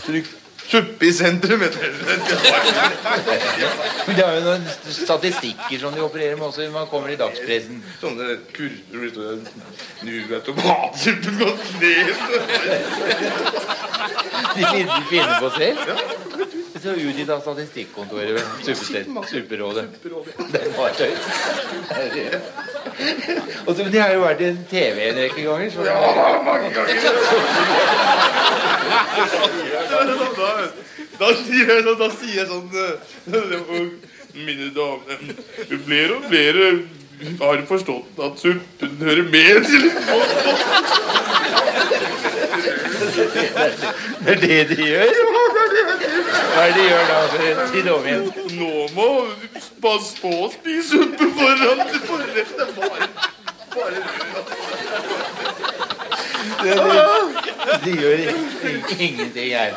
Heter 0.07 0.21
det. 0.21 0.23
Trykk 0.23 0.36
Suppe 0.67 1.05
i 1.05 1.13
sentrum, 1.13 1.61
heter 1.61 1.79
det. 1.81 1.91
Det 4.15 4.23
er 4.23 4.33
jo 4.35 4.41
noen 4.43 4.65
statistikker 4.83 5.79
som 5.79 5.93
de 5.95 6.01
opererer 6.03 6.35
med 6.35 6.47
også 6.49 6.65
når 6.65 6.73
man 6.73 6.89
kommer 6.91 7.13
i 7.13 7.15
dagspressen. 7.19 7.79
Sånne 8.01 8.35
kurver 8.51 8.91
hvor 8.91 9.01
det 9.05 9.11
står 9.13 9.27
Nå 10.07 10.11
er 10.35 10.41
tomatsuppen 10.43 11.39
gått 11.39 11.65
ned. 11.79 12.07
De 14.57 14.63
finner, 15.07 15.39
på 15.39 15.49
selv. 15.55 15.77
Så 16.77 16.89
utgitt 16.93 17.29
av 17.33 17.39
Statistikkontoret 17.41 18.31
ved 18.35 18.43
Supperådet. 19.31 19.85
Det 20.51 20.61
er 20.67 20.67
tøys. 20.99 21.23
Og 23.65 23.71
så, 23.75 23.81
de 23.87 23.97
har 24.03 24.11
jo 24.13 24.21
vært 24.25 24.41
i 24.43 24.51
TV 24.69 24.95
en 25.09 25.19
rekke 25.23 25.41
ganger. 25.47 25.69
Så 25.71 25.79
Ja, 25.87 25.95
mange 26.43 26.69
ganger. 26.75 26.95
Da, 31.17 31.31
sier 31.43 31.71
jeg 31.71 31.83
sånn, 31.85 31.97
da 31.99 32.09
sier 32.13 32.37
jeg 32.41 32.47
sånn 32.49 32.69
eh, 32.77 32.95
Mine 34.37 34.69
damer, 34.75 35.21
flere 35.87 36.17
og 36.17 36.25
flere 36.29 36.65
har 37.39 37.63
forstått 37.69 38.19
at 38.21 38.41
suppen 38.41 38.97
hører 39.01 39.25
med 39.31 39.65
til 39.65 39.87
Det 44.25 44.33
er 44.33 44.39
det 44.41 44.59
de 44.69 44.87
gjør? 44.91 45.13
Hva 46.53 46.65
er 46.65 46.73
det 46.73 46.77
de 46.77 46.85
gjør 46.87 47.05
da? 47.09 47.19
Si 47.71 47.81
det 47.81 47.93
om 47.93 48.05
igjen. 48.05 48.27
Nå 48.59 48.71
må 48.97 49.07
du 49.41 49.59
passe 49.81 50.21
på 50.21 50.33
å 50.45 50.51
spise 50.53 50.89
suppe 50.93 51.29
foran. 51.37 51.81
Det 51.87 52.45
er 52.45 52.75
bare, 52.77 53.09
bare 53.73 53.99
Det, 56.63 56.73
det, 56.73 57.79
de 57.85 57.91
gjør 58.01 58.17
ingenting 58.99 59.49
her. 59.53 59.73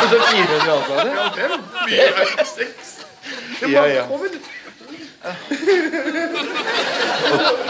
Og 0.00 0.06
så 0.08 0.16
400 0.30 0.72
ansatte? 0.76 1.08
Ja, 1.10 1.28
fem. 1.36 1.60
Vi 1.86 1.94
er 1.98 2.44
seks. 2.44 2.86
Det 3.60 3.70
Ja, 3.70 3.84
ja. 3.86 4.04
Og, 4.10 4.20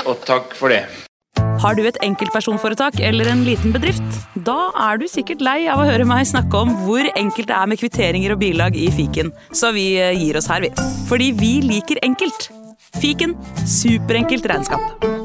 og 0.06 0.26
takk 0.26 0.54
for 0.56 0.68
det. 0.72 0.84
Har 1.60 1.76
du 1.76 1.82
et 1.84 1.98
enkeltpersonforetak 2.04 3.00
eller 3.04 3.28
en 3.28 3.42
liten 3.44 3.74
bedrift? 3.74 4.16
Da 4.46 4.70
er 4.88 5.00
du 5.00 5.04
sikkert 5.10 5.42
lei 5.44 5.58
av 5.68 5.82
å 5.82 5.88
høre 5.88 6.06
meg 6.08 6.24
snakke 6.30 6.62
om 6.62 6.72
hvor 6.86 7.04
enkelt 7.12 7.50
det 7.50 7.58
er 7.58 7.68
med 7.68 7.82
kvitteringer 7.82 8.32
og 8.32 8.40
bilag 8.40 8.78
i 8.80 8.88
fiken, 8.94 9.34
så 9.52 9.74
vi 9.76 9.90
eh, 10.00 10.16
gir 10.16 10.40
oss 10.40 10.48
her, 10.48 10.64
vi. 10.64 10.72
Fordi 11.10 11.32
vi 11.36 11.58
liker 11.66 12.00
enkelt. 12.06 12.48
Fiken 12.96 13.36
superenkelt 13.68 14.48
regnskap. 14.48 15.19